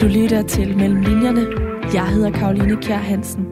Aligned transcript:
Du 0.00 0.06
lytter 0.06 0.42
til 0.42 0.76
Mellem 0.76 1.00
Linjerne. 1.00 1.46
Jeg 1.94 2.08
hedder 2.08 2.30
Karoline 2.30 2.76
Kjær 2.76 2.96
Hansen. 2.96 3.44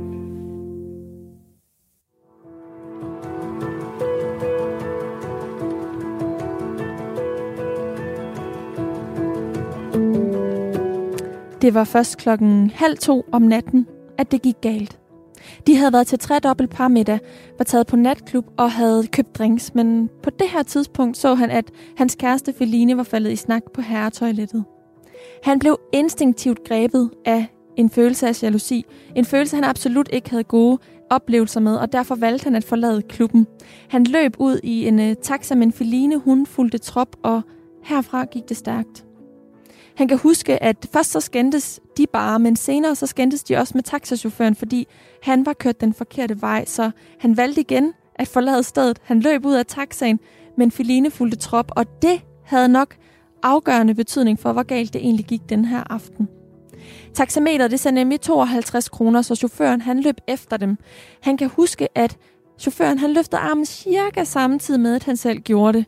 Det 11.63 11.75
var 11.75 11.85
først 11.85 12.19
klokken 12.19 12.71
halv 12.75 12.99
to 12.99 13.25
om 13.33 13.43
natten, 13.43 13.87
at 14.19 14.33
det 14.33 14.43
gik 14.43 14.61
galt. 14.61 14.99
De 15.67 15.77
havde 15.77 15.93
været 15.93 16.07
til 16.07 16.19
tredobbelt 16.19 16.71
par 16.71 16.89
middag, 16.89 17.19
var 17.59 17.65
taget 17.65 17.87
på 17.87 17.97
natklub 17.97 18.47
og 18.57 18.71
havde 18.71 19.07
købt 19.07 19.39
drinks, 19.39 19.75
men 19.75 20.11
på 20.23 20.31
det 20.31 20.49
her 20.49 20.63
tidspunkt 20.63 21.17
så 21.17 21.35
han, 21.35 21.51
at 21.51 21.65
hans 21.97 22.15
kæreste 22.15 22.53
Feline 22.59 22.97
var 22.97 23.03
faldet 23.03 23.33
i 23.33 23.37
snak 23.37 23.63
på 23.75 23.81
herretoilettet. 23.81 24.65
Han 25.43 25.59
blev 25.59 25.81
instinktivt 25.93 26.65
grebet 26.65 27.11
af 27.25 27.47
en 27.77 27.91
følelse 27.91 28.29
af 28.29 28.43
jalousi. 28.43 28.85
En 29.17 29.25
følelse, 29.25 29.57
han 29.57 29.65
absolut 29.65 30.09
ikke 30.13 30.31
havde 30.31 30.45
gode 30.45 30.79
oplevelser 31.11 31.61
med, 31.61 31.77
og 31.77 31.93
derfor 31.93 32.15
valgte 32.15 32.45
han 32.45 32.55
at 32.55 32.65
forlade 32.65 33.03
klubben. 33.03 33.47
Han 33.89 34.05
løb 34.05 34.37
ud 34.39 34.61
i 34.63 34.89
en 34.89 34.99
uh, 34.99 35.13
taxa, 35.23 35.55
men 35.55 35.73
Feline 35.73 36.17
hun 36.17 36.47
fulgte 36.47 36.79
trop, 36.79 37.17
og 37.23 37.43
herfra 37.83 38.25
gik 38.25 38.49
det 38.49 38.57
stærkt. 38.57 39.05
Han 39.97 40.09
kan 40.09 40.19
huske, 40.19 40.63
at 40.63 40.87
først 40.93 41.11
så 41.11 41.21
skændtes 41.21 41.81
de 41.97 42.07
bare, 42.13 42.39
men 42.39 42.57
senere 42.57 42.95
så 42.95 43.07
skændtes 43.07 43.45
de 43.45 43.57
også 43.57 43.73
med 43.75 43.83
taxachaufføren, 43.83 44.55
fordi 44.55 44.87
han 45.23 45.47
var 45.47 45.53
kørt 45.53 45.81
den 45.81 45.95
forkerte 45.95 46.41
vej, 46.43 46.65
så 46.65 46.91
han 47.21 47.37
valgte 47.37 47.61
igen 47.61 47.93
at 48.15 48.29
forlade 48.29 48.63
stedet. 48.63 48.99
Han 49.03 49.21
løb 49.21 49.47
ud 49.47 49.55
af 49.55 49.67
taxaen, 49.67 50.21
men 50.57 50.71
Feline 50.71 51.11
fulgte 51.11 51.39
trop, 51.39 51.71
og 51.77 52.03
det 52.03 52.21
havde 52.45 52.69
nok 52.69 52.95
afgørende 53.43 53.95
betydning 53.95 54.39
for, 54.39 54.53
hvor 54.53 54.63
galt 54.63 54.93
det 54.93 55.01
egentlig 55.01 55.27
gik 55.27 55.49
den 55.49 55.65
her 55.65 55.93
aften. 55.93 56.29
Taxameteret 57.15 57.71
det 57.71 57.81
sagde 57.81 57.95
nemlig 57.95 58.21
52 58.21 58.89
kroner, 58.89 59.23
så 59.23 59.35
chaufføren 59.35 59.81
han 59.81 60.01
løb 60.01 60.17
efter 60.29 60.57
dem. 60.57 60.77
Han 61.23 61.37
kan 61.37 61.49
huske, 61.49 61.99
at 61.99 62.17
chaufføren 62.59 62.99
han 62.99 63.13
løftede 63.13 63.41
armen 63.41 63.67
cirka 63.67 64.25
samtidig 64.25 64.81
med, 64.81 64.95
at 64.95 65.05
han 65.05 65.17
selv 65.17 65.39
gjorde 65.39 65.79
det. 65.79 65.87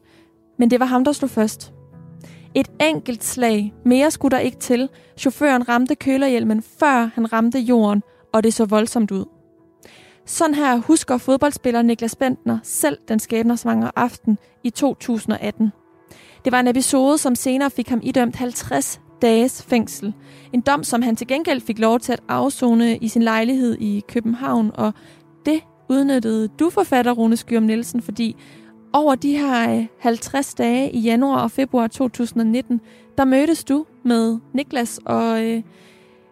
Men 0.59 0.71
det 0.71 0.81
var 0.81 0.87
ham, 0.87 1.05
der 1.05 1.13
slog 1.13 1.31
først. 1.31 1.73
Et 2.55 2.71
enkelt 2.81 3.25
slag. 3.25 3.75
Mere 3.85 4.11
skulle 4.11 4.37
der 4.37 4.43
ikke 4.43 4.59
til. 4.59 4.89
Chaufføren 5.17 5.69
ramte 5.69 5.95
kølerhjelmen, 5.95 6.63
før 6.63 7.11
han 7.15 7.33
ramte 7.33 7.59
jorden, 7.59 8.03
og 8.33 8.43
det 8.43 8.55
så 8.55 8.65
voldsomt 8.65 9.11
ud. 9.11 9.25
Sådan 10.27 10.55
her 10.55 10.77
husker 10.77 11.19
fodboldspiller 11.19 11.83
Niklas 11.83 12.17
Bentner 12.17 12.59
selv 12.63 12.99
den 13.09 13.19
skæbnersvangre 13.19 13.91
aften 13.97 14.39
i 14.65 14.71
2018. 14.71 15.73
Det 16.45 16.53
var 16.53 16.61
en 16.61 16.69
episode, 16.69 17.19
som 17.19 17.35
senere 17.35 17.71
fik 17.71 17.89
ham 17.89 18.01
idømt 18.03 18.37
50 18.37 19.01
dages 19.23 19.63
fængsel. 19.63 20.15
En 20.53 20.61
dom, 20.61 20.85
som 20.85 21.03
han 21.03 21.17
til 21.17 21.27
gengæld 21.27 21.61
fik 21.61 21.79
lov 21.79 22.01
til 22.01 22.13
at 22.13 22.21
afzone 22.29 22.97
i 22.97 23.09
sin 23.09 23.23
lejlighed 23.23 23.77
i 23.81 24.03
København, 24.09 24.71
og 24.75 24.95
det 25.47 25.61
udnyttede 25.89 26.49
du 26.49 26.71
forfatter 26.71 27.13
Rune 27.13 27.37
Skyrum 27.37 27.63
Nielsen, 27.63 28.03
fordi 28.03 28.37
over 28.93 29.15
de 29.15 29.39
her 29.39 29.77
øh, 29.79 29.87
50 29.99 30.55
dage 30.55 30.93
i 30.93 30.99
januar 30.99 31.43
og 31.43 31.51
februar 31.51 31.87
2019, 31.87 32.81
der 33.19 33.25
mødtes 33.25 33.65
du 33.65 33.87
med 34.03 34.39
Niklas, 34.55 35.01
og 35.05 35.45
øh, 35.45 35.63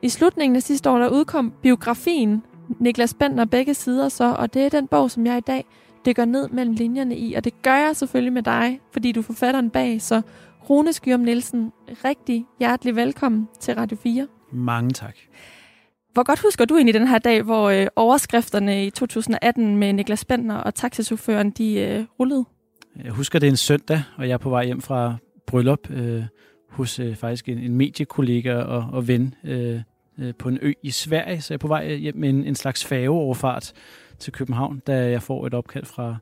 i 0.03 0.09
slutningen 0.09 0.57
af 0.57 0.63
sidste 0.63 0.91
år, 0.91 0.99
der 0.99 1.09
udkom 1.09 1.53
biografien 1.63 2.43
Niklas 2.81 3.15
Bentner 3.15 3.45
begge 3.45 3.75
sider 3.75 4.09
så, 4.09 4.35
og 4.39 4.55
det 4.55 4.65
er 4.65 4.69
den 4.69 4.87
bog, 4.87 5.11
som 5.11 5.27
jeg 5.27 5.39
i 5.39 5.41
dag 5.41 5.65
dykker 6.07 6.25
ned 6.25 6.49
mellem 6.49 6.75
linjerne 6.75 7.17
i, 7.17 7.35
og 7.35 7.45
det 7.45 7.63
gør 7.63 7.77
jeg 7.77 7.97
selvfølgelig 7.97 8.33
med 8.33 8.43
dig, 8.43 8.81
fordi 8.93 9.13
du 9.13 9.21
er 9.21 9.25
forfatteren 9.25 9.71
bag, 9.71 10.03
så 10.03 10.23
Rune 10.71 10.93
Skyrum 10.93 11.21
Nielsen, 11.21 11.73
rigtig 12.05 12.47
hjertelig 12.59 12.97
velkommen 12.97 13.49
til 13.61 13.75
Radio 13.75 13.97
4. 14.03 14.27
Mange 14.53 14.91
tak. 14.91 15.17
Hvor 16.13 16.23
godt 16.23 16.39
husker 16.39 16.65
du 16.65 16.77
egentlig 16.77 16.95
den 16.95 17.09
her 17.09 17.19
dag, 17.19 17.43
hvor 17.43 17.69
øh, 17.69 17.87
overskrifterne 17.97 18.87
i 18.87 18.91
2018 18.91 19.77
med 19.77 19.93
Niklas 19.93 20.25
Bentner 20.25 20.57
og 20.57 20.75
taxichaufføren, 20.75 21.51
de 21.51 21.81
øh, 21.81 22.05
rullede? 22.21 22.45
Jeg 23.05 23.13
husker, 23.13 23.39
det 23.39 23.47
er 23.47 23.51
en 23.51 23.57
søndag, 23.57 24.03
og 24.17 24.29
jeg 24.29 24.35
er 24.35 24.39
på 24.39 24.51
vej 24.51 24.65
hjem 24.65 24.81
fra 24.81 25.17
bryllup 25.47 25.91
øh, 25.91 26.23
hos 26.69 26.99
øh, 26.99 27.17
faktisk 27.17 27.49
en, 27.49 27.59
en 27.59 27.75
mediekollega 27.75 28.55
og, 28.55 28.87
og 28.93 29.09
ven 29.09 29.35
øh, 29.45 29.81
øh, 30.19 30.35
på 30.39 30.49
en 30.49 30.59
ø 30.63 30.73
i 30.83 30.91
Sverige. 30.91 31.41
Så 31.41 31.55
jeg 31.55 31.57
er 31.57 31.59
på 31.59 31.69
vej 31.69 31.95
hjem 31.95 32.17
med 32.17 32.29
en, 32.29 32.45
en 32.45 32.55
slags 32.55 32.85
færgeoverfart 32.85 33.73
til 34.19 34.33
København, 34.33 34.83
da 34.87 35.11
jeg 35.11 35.23
får 35.23 35.47
et 35.47 35.55
opkald 35.55 35.85
fra 35.85 36.17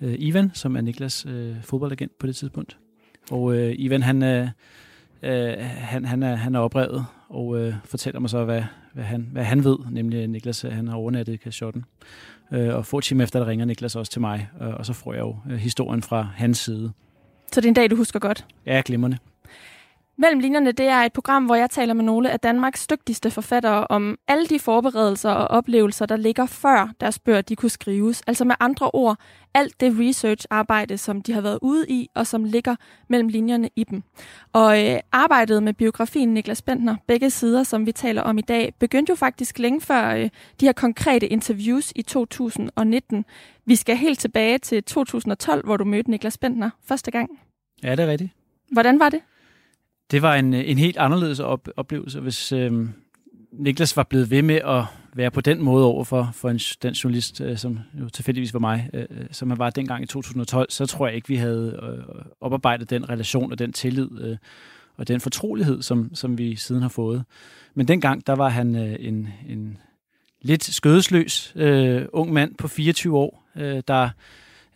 øh, 0.00 0.14
Ivan, 0.18 0.50
som 0.54 0.76
er 0.76 0.80
Niklas 0.80 1.26
øh, 1.26 1.56
fodboldagent 1.62 2.18
på 2.18 2.26
det 2.26 2.36
tidspunkt. 2.36 2.78
Og 3.30 3.56
øh, 3.56 3.74
Ivan, 3.78 4.02
han, 4.02 4.22
øh, 4.22 4.48
øh, 5.22 5.54
han, 5.60 6.04
han, 6.04 6.22
er, 6.22 6.34
han 6.34 6.54
er 6.54 6.60
oprevet 6.60 7.06
og 7.28 7.60
øh, 7.60 7.74
fortæller 7.84 8.20
mig 8.20 8.30
så, 8.30 8.44
hvad, 8.44 8.62
hvad, 8.92 9.04
han, 9.04 9.28
hvad 9.32 9.44
han 9.44 9.64
ved, 9.64 9.78
nemlig 9.90 10.28
Niklas 10.28 10.62
han 10.62 10.88
har 10.88 10.96
overnattet 10.96 11.32
i 11.32 11.36
kashotten. 11.36 11.84
Øh, 12.52 12.74
og 12.74 12.86
få 12.86 13.00
timer 13.00 13.24
efter, 13.24 13.38
der 13.38 13.46
ringer 13.46 13.64
Niklas 13.64 13.96
også 13.96 14.12
til 14.12 14.20
mig, 14.20 14.48
øh, 14.62 14.68
og 14.68 14.86
så 14.86 14.92
får 14.92 15.12
jeg 15.12 15.20
jo 15.20 15.36
øh, 15.50 15.56
historien 15.56 16.02
fra 16.02 16.28
hans 16.36 16.58
side. 16.58 16.92
Så 17.52 17.60
det 17.60 17.64
er 17.64 17.68
en 17.68 17.74
dag, 17.74 17.90
du 17.90 17.96
husker 17.96 18.18
godt? 18.18 18.46
Ja, 18.66 18.82
glimrende. 18.84 19.18
Mellem 20.20 20.40
linjerne, 20.40 20.72
det 20.72 20.86
er 20.86 20.98
et 20.98 21.12
program, 21.12 21.44
hvor 21.44 21.54
jeg 21.54 21.70
taler 21.70 21.94
med 21.94 22.04
nogle 22.04 22.30
af 22.30 22.40
Danmarks 22.40 22.86
dygtigste 22.86 23.30
forfattere 23.30 23.86
om 23.86 24.18
alle 24.28 24.46
de 24.46 24.58
forberedelser 24.58 25.30
og 25.30 25.48
oplevelser, 25.48 26.06
der 26.06 26.16
ligger 26.16 26.46
før 26.46 26.90
deres 27.00 27.18
bøger 27.18 27.40
de 27.40 27.56
kunne 27.56 27.70
skrives. 27.70 28.22
Altså 28.26 28.44
med 28.44 28.54
andre 28.60 28.90
ord, 28.90 29.18
alt 29.54 29.80
det 29.80 29.96
research-arbejde, 29.98 30.98
som 30.98 31.22
de 31.22 31.32
har 31.32 31.40
været 31.40 31.58
ude 31.62 31.86
i, 31.88 32.08
og 32.14 32.26
som 32.26 32.44
ligger 32.44 32.76
mellem 33.08 33.28
linjerne 33.28 33.70
i 33.76 33.84
dem. 33.84 34.02
Og 34.52 34.86
øh, 34.86 34.98
arbejdet 35.12 35.62
med 35.62 35.72
biografien 35.74 36.34
Niklas 36.34 36.62
Bentner, 36.62 36.96
begge 37.06 37.30
sider, 37.30 37.62
som 37.62 37.86
vi 37.86 37.92
taler 37.92 38.22
om 38.22 38.38
i 38.38 38.42
dag, 38.42 38.74
begyndte 38.78 39.10
jo 39.10 39.14
faktisk 39.14 39.58
længe 39.58 39.80
før 39.80 40.10
øh, 40.10 40.30
de 40.60 40.66
her 40.66 40.72
konkrete 40.72 41.26
interviews 41.26 41.92
i 41.96 42.02
2019. 42.02 43.24
Vi 43.66 43.76
skal 43.76 43.96
helt 43.96 44.18
tilbage 44.18 44.58
til 44.58 44.84
2012, 44.84 45.64
hvor 45.64 45.76
du 45.76 45.84
mødte 45.84 46.10
Niklas 46.10 46.38
Bentner 46.38 46.70
første 46.84 47.10
gang. 47.10 47.30
Ja, 47.82 47.90
det 47.90 48.00
er 48.00 48.10
rigtigt. 48.10 48.30
Hvordan 48.72 49.00
var 49.00 49.08
det? 49.08 49.20
Det 50.10 50.22
var 50.22 50.34
en, 50.34 50.54
en 50.54 50.78
helt 50.78 50.96
anderledes 50.96 51.40
op, 51.40 51.68
oplevelse, 51.76 52.20
hvis 52.20 52.52
øh, 52.52 52.88
Niklas 53.52 53.96
var 53.96 54.02
blevet 54.02 54.30
ved 54.30 54.42
med 54.42 54.60
at 54.64 54.84
være 55.14 55.30
på 55.30 55.40
den 55.40 55.62
måde 55.62 55.84
over 55.84 56.04
for, 56.04 56.30
for 56.34 56.50
en, 56.50 56.58
den 56.58 56.92
journalist, 56.92 57.40
øh, 57.40 57.58
som 57.58 57.78
jo 58.00 58.08
tilfældigvis 58.08 58.54
var 58.54 58.60
mig, 58.60 58.90
øh, 58.92 59.06
øh 59.10 59.26
som 59.30 59.50
han 59.50 59.58
var 59.58 59.70
dengang 59.70 60.02
i 60.02 60.06
2012, 60.06 60.70
så 60.70 60.86
tror 60.86 61.06
jeg 61.06 61.16
ikke, 61.16 61.28
vi 61.28 61.36
havde 61.36 61.80
øh, 61.82 62.22
oparbejdet 62.40 62.90
den 62.90 63.08
relation 63.08 63.52
og 63.52 63.58
den 63.58 63.72
tillid 63.72 64.20
øh, 64.20 64.36
og 64.96 65.08
den 65.08 65.20
fortrolighed, 65.20 65.82
som, 65.82 66.14
som 66.14 66.38
vi 66.38 66.56
siden 66.56 66.82
har 66.82 66.88
fået. 66.88 67.24
Men 67.74 67.88
dengang, 67.88 68.26
der 68.26 68.32
var 68.32 68.48
han 68.48 68.76
øh, 68.76 68.96
en, 69.00 69.28
en 69.48 69.78
lidt 70.42 70.64
skødesløs 70.64 71.52
øh, 71.56 72.06
ung 72.12 72.32
mand 72.32 72.54
på 72.54 72.68
24 72.68 73.16
år, 73.18 73.44
øh, 73.56 73.82
der 73.88 74.10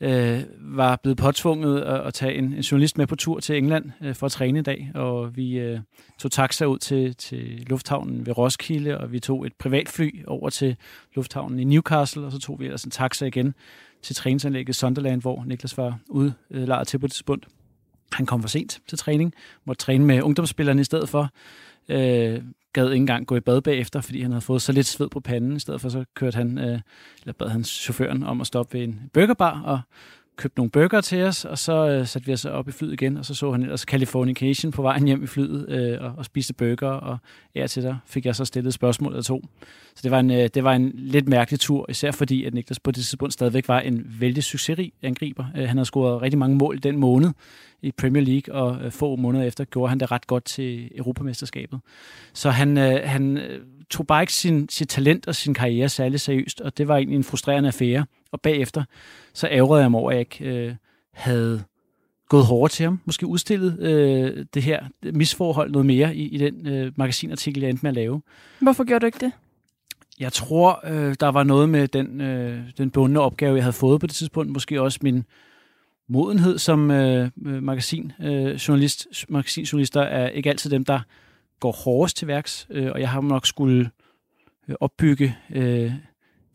øh, 0.03 0.43
var 0.59 0.97
blevet 0.97 1.19
påtvunget 1.19 1.81
at, 1.81 2.01
at 2.01 2.15
tage 2.15 2.35
en, 2.35 2.45
en 2.45 2.61
journalist 2.61 2.99
med 2.99 3.07
på 3.07 3.17
tur 3.17 3.41
til 3.41 3.57
England 3.57 3.91
øh, 4.01 4.15
for 4.15 4.27
at 4.27 4.33
træne 4.33 4.59
i 4.59 4.63
dag, 4.63 4.91
og 4.95 5.37
vi 5.37 5.59
øh, 5.59 5.81
tog 6.19 6.31
taxa 6.31 6.65
ud 6.65 6.79
til, 6.79 7.15
til 7.15 7.65
lufthavnen 7.67 8.27
ved 8.27 8.39
Roskilde, 8.39 8.99
og 8.99 9.13
vi 9.13 9.21
tog 9.21 9.47
et 9.47 9.53
privatfly 9.59 10.25
over 10.27 10.51
til 10.51 10.77
lufthavnen 11.15 11.59
i 11.59 11.65
Newcastle, 11.65 12.27
og 12.27 12.33
så 12.33 12.39
tog 12.39 12.61
vi 12.61 12.65
ellers 12.65 12.85
en 12.85 12.91
taxa 12.91 13.27
igen 13.27 13.55
til 14.03 14.17
træningsanlægget 14.17 14.77
Sunderland, 14.77 15.21
hvor 15.21 15.45
Niklas 15.45 15.77
var 15.79 15.99
udlejet 16.09 16.89
til 16.89 16.99
på 16.99 17.07
det 17.07 17.13
tidspunkt. 17.13 17.49
Han 18.13 18.27
kom 18.27 18.43
for 18.43 18.49
sent 18.49 18.81
til 18.89 18.99
træning, 18.99 19.35
måtte 19.65 19.85
træne 19.85 20.05
med 20.05 20.23
ungdomsspillerne 20.23 20.81
i 20.81 20.85
stedet 20.85 21.09
for. 21.09 21.29
Øh, 21.89 22.43
gad 22.73 22.87
ikke 22.87 22.97
engang 22.97 23.27
gå 23.27 23.37
i 23.37 23.41
bad 23.41 23.61
bagefter, 23.63 24.01
fordi 24.01 24.23
han 24.23 24.31
havde 24.31 24.41
fået 24.41 24.63
så 24.63 24.73
lidt 24.73 24.87
sved 24.87 25.09
på 25.09 25.21
panden. 25.21 25.57
I 25.57 25.61
stedet 25.61 25.81
for 25.81 25.89
så 25.89 26.05
kørte 26.15 26.37
han, 26.37 26.59
øh, 26.59 26.81
eller 27.21 27.33
bad 27.39 27.49
han 27.49 27.65
chaufføren 27.65 28.23
om 28.23 28.41
at 28.41 28.47
stoppe 28.47 28.79
ved 28.79 28.85
en 28.85 29.11
burgerbar 29.13 29.63
og 29.63 29.81
købte 30.37 30.59
nogle 30.59 30.71
burger 30.71 31.01
til 31.01 31.23
os, 31.23 31.45
og 31.45 31.59
så 31.59 31.89
øh, 31.89 32.07
satte 32.07 32.27
vi 32.27 32.33
os 32.33 32.45
op 32.45 32.69
i 32.69 32.73
flyet 32.73 32.93
igen, 32.93 33.17
og 33.17 33.25
så 33.25 33.35
så 33.35 33.53
han 33.53 33.63
ellers 33.63 33.81
Californication 33.81 34.73
på 34.73 34.83
vejen 34.83 35.07
hjem 35.07 35.23
i 35.23 35.27
flyet 35.27 35.69
øh, 35.69 36.05
og, 36.05 36.15
og 36.17 36.25
spiste 36.25 36.55
burger, 36.55 36.89
og 36.89 37.19
ja, 37.55 37.67
til 37.67 37.83
der 37.83 37.97
fik 38.07 38.27
jeg 38.27 38.37
så 38.37 38.45
stillet 38.45 38.75
spørgsmål 38.75 39.13
eller 39.13 39.23
to. 39.23 39.43
Så 39.95 40.01
det 40.03 40.11
var, 40.11 40.21
en, 40.21 40.31
øh, 40.31 40.49
det 40.55 40.65
var 40.65 40.73
en 40.73 40.93
lidt 40.95 41.29
mærkelig 41.29 41.61
tur, 41.61 41.87
især 41.91 42.11
fordi, 42.11 42.45
at 42.45 42.55
Niklas 42.55 42.81
på 42.81 42.91
det 42.91 43.05
tidspunkt 43.05 43.33
stadigvæk 43.33 43.69
var 43.69 43.81
en 43.81 44.17
vældig 44.21 44.45
succesrig 44.45 44.93
angriber. 45.03 45.45
Øh, 45.57 45.69
han 45.69 45.77
havde 45.77 45.85
scoret 45.85 46.23
rigtig 46.23 46.39
mange 46.39 46.57
mål 46.57 46.79
den 46.79 46.97
måned 46.97 47.31
i 47.83 47.93
Premier 47.93 48.25
League, 48.25 48.55
og 48.55 48.85
øh, 48.85 48.93
få 48.93 49.17
måneder 49.17 49.45
efter 49.45 49.65
gjorde 49.65 49.89
han 49.89 50.01
det 50.01 50.11
ret 50.11 50.27
godt 50.27 50.45
til 50.45 50.91
Europamesterskabet. 50.97 51.81
Så 52.33 52.51
han, 52.51 52.79
øh, 52.79 53.01
han 53.05 53.37
øh, 53.37 53.61
tog 53.91 54.07
bare 54.07 54.23
ikke 54.23 54.33
sin, 54.33 54.69
sit 54.69 54.89
talent 54.89 55.29
og 55.29 55.35
sin 55.35 55.55
karriere 55.55 55.89
særlig 55.89 56.21
seriøst, 56.21 56.61
og 56.61 56.79
det 56.79 56.89
var 56.89 56.97
egentlig 56.97 57.17
en 57.17 57.25
frustrerende 57.25 57.67
affære. 57.67 58.07
Og 58.33 58.41
bagefter, 58.41 58.85
så 59.33 59.49
ærgerede 59.51 59.83
jeg 59.83 59.91
mig 59.91 60.01
over, 60.01 60.11
at 60.11 60.15
jeg 60.15 60.21
ikke 60.21 60.45
øh, 60.45 60.75
havde 61.13 61.65
gået 62.29 62.47
hårdere 62.47 62.69
til 62.69 62.85
ham, 62.85 63.01
måske 63.05 63.27
udstillet 63.27 63.79
øh, 63.81 64.47
det 64.55 64.63
her 64.63 64.85
misforhold 65.03 65.71
noget 65.71 65.87
mere 65.87 66.17
i, 66.17 66.29
i 66.29 66.39
den 66.39 66.67
øh, 66.67 66.93
magasinartikel, 66.97 67.63
jeg 67.63 67.71
endte 67.71 67.83
med 67.83 67.91
at 67.91 67.95
lave. 67.95 68.23
Hvorfor 68.61 68.85
gjorde 68.85 69.01
du 69.01 69.07
ikke 69.07 69.19
det? 69.19 69.33
Jeg 70.21 70.33
tror, 70.33 70.81
øh, 70.85 71.15
der 71.21 71.29
var 71.29 71.43
noget 71.43 71.69
med 71.69 71.89
den, 71.89 72.21
øh, 72.21 72.61
den 72.79 72.91
bundne 72.91 73.21
opgave, 73.21 73.55
jeg 73.57 73.65
havde 73.65 73.73
fået 73.73 74.01
på 74.01 74.07
det 74.07 74.15
tidspunkt. 74.15 74.51
Måske 74.53 74.83
også 74.83 74.99
min 75.03 75.25
modenhed 76.09 76.59
som 76.59 76.91
øh, 76.91 77.31
magasinjournalist. 77.37 79.07
Øh, 79.11 79.33
magasinjournalister 79.35 80.01
er 80.01 80.29
ikke 80.29 80.51
altid 80.51 80.71
dem, 80.71 80.85
der 80.85 81.01
går 81.61 81.73
hårdest 81.73 82.17
til 82.17 82.29
værks, 82.29 82.67
øh, 82.71 82.91
og 82.93 83.01
jeg 83.01 83.11
har 83.11 83.21
nok 83.21 83.47
skulle 83.47 83.91
øh, 84.69 84.75
opbygge 84.81 85.37
øh, 85.51 85.93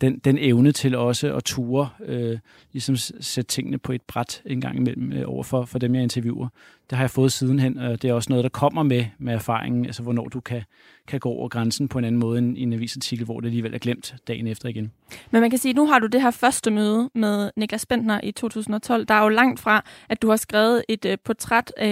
den, 0.02 0.20
den 0.20 0.38
evne 0.38 0.72
til 0.72 0.96
også 0.96 1.36
at 1.36 1.44
ture, 1.44 1.90
øh, 2.06 2.38
ligesom 2.74 2.96
sætte 2.96 3.48
tingene 3.48 3.78
på 3.78 3.92
et 3.92 4.02
bræt 4.02 4.42
en 4.46 4.62
gang 4.62 4.78
imellem 4.78 5.14
øh, 5.14 5.24
over 5.26 5.44
for, 5.44 5.66
for 5.66 5.80
dem, 5.80 5.96
jeg 5.96 6.04
interviewer. 6.04 6.48
Det 6.90 6.98
har 6.98 7.04
jeg 7.04 7.12
fået 7.12 7.32
sidenhen, 7.32 7.78
og 7.78 8.02
det 8.02 8.10
er 8.10 8.14
også 8.14 8.30
noget, 8.30 8.44
der 8.44 8.50
kommer 8.50 8.84
med, 8.84 9.06
med 9.20 9.34
erfaringen, 9.34 9.86
altså 9.86 10.04
hvornår 10.04 10.28
du 10.28 10.40
kan, 10.40 10.64
kan 11.08 11.20
gå 11.20 11.30
over 11.30 11.50
grænsen 11.50 11.88
på 11.88 12.00
en 12.00 12.06
anden 12.06 12.20
måde 12.20 12.38
end 12.38 12.58
i 12.58 12.62
en 12.62 12.74
avisartikel, 12.74 13.26
hvor 13.26 13.40
det 13.40 13.48
alligevel 13.48 13.74
er 13.74 13.78
glemt 13.78 14.16
dagen 14.28 14.48
efter 14.48 14.70
igen. 14.70 14.92
Men 15.32 15.42
man 15.42 15.50
kan 15.50 15.60
sige, 15.60 15.70
at 15.70 15.76
nu 15.76 15.88
har 15.88 16.00
du 16.00 16.08
det 16.08 16.22
her 16.22 16.32
første 16.32 16.72
møde 16.72 17.10
med 17.16 17.52
Niklas 17.56 17.86
Bentner 17.86 18.20
i 18.24 18.32
2012. 18.32 19.06
Der 19.06 19.14
er 19.14 19.24
jo 19.24 19.30
langt 19.30 19.60
fra, 19.60 19.84
at 20.10 20.22
du 20.22 20.30
har 20.30 20.36
skrevet 20.36 20.84
et 20.90 21.06
øh, 21.06 21.18
portræt 21.26 21.74
øh, 21.78 21.86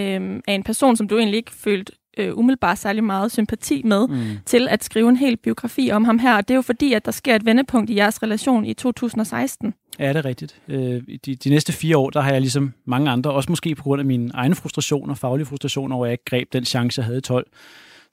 af 0.48 0.54
en 0.54 0.63
person, 0.63 0.96
som 0.96 1.07
du 1.07 1.18
egentlig 1.18 1.38
ikke 1.38 1.52
følte 1.52 1.94
øh, 2.18 2.38
umiddelbart 2.38 2.78
særlig 2.78 3.04
meget 3.04 3.32
sympati 3.32 3.82
med, 3.86 4.08
mm. 4.08 4.38
til 4.46 4.68
at 4.70 4.84
skrive 4.84 5.10
en 5.10 5.18
hel 5.18 5.38
biografi 5.38 5.92
om 5.92 6.06
ham 6.06 6.20
her. 6.20 6.36
Og 6.36 6.48
det 6.48 6.54
er 6.54 6.56
jo 6.56 6.62
fordi, 6.62 6.94
at 6.94 7.06
der 7.06 7.12
sker 7.12 7.36
et 7.36 7.46
vendepunkt 7.46 7.90
i 7.90 7.96
jeres 7.96 8.24
relation 8.24 8.66
i 8.66 8.74
2016. 8.74 9.74
Ja, 10.00 10.10
det 10.10 10.16
er 10.16 10.26
rigtigt. 10.26 10.56
Øh, 10.68 11.02
de, 11.26 11.36
de 11.36 11.50
næste 11.50 11.74
fire 11.74 11.98
år, 11.98 12.10
der 12.10 12.22
har 12.22 12.32
jeg 12.32 12.42
ligesom 12.42 12.74
mange 12.86 13.12
andre, 13.12 13.32
også 13.32 13.52
måske 13.52 13.76
på 13.76 13.84
grund 13.84 14.00
af 14.00 14.06
mine 14.06 14.32
egne 14.34 14.56
frustrationer, 14.56 15.16
faglige 15.16 15.46
frustrationer, 15.46 15.96
hvor 15.96 16.06
jeg 16.06 16.12
ikke 16.12 16.26
greb 16.26 16.54
den 16.54 16.66
chance, 16.66 17.00
jeg 17.00 17.06
havde 17.06 17.18
i 17.18 17.22
12, 17.22 17.48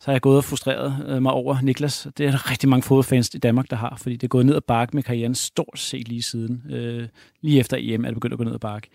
så 0.00 0.06
har 0.06 0.12
jeg 0.12 0.20
gået 0.20 0.36
og 0.36 0.44
frustreret 0.44 1.06
øh, 1.08 1.22
mig 1.22 1.32
over 1.32 1.56
Niklas. 1.62 2.08
Det 2.18 2.26
er 2.26 2.30
der 2.30 2.50
rigtig 2.50 2.68
mange 2.68 2.82
fodboldfans 2.82 3.34
i 3.34 3.38
Danmark, 3.38 3.70
der 3.70 3.76
har, 3.76 3.96
fordi 4.00 4.16
det 4.16 4.22
er 4.22 4.28
gået 4.28 4.46
ned 4.46 4.54
ad 4.54 4.60
bakke 4.60 4.96
med 4.96 5.02
karrieren 5.02 5.34
stort 5.34 5.78
set 5.78 6.08
lige 6.08 6.22
siden. 6.22 6.62
Øh, 6.70 7.08
lige 7.42 7.60
efter 7.60 7.76
EM 7.80 8.04
er 8.04 8.08
det 8.08 8.14
begyndt 8.14 8.32
at 8.32 8.38
gå 8.38 8.44
ned 8.44 8.54
ad 8.54 8.58
bakke. 8.58 8.88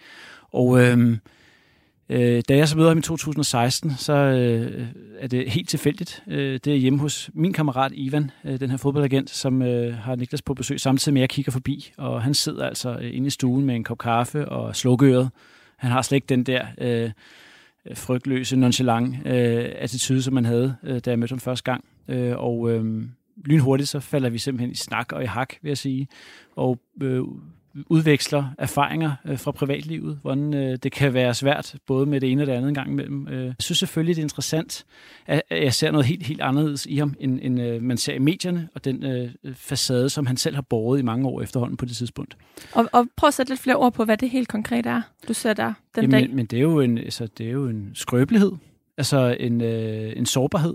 Og 0.51 0.81
øh, 0.81 1.17
Øh, 2.09 2.43
da 2.49 2.57
jeg 2.57 2.67
så 2.67 2.77
møder 2.77 2.89
ham 2.89 2.97
i 2.97 3.01
2016, 3.01 3.91
så 3.97 4.13
øh, 4.13 4.87
er 5.19 5.27
det 5.27 5.51
helt 5.51 5.69
tilfældigt. 5.69 6.23
Øh, 6.27 6.53
det 6.53 6.67
er 6.67 6.77
hjemme 6.77 6.99
hos 6.99 7.29
min 7.33 7.53
kammerat 7.53 7.91
Ivan, 7.95 8.31
øh, 8.45 8.59
den 8.59 8.69
her 8.69 8.77
fodboldagent, 8.77 9.29
som 9.29 9.61
øh, 9.61 9.95
har 9.95 10.15
Niklas 10.15 10.41
på 10.41 10.53
besøg, 10.53 10.79
samtidig 10.79 11.13
med 11.13 11.21
at 11.21 11.23
jeg 11.23 11.29
kigger 11.29 11.51
forbi. 11.51 11.93
Og 11.97 12.21
han 12.21 12.33
sidder 12.33 12.65
altså 12.65 12.97
øh, 13.01 13.15
inde 13.15 13.27
i 13.27 13.29
stuen 13.29 13.65
med 13.65 13.75
en 13.75 13.83
kop 13.83 13.97
kaffe 13.97 14.49
og 14.49 14.75
slukøret. 14.75 15.29
Han 15.77 15.91
har 15.91 16.01
slet 16.01 16.15
ikke 16.15 16.27
den 16.29 16.43
der 16.43 16.65
øh, 16.77 17.11
frygtløse, 17.93 18.55
nonchalant 18.55 19.27
øh, 19.27 19.65
attitude, 19.77 20.21
som 20.21 20.33
man 20.33 20.45
havde, 20.45 20.75
øh, 20.83 20.99
da 20.99 21.09
jeg 21.09 21.19
mødte 21.19 21.31
ham 21.31 21.39
første 21.39 21.63
gang. 21.63 21.85
Øh, 22.07 22.33
og 22.37 22.71
øh, 22.71 23.03
lynhurtigt 23.45 23.89
så 23.89 23.99
falder 23.99 24.29
vi 24.29 24.37
simpelthen 24.37 24.71
i 24.71 24.75
snak 24.75 25.11
og 25.11 25.23
i 25.23 25.25
hak, 25.25 25.53
vil 25.61 25.69
jeg 25.69 25.77
sige. 25.77 26.07
Og 26.55 26.79
øh, 27.01 27.23
udveksler 27.85 28.45
erfaringer 28.57 29.11
øh, 29.25 29.39
fra 29.39 29.51
privatlivet, 29.51 30.19
hvordan 30.21 30.53
øh, 30.53 30.77
det 30.83 30.91
kan 30.91 31.13
være 31.13 31.33
svært, 31.33 31.75
både 31.87 32.05
med 32.05 32.21
det 32.21 32.31
ene 32.31 32.43
og 32.43 32.47
det 32.47 32.53
andet 32.53 32.67
en 32.67 32.73
gang 32.73 32.91
imellem. 32.91 33.27
Øh, 33.27 33.45
jeg 33.45 33.55
synes 33.59 33.79
selvfølgelig, 33.79 34.15
det 34.15 34.21
er 34.21 34.25
interessant, 34.25 34.85
at, 35.25 35.41
jeg 35.51 35.73
ser 35.73 35.91
noget 35.91 36.05
helt, 36.05 36.23
helt 36.23 36.41
anderledes 36.41 36.85
i 36.85 36.97
ham, 36.97 37.15
end, 37.19 37.39
end 37.41 37.61
øh, 37.61 37.81
man 37.81 37.97
ser 37.97 38.13
i 38.13 38.19
medierne, 38.19 38.69
og 38.75 38.85
den 38.85 39.03
øh, 39.03 39.31
facade, 39.55 40.09
som 40.09 40.25
han 40.25 40.37
selv 40.37 40.55
har 40.55 40.61
båret 40.61 40.99
i 40.99 41.01
mange 41.01 41.27
år 41.27 41.41
efterhånden 41.41 41.77
på 41.77 41.85
det 41.85 41.95
tidspunkt. 41.97 42.37
Og, 42.73 42.89
og 42.91 43.07
prøv 43.15 43.27
at 43.27 43.33
sætte 43.33 43.51
lidt 43.51 43.59
flere 43.61 43.75
ord 43.75 43.93
på, 43.93 44.05
hvad 44.05 44.17
det 44.17 44.29
helt 44.29 44.47
konkret 44.47 44.85
er, 44.85 45.01
du 45.27 45.33
ser 45.33 45.53
der 45.53 45.73
den 45.95 46.03
Jamen, 46.03 46.11
dag. 46.11 46.35
Men 46.35 46.45
det 46.45 46.57
er 46.57 46.61
jo 46.61 46.79
en, 46.79 46.97
altså, 46.97 47.27
det 47.37 47.47
er 47.47 47.51
jo 47.51 47.67
en 47.67 47.91
skrøbelighed, 47.93 48.51
altså 48.97 49.37
en, 49.39 49.61
øh, 49.61 50.13
en 50.15 50.25
sårbarhed, 50.25 50.73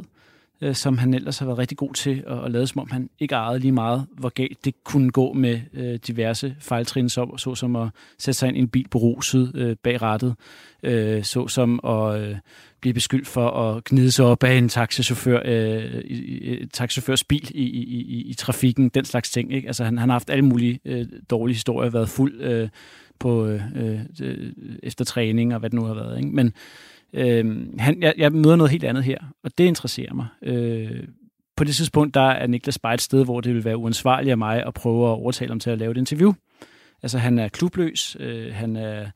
øh, 0.62 0.74
som 0.74 0.98
han 0.98 1.14
ellers 1.14 1.38
har 1.38 1.46
været 1.46 1.58
rigtig 1.58 1.78
god 1.78 1.94
til 1.94 2.24
at, 2.26 2.44
at 2.44 2.50
lade, 2.50 2.66
som 2.66 2.80
om 2.80 2.90
han 2.90 3.10
ikke 3.18 3.34
ejede 3.34 3.58
lige 3.58 3.72
meget, 3.72 4.06
hvor 4.18 4.28
galt 4.28 4.64
det 4.64 4.84
kunne 4.84 5.10
gå 5.10 5.32
med 5.32 5.60
øh, 5.72 5.98
diverse 6.06 6.56
fejltrin, 6.60 7.08
så, 7.08 7.34
såsom 7.36 7.76
at 7.76 7.88
sætte 8.18 8.38
sig 8.38 8.48
ind 8.48 8.56
i 8.56 8.60
en 8.60 8.68
bil 8.68 8.88
beruset 8.88 9.52
øh, 9.54 9.76
bag 9.82 10.02
rattet, 10.02 10.34
øh, 10.82 11.24
såsom 11.24 11.80
at 11.84 12.20
øh, 12.20 12.36
blive 12.80 12.94
beskyldt 12.94 13.28
for 13.28 13.50
at 13.50 13.84
gnide 13.84 14.10
sig 14.10 14.24
op 14.24 14.44
af 14.44 14.54
en 14.54 14.68
taxichauffør, 14.68 15.40
øh, 15.44 16.00
i, 16.04 16.14
i, 16.14 16.66
taxichaufførs 16.66 17.24
bil 17.24 17.50
i, 17.54 17.62
i, 17.62 17.82
i, 17.82 18.22
i 18.30 18.34
trafikken, 18.34 18.88
den 18.88 19.04
slags 19.04 19.30
ting. 19.30 19.52
Ikke? 19.52 19.66
Altså, 19.66 19.84
han, 19.84 19.98
han 19.98 20.08
har 20.08 20.14
haft 20.14 20.30
alle 20.30 20.44
mulige 20.44 20.80
øh, 20.84 21.06
dårlige 21.30 21.54
historier, 21.54 21.90
været 21.90 22.08
fuld 22.08 22.40
øh, 22.40 22.68
på, 23.18 23.46
øh, 23.46 23.60
øh, 23.76 24.00
øh 24.22 24.52
efter 24.82 25.04
træning 25.04 25.54
og 25.54 25.60
hvad 25.60 25.70
det 25.70 25.78
nu 25.78 25.84
har 25.84 25.94
været. 25.94 26.18
Ikke? 26.18 26.30
Men 26.30 26.52
Øh, 27.12 27.66
han, 27.78 28.02
jeg, 28.02 28.14
jeg 28.16 28.32
møder 28.32 28.56
noget 28.56 28.70
helt 28.70 28.84
andet 28.84 29.04
her, 29.04 29.18
og 29.44 29.58
det 29.58 29.64
interesserer 29.64 30.14
mig. 30.14 30.26
Øh, 30.42 31.04
på 31.56 31.64
det 31.64 31.76
tidspunkt, 31.76 32.14
der 32.14 32.20
er 32.20 32.46
Niklas 32.46 32.78
bare 32.78 32.94
et 32.94 33.02
sted, 33.02 33.24
hvor 33.24 33.40
det 33.40 33.54
vil 33.54 33.64
være 33.64 33.76
uansvarligt 33.76 34.30
af 34.30 34.38
mig 34.38 34.66
at 34.66 34.74
prøve 34.74 35.06
at 35.06 35.10
overtale 35.12 35.50
ham 35.50 35.60
til 35.60 35.70
at 35.70 35.78
lave 35.78 35.90
et 35.90 35.96
interview. 35.96 36.32
Altså, 37.02 37.18
han 37.18 37.38
er 37.38 37.48
klubløs, 37.48 38.16
øh, 38.20 38.54
han 38.54 38.76
er 38.76 39.06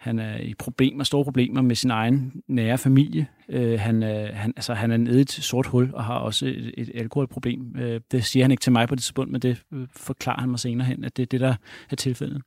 han 0.00 0.18
er 0.18 0.38
i 0.38 0.54
problemer, 0.54 1.04
store 1.04 1.24
problemer 1.24 1.62
med 1.62 1.76
sin 1.76 1.90
egen 1.90 2.42
nære 2.48 2.78
familie. 2.78 3.26
Øh, 3.48 3.80
han, 3.80 4.02
er, 4.02 4.32
han, 4.32 4.52
altså, 4.56 4.74
han 4.74 4.90
er 4.90 4.96
nede 4.96 5.18
i 5.18 5.22
et 5.22 5.30
sort 5.30 5.66
hul 5.66 5.90
og 5.94 6.04
har 6.04 6.14
også 6.14 6.46
et, 6.46 6.74
et 6.78 6.90
alkoholproblem. 6.94 7.76
Øh, 7.78 8.00
det 8.12 8.24
siger 8.24 8.44
han 8.44 8.50
ikke 8.50 8.60
til 8.60 8.72
mig 8.72 8.88
på 8.88 8.94
det 8.94 9.02
tidspunkt, 9.02 9.32
men 9.32 9.42
det 9.42 9.62
øh, 9.72 9.86
forklarer 9.96 10.40
han 10.40 10.50
mig 10.50 10.58
senere 10.58 10.86
hen, 10.86 11.04
at 11.04 11.16
det 11.16 11.22
er 11.22 11.26
det, 11.26 11.40
der 11.40 11.54
er 11.90 11.96
tilfældet. 11.96 12.42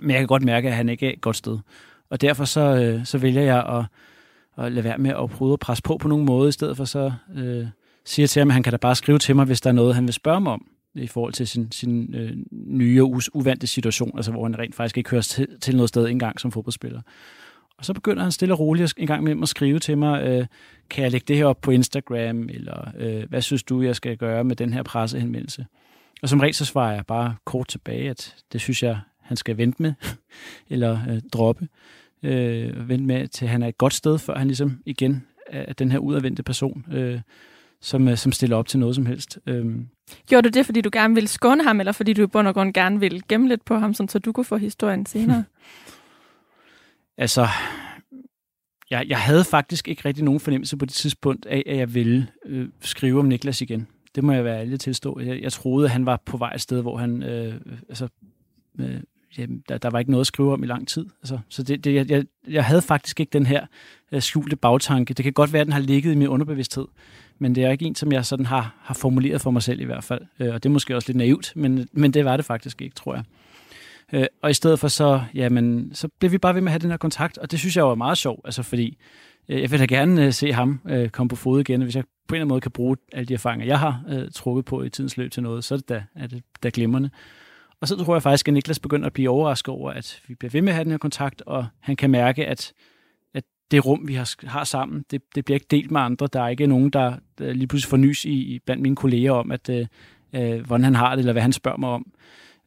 Men 0.00 0.10
jeg 0.10 0.18
kan 0.18 0.26
godt 0.26 0.42
mærke, 0.42 0.68
at 0.68 0.74
han 0.74 0.88
ikke 0.88 1.06
er 1.06 1.12
et 1.12 1.20
godt 1.20 1.36
sted. 1.36 1.58
Og 2.10 2.20
derfor 2.20 2.44
så, 2.44 2.60
øh, 2.60 3.04
så 3.04 3.18
vælger 3.18 3.42
jeg 3.42 3.66
at 3.66 3.84
og 4.58 4.72
lade 4.72 4.84
være 4.84 4.98
med 4.98 5.10
at 5.10 5.30
prøve 5.30 5.52
at 5.52 5.58
presse 5.58 5.82
på 5.82 5.96
på 5.96 6.08
nogen 6.08 6.26
måde, 6.26 6.48
i 6.48 6.52
stedet 6.52 6.76
for 6.76 6.84
så 6.84 7.12
øh, 7.36 7.66
siger 8.04 8.26
til 8.26 8.40
ham, 8.40 8.48
at 8.48 8.54
han 8.54 8.62
kan 8.62 8.70
da 8.70 8.76
bare 8.76 8.94
skrive 8.94 9.18
til 9.18 9.36
mig, 9.36 9.44
hvis 9.44 9.60
der 9.60 9.70
er 9.70 9.74
noget, 9.74 9.94
han 9.94 10.04
vil 10.04 10.12
spørge 10.12 10.40
mig 10.40 10.52
om 10.52 10.66
i 10.94 11.06
forhold 11.06 11.32
til 11.32 11.46
sin, 11.48 11.72
sin 11.72 12.14
øh, 12.14 12.32
nye 12.50 13.02
og 13.02 13.20
uvante 13.32 13.66
situation, 13.66 14.12
altså 14.16 14.30
hvor 14.30 14.42
han 14.42 14.58
rent 14.58 14.74
faktisk 14.74 14.98
ikke 14.98 15.10
hører 15.10 15.22
til, 15.22 15.48
til 15.60 15.76
noget 15.76 15.88
sted 15.88 16.08
engang 16.08 16.40
som 16.40 16.52
fodboldspiller. 16.52 17.00
Og 17.78 17.84
så 17.84 17.94
begynder 17.94 18.22
han 18.22 18.32
stille 18.32 18.54
og 18.54 18.60
roligt 18.60 18.94
en 18.96 19.06
gang 19.06 19.24
med 19.24 19.42
at 19.42 19.48
skrive 19.48 19.78
til 19.78 19.98
mig, 19.98 20.22
øh, 20.24 20.46
kan 20.90 21.02
jeg 21.02 21.12
lægge 21.12 21.24
det 21.28 21.36
her 21.36 21.46
op 21.46 21.60
på 21.60 21.70
Instagram, 21.70 22.48
eller 22.48 22.90
øh, 22.98 23.28
hvad 23.28 23.42
synes 23.42 23.62
du, 23.62 23.82
jeg 23.82 23.96
skal 23.96 24.16
gøre 24.16 24.44
med 24.44 24.56
den 24.56 24.72
her 24.72 24.82
pressehenvendelse? 24.82 25.66
Og 26.22 26.28
som 26.28 26.40
regel 26.40 26.54
så 26.54 26.64
svarer 26.64 26.94
jeg 26.94 27.06
bare 27.06 27.34
kort 27.44 27.68
tilbage, 27.68 28.10
at 28.10 28.34
det 28.52 28.60
synes 28.60 28.82
jeg, 28.82 28.98
han 29.22 29.36
skal 29.36 29.56
vente 29.56 29.82
med, 29.82 29.92
eller 30.70 30.98
øh, 31.08 31.20
droppe 31.32 31.68
øh, 32.22 32.88
vente 32.88 33.06
med 33.06 33.28
til, 33.28 33.48
han 33.48 33.62
er 33.62 33.68
et 33.68 33.78
godt 33.78 33.94
sted, 33.94 34.18
før 34.18 34.38
han 34.38 34.46
ligesom 34.46 34.82
igen 34.86 35.26
er 35.46 35.72
den 35.72 35.92
her 35.92 35.98
udadvendte 35.98 36.42
person, 36.42 36.86
øh, 36.92 37.20
som, 37.80 38.08
øh, 38.08 38.16
som 38.16 38.32
stiller 38.32 38.56
op 38.56 38.66
til 38.66 38.78
noget 38.78 38.94
som 38.94 39.06
helst. 39.06 39.38
Øh. 39.46 39.66
Gjorde 40.26 40.48
du 40.48 40.58
det, 40.58 40.66
fordi 40.66 40.80
du 40.80 40.90
gerne 40.92 41.14
ville 41.14 41.28
skåne 41.28 41.64
ham, 41.64 41.80
eller 41.80 41.92
fordi 41.92 42.12
du 42.12 42.22
i 42.22 42.26
bund 42.26 42.48
og 42.48 42.54
grund 42.54 42.74
gerne 42.74 43.00
ville 43.00 43.20
gemme 43.28 43.48
lidt 43.48 43.64
på 43.64 43.78
ham, 43.78 43.94
så 43.94 44.20
du 44.24 44.32
kunne 44.32 44.44
få 44.44 44.56
historien 44.56 45.06
senere? 45.06 45.44
altså, 47.18 47.48
jeg, 48.90 49.06
jeg 49.08 49.18
havde 49.18 49.44
faktisk 49.44 49.88
ikke 49.88 50.02
rigtig 50.04 50.24
nogen 50.24 50.40
fornemmelse 50.40 50.76
på 50.76 50.84
det 50.84 50.94
tidspunkt 50.94 51.46
af, 51.46 51.62
at 51.66 51.76
jeg 51.76 51.94
ville 51.94 52.28
øh, 52.46 52.68
skrive 52.80 53.18
om 53.18 53.26
Niklas 53.26 53.60
igen. 53.60 53.86
Det 54.14 54.24
må 54.24 54.32
jeg 54.32 54.44
være 54.44 54.60
ærlig 54.60 54.80
tilstå. 54.80 55.20
Jeg, 55.20 55.42
jeg 55.42 55.52
troede, 55.52 55.84
at 55.84 55.90
han 55.90 56.06
var 56.06 56.22
på 56.26 56.36
vej 56.36 56.52
et 56.54 56.60
sted, 56.60 56.82
hvor 56.82 56.96
han 56.96 57.22
øh, 57.22 57.54
altså, 57.88 58.08
øh, 58.78 59.00
jamen, 59.38 59.62
der, 59.68 59.78
der 59.78 59.90
var 59.90 59.98
ikke 59.98 60.10
noget 60.10 60.20
at 60.20 60.26
skrive 60.26 60.52
om 60.52 60.62
i 60.62 60.66
lang 60.66 60.88
tid. 60.88 61.06
Altså, 61.22 61.38
så 61.48 61.62
det, 61.62 61.84
det, 61.84 62.10
jeg, 62.10 62.24
jeg 62.48 62.64
havde 62.64 62.82
faktisk 62.82 63.20
ikke 63.20 63.30
den 63.30 63.46
her 63.46 63.66
øh, 64.12 64.22
skjulte 64.22 64.56
bagtanke. 64.56 65.14
Det 65.14 65.22
kan 65.22 65.32
godt 65.32 65.52
være, 65.52 65.60
at 65.60 65.66
den 65.66 65.72
har 65.72 65.80
ligget 65.80 66.12
i 66.12 66.14
min 66.14 66.28
underbevidsthed, 66.28 66.86
men 67.38 67.54
det 67.54 67.64
er 67.64 67.70
ikke 67.70 67.84
en, 67.84 67.94
som 67.94 68.12
jeg 68.12 68.26
sådan 68.26 68.46
har, 68.46 68.74
har 68.82 68.94
formuleret 68.94 69.40
for 69.40 69.50
mig 69.50 69.62
selv 69.62 69.80
i 69.80 69.84
hvert 69.84 70.04
fald. 70.04 70.20
Øh, 70.40 70.54
og 70.54 70.62
det 70.62 70.68
er 70.68 70.72
måske 70.72 70.96
også 70.96 71.08
lidt 71.08 71.16
naivt, 71.16 71.52
men, 71.56 71.88
men 71.92 72.14
det 72.14 72.24
var 72.24 72.36
det 72.36 72.44
faktisk 72.44 72.82
ikke, 72.82 72.94
tror 72.94 73.14
jeg. 73.14 73.24
Uh, 74.12 74.24
og 74.42 74.50
i 74.50 74.54
stedet 74.54 74.78
for 74.78 74.88
så, 74.88 75.22
jamen, 75.34 75.90
så 75.94 76.08
blev 76.18 76.32
vi 76.32 76.38
bare 76.38 76.54
ved 76.54 76.60
med 76.60 76.68
at 76.68 76.72
have 76.72 76.78
den 76.78 76.90
her 76.90 76.96
kontakt, 76.96 77.38
og 77.38 77.50
det 77.50 77.58
synes 77.58 77.76
jeg 77.76 77.86
var 77.86 77.94
meget 77.94 78.18
sjovt, 78.18 78.40
altså 78.44 78.62
fordi 78.62 78.98
jeg 79.48 79.70
vil 79.70 79.78
da 79.80 79.84
gerne 79.84 80.32
se 80.32 80.52
ham 80.52 80.80
komme 81.12 81.28
på 81.28 81.36
fod 81.36 81.60
igen, 81.60 81.80
og 81.80 81.84
hvis 81.84 81.96
jeg 81.96 82.04
på 82.04 82.34
en 82.34 82.36
eller 82.36 82.42
anden 82.42 82.48
måde 82.48 82.60
kan 82.60 82.70
bruge 82.70 82.96
alle 83.12 83.26
de 83.26 83.34
erfaringer, 83.34 83.66
jeg 83.66 83.78
har 83.78 84.02
trukket 84.34 84.64
på 84.64 84.82
i 84.82 84.90
tidens 84.90 85.16
løb 85.16 85.30
til 85.30 85.42
noget, 85.42 85.64
så 85.64 85.74
er 85.74 85.78
det 85.78 85.88
da, 85.88 86.02
er 86.14 86.26
det 86.26 86.42
da 86.62 86.70
glimrende. 86.74 87.10
Og 87.80 87.88
så 87.88 87.96
tror 87.96 88.14
jeg 88.14 88.22
faktisk, 88.22 88.48
at 88.48 88.54
Niklas 88.54 88.78
begynder 88.78 89.06
at 89.06 89.12
blive 89.12 89.30
overrasket 89.30 89.74
over, 89.74 89.90
at 89.90 90.22
vi 90.28 90.34
bliver 90.34 90.50
ved 90.50 90.62
med 90.62 90.68
at 90.68 90.74
have 90.74 90.84
den 90.84 90.90
her 90.90 90.98
kontakt, 90.98 91.42
og 91.46 91.66
han 91.80 91.96
kan 91.96 92.10
mærke, 92.10 92.46
at, 92.46 92.72
at 93.34 93.44
det 93.70 93.86
rum, 93.86 94.08
vi 94.08 94.14
har, 94.14 94.34
har 94.46 94.64
sammen, 94.64 95.04
det, 95.10 95.22
det 95.34 95.44
bliver 95.44 95.56
ikke 95.56 95.66
delt 95.70 95.90
med 95.90 96.00
andre. 96.00 96.28
Der 96.32 96.42
er 96.42 96.48
ikke 96.48 96.66
nogen, 96.66 96.90
der, 96.90 97.16
der 97.38 97.52
lige 97.52 97.66
pludselig 97.66 97.90
får 97.90 97.96
nys 97.96 98.24
i, 98.24 98.60
blandt 98.66 98.82
mine 98.82 98.96
kolleger 98.96 99.32
om, 99.32 99.50
at, 99.50 99.68
øh, 99.68 99.86
øh, 100.32 100.66
hvordan 100.66 100.84
han 100.84 100.94
har 100.94 101.10
det, 101.10 101.18
eller 101.18 101.32
hvad 101.32 101.42
han 101.42 101.52
spørger 101.52 101.78
mig 101.78 101.88
om. 101.88 102.12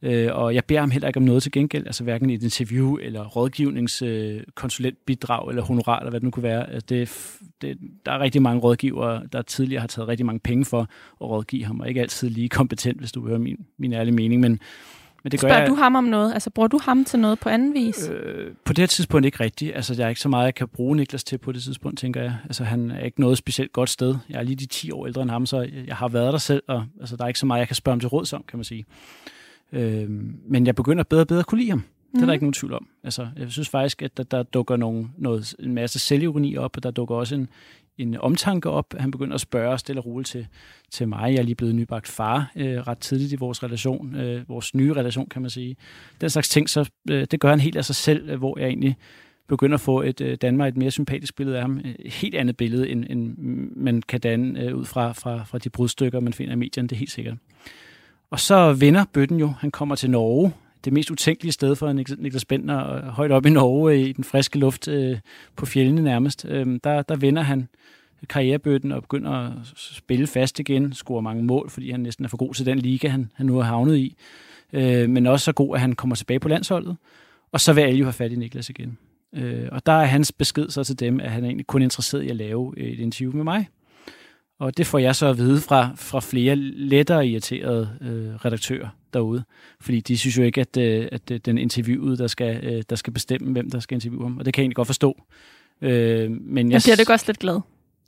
Øh, 0.04 0.28
og 0.32 0.54
jeg 0.54 0.64
beder 0.64 0.80
ham 0.80 0.90
heller 0.90 1.08
ikke 1.08 1.18
om 1.18 1.22
noget 1.22 1.42
til 1.42 1.52
gengæld, 1.52 1.86
altså 1.86 2.04
hverken 2.04 2.30
et 2.30 2.42
interview, 2.42 2.96
eller 2.96 3.26
rådgivningskonsulentbidrag, 3.26 5.48
øh, 5.48 5.50
eller 5.50 5.62
honorar, 5.62 5.98
eller 5.98 6.10
hvad 6.10 6.20
det 6.20 6.24
nu 6.24 6.30
kunne 6.30 6.42
være. 6.42 6.70
Altså 6.70 6.86
det, 6.88 7.38
det, 7.62 7.78
der 8.06 8.12
er 8.12 8.20
rigtig 8.20 8.42
mange 8.42 8.60
rådgivere, 8.60 9.22
der 9.32 9.42
tidligere 9.42 9.80
har 9.80 9.88
taget 9.88 10.08
rigtig 10.08 10.26
mange 10.26 10.40
penge 10.40 10.64
for 10.64 10.80
at 10.80 10.88
rådgive 11.20 11.64
ham, 11.64 11.80
og 11.80 11.88
ikke 11.88 12.00
altid 12.00 12.30
lige 12.30 12.48
kompetent, 12.48 12.98
hvis 12.98 13.12
du 13.12 13.26
hører 13.26 13.38
min, 13.38 13.66
min 13.78 13.92
ærlige 13.92 14.14
mening, 14.14 14.40
men 14.40 14.60
men 15.22 15.32
det 15.32 15.40
gør 15.40 15.48
Spørger 15.48 15.60
jeg, 15.60 15.68
du 15.68 15.74
ham 15.74 15.94
om 15.94 16.04
noget? 16.04 16.32
Altså, 16.32 16.50
bruger 16.50 16.68
du 16.68 16.78
ham 16.82 17.04
til 17.04 17.18
noget 17.18 17.40
på 17.40 17.48
anden 17.48 17.74
vis? 17.74 18.08
Øh, 18.08 18.50
på 18.64 18.72
det 18.72 18.78
her 18.78 18.86
tidspunkt 18.86 19.26
ikke 19.26 19.40
rigtigt. 19.40 19.74
Altså, 19.74 19.94
der 19.94 20.04
er 20.04 20.08
ikke 20.08 20.20
så 20.20 20.28
meget, 20.28 20.44
jeg 20.44 20.54
kan 20.54 20.68
bruge 20.68 20.96
Niklas 20.96 21.24
til 21.24 21.38
på 21.38 21.52
det 21.52 21.62
tidspunkt, 21.62 21.98
tænker 21.98 22.22
jeg. 22.22 22.36
Altså, 22.44 22.64
han 22.64 22.90
er 22.90 23.04
ikke 23.04 23.20
noget 23.20 23.38
specielt 23.38 23.72
godt 23.72 23.90
sted. 23.90 24.16
Jeg 24.28 24.38
er 24.38 24.42
lige 24.42 24.56
de 24.56 24.66
10 24.66 24.90
år 24.90 25.06
ældre 25.06 25.22
end 25.22 25.30
ham, 25.30 25.46
så 25.46 25.68
jeg 25.86 25.96
har 25.96 26.08
været 26.08 26.32
der 26.32 26.38
selv, 26.38 26.62
og 26.68 26.84
altså, 27.00 27.16
der 27.16 27.24
er 27.24 27.28
ikke 27.28 27.40
så 27.40 27.46
meget, 27.46 27.60
jeg 27.60 27.68
kan 27.68 27.76
spørge 27.76 27.92
ham 27.92 28.00
til 28.00 28.08
råd 28.08 28.34
om, 28.34 28.44
kan 28.48 28.58
man 28.58 28.64
sige. 28.64 28.84
Øh, 29.72 30.10
men 30.48 30.66
jeg 30.66 30.74
begynder 30.74 31.04
bedre 31.04 31.22
og 31.22 31.28
bedre 31.28 31.40
at 31.40 31.46
kunne 31.46 31.60
lide 31.60 31.70
ham. 31.70 31.84
Det 32.14 32.22
er 32.22 32.26
der 32.26 32.32
ikke 32.32 32.44
nogen 32.44 32.52
tvivl 32.52 32.72
om. 32.72 32.86
Altså, 33.04 33.28
jeg 33.38 33.50
synes 33.50 33.68
faktisk, 33.68 34.02
at 34.02 34.16
der, 34.16 34.22
der 34.22 34.42
dukker 34.42 34.76
nogle, 34.76 35.08
noget, 35.18 35.54
en 35.58 35.74
masse 35.74 35.98
selvironi 35.98 36.56
op, 36.56 36.76
og 36.76 36.82
der 36.82 36.90
dukker 36.90 37.14
også 37.14 37.34
en, 37.34 37.48
en 37.98 38.16
omtanke 38.20 38.70
op. 38.70 38.94
Han 38.98 39.10
begynder 39.10 39.34
at 39.34 39.40
spørge 39.40 39.78
stille 39.78 40.00
og 40.00 40.06
roligt 40.06 40.28
til, 40.28 40.46
til 40.90 41.08
mig. 41.08 41.32
Jeg 41.32 41.38
er 41.38 41.42
lige 41.42 41.54
blevet 41.54 41.74
nybagt 41.74 42.08
far 42.08 42.52
øh, 42.56 42.76
ret 42.76 42.98
tidligt 42.98 43.32
i 43.32 43.36
vores 43.36 43.62
relation, 43.62 44.14
øh, 44.14 44.48
vores 44.48 44.74
nye 44.74 44.92
relation, 44.92 45.28
kan 45.28 45.42
man 45.42 45.50
sige. 45.50 45.76
Den 46.20 46.30
slags 46.30 46.48
ting, 46.48 46.70
så 46.70 46.90
øh, 47.10 47.26
det 47.30 47.40
gør 47.40 47.50
han 47.50 47.60
helt 47.60 47.76
af 47.76 47.84
sig 47.84 47.96
selv, 47.96 48.30
øh, 48.30 48.38
hvor 48.38 48.58
jeg 48.58 48.68
egentlig 48.68 48.96
begynder 49.48 49.74
at 49.74 49.80
få 49.80 50.02
et 50.02 50.20
øh, 50.20 50.36
Danmark 50.42 50.68
et 50.68 50.76
mere 50.76 50.90
sympatisk 50.90 51.36
billede 51.36 51.56
af 51.56 51.62
ham. 51.62 51.78
Øh, 51.78 51.94
et 51.98 52.12
helt 52.12 52.34
andet 52.34 52.56
billede, 52.56 52.88
end, 52.88 53.04
end 53.10 53.36
man 53.76 54.02
kan 54.02 54.20
danne 54.20 54.60
øh, 54.60 54.76
ud 54.76 54.84
fra, 54.84 55.12
fra, 55.12 55.44
fra 55.44 55.58
de 55.58 55.70
brudstykker, 55.70 56.20
man 56.20 56.32
finder 56.32 56.52
i 56.52 56.56
medierne, 56.56 56.88
det 56.88 56.96
er 56.96 56.98
helt 56.98 57.10
sikkert. 57.10 57.36
Og 58.30 58.40
så 58.40 58.72
vender 58.72 59.04
bøtten 59.12 59.38
jo. 59.38 59.52
Han 59.58 59.70
kommer 59.70 59.94
til 59.94 60.10
Norge, 60.10 60.52
det 60.84 60.92
mest 60.92 61.10
utænkelige 61.10 61.52
sted 61.52 61.76
for 61.76 61.92
Niklas 61.92 62.44
Bender, 62.44 62.94
øh, 62.94 63.02
højt 63.02 63.32
op 63.32 63.46
i 63.46 63.50
Norge 63.50 63.92
øh, 63.92 64.00
i 64.00 64.12
den 64.12 64.24
friske 64.24 64.58
luft 64.58 64.88
øh, 64.88 65.18
på 65.56 65.66
fjellene 65.66 66.02
nærmest. 66.02 66.46
Øh, 66.48 66.80
der, 66.84 67.02
der 67.02 67.16
vender 67.16 67.42
han 67.42 67.68
karrierebøtten 68.28 68.92
og 68.92 69.02
begynder 69.02 69.30
at 69.30 69.52
spille 69.74 70.26
fast 70.26 70.58
igen, 70.58 70.92
scorer 70.92 71.20
mange 71.20 71.42
mål, 71.42 71.70
fordi 71.70 71.90
han 71.90 72.00
næsten 72.00 72.24
er 72.24 72.28
for 72.28 72.36
god 72.36 72.54
til 72.54 72.66
den 72.66 72.78
liga, 72.78 73.08
han, 73.08 73.30
han 73.34 73.46
nu 73.46 73.56
har 73.56 73.62
havnet 73.62 73.96
i. 73.96 74.16
Øh, 74.72 75.10
men 75.10 75.26
også 75.26 75.44
så 75.44 75.52
god, 75.52 75.74
at 75.74 75.80
han 75.80 75.92
kommer 75.92 76.16
tilbage 76.16 76.40
på 76.40 76.48
landsholdet. 76.48 76.96
Og 77.52 77.60
så 77.60 77.72
vil 77.72 77.82
alle 77.82 77.98
jo 77.98 78.04
have 78.04 78.12
fat 78.12 78.32
i 78.32 78.36
Niklas 78.36 78.70
igen. 78.70 78.98
Øh, 79.32 79.68
og 79.72 79.86
der 79.86 79.92
er 79.92 80.04
hans 80.04 80.32
besked 80.32 80.68
så 80.68 80.84
til 80.84 81.00
dem, 81.00 81.20
at 81.20 81.30
han 81.30 81.44
er 81.44 81.48
egentlig 81.48 81.66
kun 81.66 81.82
interesseret 81.82 82.22
i 82.22 82.28
at 82.28 82.36
lave 82.36 82.74
øh, 82.76 82.86
et 82.86 82.98
interview 82.98 83.32
med 83.36 83.44
mig. 83.44 83.68
Og 84.62 84.76
det 84.76 84.86
får 84.86 84.98
jeg 84.98 85.16
så 85.16 85.26
at 85.26 85.38
vide 85.38 85.60
fra, 85.60 85.90
fra 85.96 86.20
flere 86.20 86.56
lettere 86.56 87.26
irriterede 87.26 87.98
øh, 88.00 88.34
redaktører 88.34 88.88
derude. 89.14 89.44
Fordi 89.80 90.00
de 90.00 90.18
synes 90.18 90.38
jo 90.38 90.42
ikke, 90.42 90.60
at, 90.60 90.76
øh, 90.76 91.08
at 91.12 91.44
den 91.44 91.58
interviewede, 91.58 92.16
der 92.18 92.26
skal, 92.26 92.64
øh, 92.64 92.82
der 92.90 92.96
skal 92.96 93.12
bestemme, 93.12 93.52
hvem 93.52 93.70
der 93.70 93.80
skal 93.80 93.94
interviewe 93.94 94.22
ham. 94.22 94.38
Og 94.38 94.44
det 94.44 94.54
kan 94.54 94.60
jeg 94.60 94.64
egentlig 94.64 94.76
godt 94.76 94.86
forstå. 94.86 95.22
Øh, 95.80 96.30
men 96.30 96.70
jeg, 96.70 96.74
jeg 96.74 96.82
bliver 96.84 96.96
det 96.96 97.10
også 97.10 97.24
lidt 97.28 97.38
glad. 97.38 97.60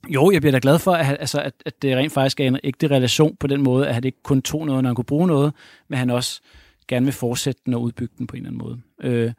Jo, 0.09 0.31
jeg 0.31 0.41
bliver 0.41 0.53
da 0.53 0.59
glad 0.63 0.79
for, 0.79 0.93
at, 0.93 1.17
altså, 1.21 1.41
at, 1.41 1.55
at 1.67 1.83
det 1.83 1.97
rent 1.97 2.13
faktisk 2.13 2.41
er 2.41 2.47
en 2.47 2.59
ægte 2.65 2.89
relation 2.89 3.37
på 3.37 3.47
den 3.47 3.63
måde, 3.63 3.89
at 3.89 3.95
han 3.95 4.05
ikke 4.05 4.23
kun 4.23 4.43
tog 4.43 4.67
noget, 4.67 4.83
når 4.83 4.89
han 4.89 4.97
kunne 4.97 5.05
bruge 5.05 5.27
noget, 5.27 5.53
men 5.89 5.99
han 5.99 6.11
også 6.11 6.41
gerne 6.89 7.07
vil 7.07 7.13
fortsætte 7.13 7.61
den 7.67 7.75
og 7.75 7.83
udbygge 7.83 8.15
den 8.19 8.27
på 8.27 8.37
en 8.37 8.47
eller 8.47 8.51
anden 8.51 8.69
måde. 9.03 9.15
Øh, 9.15 9.33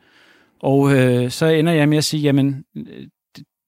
og 0.59 0.95
øh, 0.95 1.31
så 1.31 1.45
ender 1.45 1.73
jeg 1.73 1.89
med 1.89 1.97
at 1.97 2.03
sige, 2.03 2.21
jamen, 2.21 2.65
øh, 2.75 3.07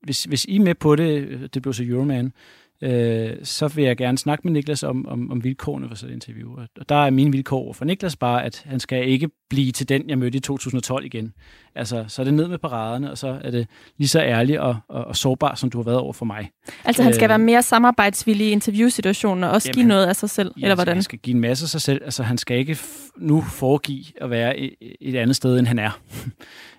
hvis, 0.03 0.23
hvis 0.23 0.45
I 0.45 0.55
er 0.55 0.61
med 0.61 0.75
på 0.75 0.95
det, 0.95 1.53
det 1.53 1.61
blev 1.61 1.73
så 1.73 1.83
Euroman, 1.83 2.33
øh, 2.81 3.33
så 3.43 3.67
vil 3.67 3.83
jeg 3.85 3.97
gerne 3.97 4.17
snakke 4.17 4.47
med 4.47 4.53
Niklas 4.53 4.83
om, 4.83 5.07
om, 5.07 5.31
om 5.31 5.43
vilkårene 5.43 5.87
for 5.87 5.95
sådan 5.95 6.09
et 6.09 6.13
interview. 6.15 6.57
Og 6.79 6.89
der 6.89 6.95
er 6.95 7.09
mine 7.09 7.31
vilkår 7.31 7.73
for 7.73 7.85
Niklas 7.85 8.15
bare, 8.15 8.45
at 8.45 8.63
han 8.65 8.79
skal 8.79 9.09
ikke 9.09 9.29
blive 9.49 9.71
til 9.71 9.89
den, 9.89 10.09
jeg 10.09 10.17
mødte 10.17 10.37
i 10.37 10.41
2012 10.41 11.05
igen. 11.05 11.33
Altså, 11.75 12.05
så 12.07 12.21
er 12.21 12.23
det 12.23 12.33
ned 12.33 12.47
med 12.47 12.57
paraderne, 12.57 13.11
og 13.11 13.17
så 13.17 13.39
er 13.43 13.51
det 13.51 13.67
lige 13.97 14.07
så 14.07 14.21
ærlig 14.21 14.59
og, 14.59 14.77
og, 14.89 15.05
og 15.05 15.15
sårbar, 15.15 15.55
som 15.55 15.69
du 15.69 15.77
har 15.77 15.83
været 15.83 15.97
over 15.97 16.13
for 16.13 16.25
mig. 16.25 16.51
Altså, 16.85 17.03
han 17.03 17.13
skal 17.13 17.25
øh, 17.25 17.29
være 17.29 17.39
mere 17.39 17.61
samarbejdsvillig 17.61 18.47
i 18.47 18.51
interviewsituationen, 18.51 19.43
og 19.43 19.49
også 19.49 19.67
jamen, 19.69 19.75
give 19.75 19.87
noget 19.87 20.05
af 20.05 20.15
sig 20.15 20.29
selv, 20.29 20.51
ja, 20.57 20.61
eller 20.65 20.75
hvordan? 20.75 20.95
Han 20.95 21.03
skal 21.03 21.19
give 21.19 21.33
en 21.33 21.41
masse 21.41 21.65
af 21.65 21.69
sig 21.69 21.81
selv. 21.81 22.01
Altså, 22.03 22.23
han 22.23 22.37
skal 22.37 22.57
ikke 22.57 22.77
nu 23.17 23.41
foregive 23.41 24.05
at 24.21 24.29
være 24.29 24.57
et, 24.57 24.73
et 25.01 25.15
andet 25.15 25.35
sted, 25.35 25.59
end 25.59 25.67
han 25.67 25.79
er. 25.79 25.99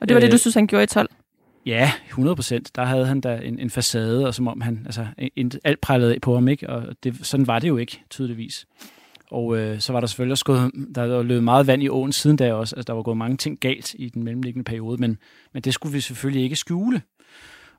Og 0.00 0.08
det 0.08 0.14
var 0.14 0.20
det, 0.20 0.30
du 0.30 0.34
øh, 0.34 0.38
synes, 0.38 0.54
han 0.54 0.66
gjorde 0.66 0.84
i 0.84 0.86
12? 0.86 1.10
Ja, 1.68 1.92
100 2.08 2.36
procent. 2.36 2.76
Der 2.76 2.84
havde 2.84 3.06
han 3.06 3.20
da 3.20 3.40
en, 3.42 3.58
en 3.58 3.70
facade, 3.70 4.26
og 4.26 4.34
som 4.34 4.48
om 4.48 4.60
han, 4.60 4.82
altså, 4.84 5.06
en, 5.36 5.52
alt 5.64 5.80
prallede 5.80 6.14
af 6.14 6.20
på 6.20 6.34
ham, 6.34 6.48
ikke? 6.48 6.70
Og 6.70 6.82
det, 7.04 7.26
sådan 7.26 7.46
var 7.46 7.58
det 7.58 7.68
jo 7.68 7.76
ikke, 7.76 8.02
tydeligvis. 8.10 8.66
Og 9.30 9.56
øh, 9.56 9.80
så 9.80 9.92
var 9.92 10.00
der 10.00 10.06
selvfølgelig 10.06 10.32
også 10.32 10.44
gået, 10.44 10.70
der 10.94 11.06
var 11.06 11.22
løbet 11.22 11.44
meget 11.44 11.66
vand 11.66 11.82
i 11.82 11.88
åen 11.88 12.12
siden 12.12 12.36
da 12.36 12.54
også. 12.54 12.76
Altså, 12.76 12.86
der 12.86 12.92
var 12.92 13.02
gået 13.02 13.16
mange 13.16 13.36
ting 13.36 13.60
galt 13.60 13.94
i 13.94 14.08
den 14.08 14.24
mellemliggende 14.24 14.64
periode, 14.64 15.00
men, 15.00 15.18
men 15.52 15.62
det 15.62 15.74
skulle 15.74 15.92
vi 15.92 16.00
selvfølgelig 16.00 16.42
ikke 16.42 16.56
skjule. 16.56 17.02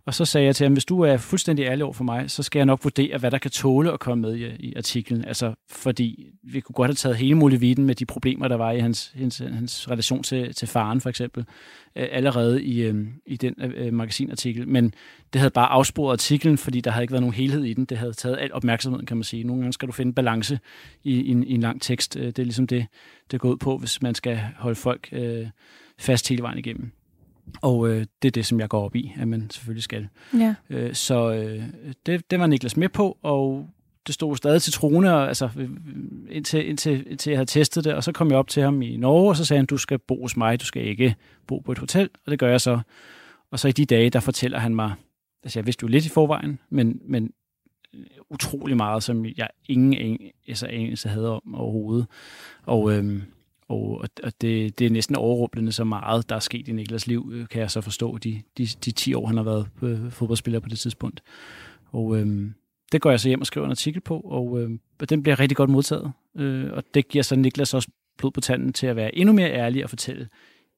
Og 0.06 0.14
så 0.14 0.26
sagde 0.26 0.48
jeg 0.48 0.56
til 0.56 0.64
ham, 0.64 0.74
hvis 0.74 0.86
du 0.86 1.02
er 1.02 1.18
fuldstændig 1.18 1.64
ærlig 1.64 1.84
over 1.84 1.94
for 1.94 2.04
mig, 2.04 2.32
så 2.32 2.44
skal 2.44 2.60
jeg 2.60 2.66
nok 2.66 2.84
vurdere, 2.84 3.18
hvad 3.18 3.32
der 3.32 3.38
kan 3.38 3.52
tåle 3.52 3.92
at 3.92 4.00
komme 4.00 4.22
med 4.22 4.36
i, 4.36 4.46
i 4.60 4.74
artiklen. 4.76 5.26
Altså, 5.26 5.54
fordi 5.70 6.34
vi 6.44 6.60
kunne 6.60 6.74
godt 6.74 6.90
have 6.90 6.96
taget 6.96 7.18
hele 7.18 7.36
muligheden 7.36 7.86
med 7.86 7.96
de 7.96 8.06
problemer, 8.06 8.48
der 8.48 8.56
var 8.56 8.72
i 8.72 8.80
hans, 8.80 9.14
hans, 9.16 9.38
hans 9.38 9.90
relation 9.90 10.24
til, 10.24 10.54
til 10.54 10.68
faren, 10.68 11.02
for 11.02 11.10
eksempel, 11.10 11.46
øh, 11.96 12.08
allerede 12.12 12.64
i, 12.64 12.82
øh, 12.82 13.08
i 13.26 13.38
den 13.38 13.56
øh, 13.62 13.94
magasinartikel. 13.94 14.68
Men 14.68 14.94
det 15.34 15.42
havde 15.42 15.52
bare 15.52 15.68
afsporet 15.68 16.14
artiklen, 16.14 16.58
fordi 16.58 16.82
der 16.82 16.92
havde 16.92 17.04
ikke 17.04 17.12
været 17.12 17.24
nogen 17.24 17.36
helhed 17.36 17.64
i 17.64 17.74
den. 17.74 17.86
Det 17.86 17.98
havde 17.98 18.14
taget 18.14 18.38
al 18.40 18.54
opmærksomheden, 18.54 19.06
kan 19.06 19.18
man 19.18 19.24
sige. 19.24 19.44
Nogle 19.44 19.62
gange 19.62 19.74
skal 19.74 19.88
du 19.88 19.94
finde 19.94 20.14
balance 20.14 20.60
i, 21.04 21.22
i, 21.22 21.30
en, 21.30 21.44
i 21.44 21.54
en 21.54 21.62
lang 21.62 21.82
tekst. 21.82 22.18
Øh, 22.18 22.26
det 22.26 22.40
er 22.40 22.44
ligesom 22.44 22.68
det, 22.68 22.86
det 23.32 23.40
går 23.40 23.50
ud 23.50 23.58
på, 23.58 23.78
hvis 23.78 24.02
man 24.02 24.16
skal 24.16 24.40
holde 24.58 24.76
folk 24.76 25.10
øh, 25.12 25.48
fast 25.98 26.30
hele 26.30 26.42
vejen 26.42 26.58
igennem. 26.58 26.92
Og 27.62 27.90
øh, 27.90 28.06
det 28.22 28.28
er 28.28 28.32
det, 28.32 28.46
som 28.46 28.60
jeg 28.60 28.70
går 28.70 28.86
op 28.86 28.96
i, 28.96 29.12
at 29.20 29.28
man 29.28 29.50
selvfølgelig 29.50 29.84
skal. 29.84 30.08
Ja. 30.34 30.56
Øh, 30.70 30.94
så 30.94 31.32
øh, 31.32 31.64
det, 32.06 32.32
det 32.32 32.40
var 32.40 32.48
Niklas 32.48 32.78
med 32.78 32.90
på, 32.90 33.18
og 33.24 33.70
det 34.08 34.16
stod 34.16 34.36
stadig 34.36 34.62
til 34.62 34.74
trone, 34.74 35.14
og, 35.14 35.28
altså, 35.28 35.50
øh, 35.58 35.70
indtil, 36.30 36.70
indtil, 36.70 37.12
indtil 37.12 37.30
jeg 37.32 37.38
havde 37.38 37.50
testet 37.50 37.84
det. 37.84 37.94
Og 37.94 38.04
så 38.04 38.12
kom 38.12 38.30
jeg 38.30 38.38
op 38.38 38.48
til 38.48 38.64
ham 38.64 38.82
i 38.82 38.98
Norge, 38.98 39.30
og 39.30 39.38
så 39.38 39.46
sagde 39.46 39.58
han, 39.58 39.66
du 39.66 39.78
skal 39.78 40.00
bo 40.00 40.22
hos 40.22 40.38
mig, 40.38 40.60
du 40.60 40.66
skal 40.66 40.88
ikke 40.88 41.16
bo 41.48 41.60
på 41.60 41.72
et 41.72 41.78
hotel. 41.78 42.10
Og 42.26 42.32
det 42.32 42.40
gør 42.40 42.50
jeg 42.50 42.62
så. 42.62 42.80
Og 43.52 43.60
så 43.60 43.68
i 43.68 43.72
de 43.72 43.86
dage, 43.86 44.10
der 44.10 44.20
fortæller 44.20 44.60
han 44.60 44.76
mig, 44.76 44.94
altså 45.44 45.60
jeg 45.60 45.66
vidste 45.66 45.84
jo 45.84 45.88
lidt 45.88 46.06
i 46.06 46.10
forvejen, 46.10 46.60
men, 46.70 47.02
men 47.06 47.32
utrolig 48.30 48.78
meget, 48.78 49.04
som 49.04 49.26
jeg 49.38 49.48
ingen 49.70 50.18
altså, 50.48 50.68
anelse 50.68 51.10
havde 51.10 51.36
om 51.36 51.56
overhovedet. 51.56 52.08
Og 52.66 52.94
øhm, 52.94 53.24
og, 53.70 54.06
og 54.24 54.32
det, 54.42 54.80
det 54.80 54.86
er 54.86 54.90
næsten 54.90 55.16
overrumplende 55.16 55.72
så 55.72 55.84
meget, 55.84 56.30
der 56.30 56.36
er 56.36 56.40
sket 56.40 56.68
i 56.68 56.72
Niklas 56.72 57.08
liv, 57.08 57.32
øh, 57.34 57.48
kan 57.48 57.62
jeg 57.62 57.72
så 57.72 57.82
forstå, 57.82 58.18
de, 58.18 58.42
de, 58.58 58.68
de 58.86 58.92
10 58.92 59.14
år, 59.14 59.28
han 59.28 59.38
har 59.38 59.44
været 59.44 59.68
øh, 59.82 60.12
fodboldspiller 60.12 60.60
på 60.60 60.70
det 60.70 60.80
tidspunkt. 60.80 61.22
Og 61.92 62.18
øhm, 62.18 62.54
det 62.92 63.02
går 63.02 63.10
jeg 63.10 63.20
så 63.20 63.28
hjem 63.28 63.42
og 63.42 63.48
skriver 63.48 63.66
en 63.66 63.72
artikel 63.72 64.02
på, 64.02 64.20
og 64.20 64.62
øh, 64.62 64.70
den 65.10 65.24
bliver 65.24 65.40
rigtig 65.40 65.58
godt 65.58 65.70
modtaget. 65.70 66.12
Øh, 66.38 66.74
og 66.74 66.84
det 66.94 67.08
giver 67.08 67.24
så 67.24 67.36
Niklas 67.36 67.74
også 67.74 67.90
blod 68.18 68.32
på 68.32 68.42
tanden 68.42 68.74
til 68.74 68.88
at 68.88 68.96
være 68.96 69.16
endnu 69.16 69.34
mere 69.34 69.52
ærlig 69.52 69.84
og 69.84 69.90
fortælle 69.90 70.28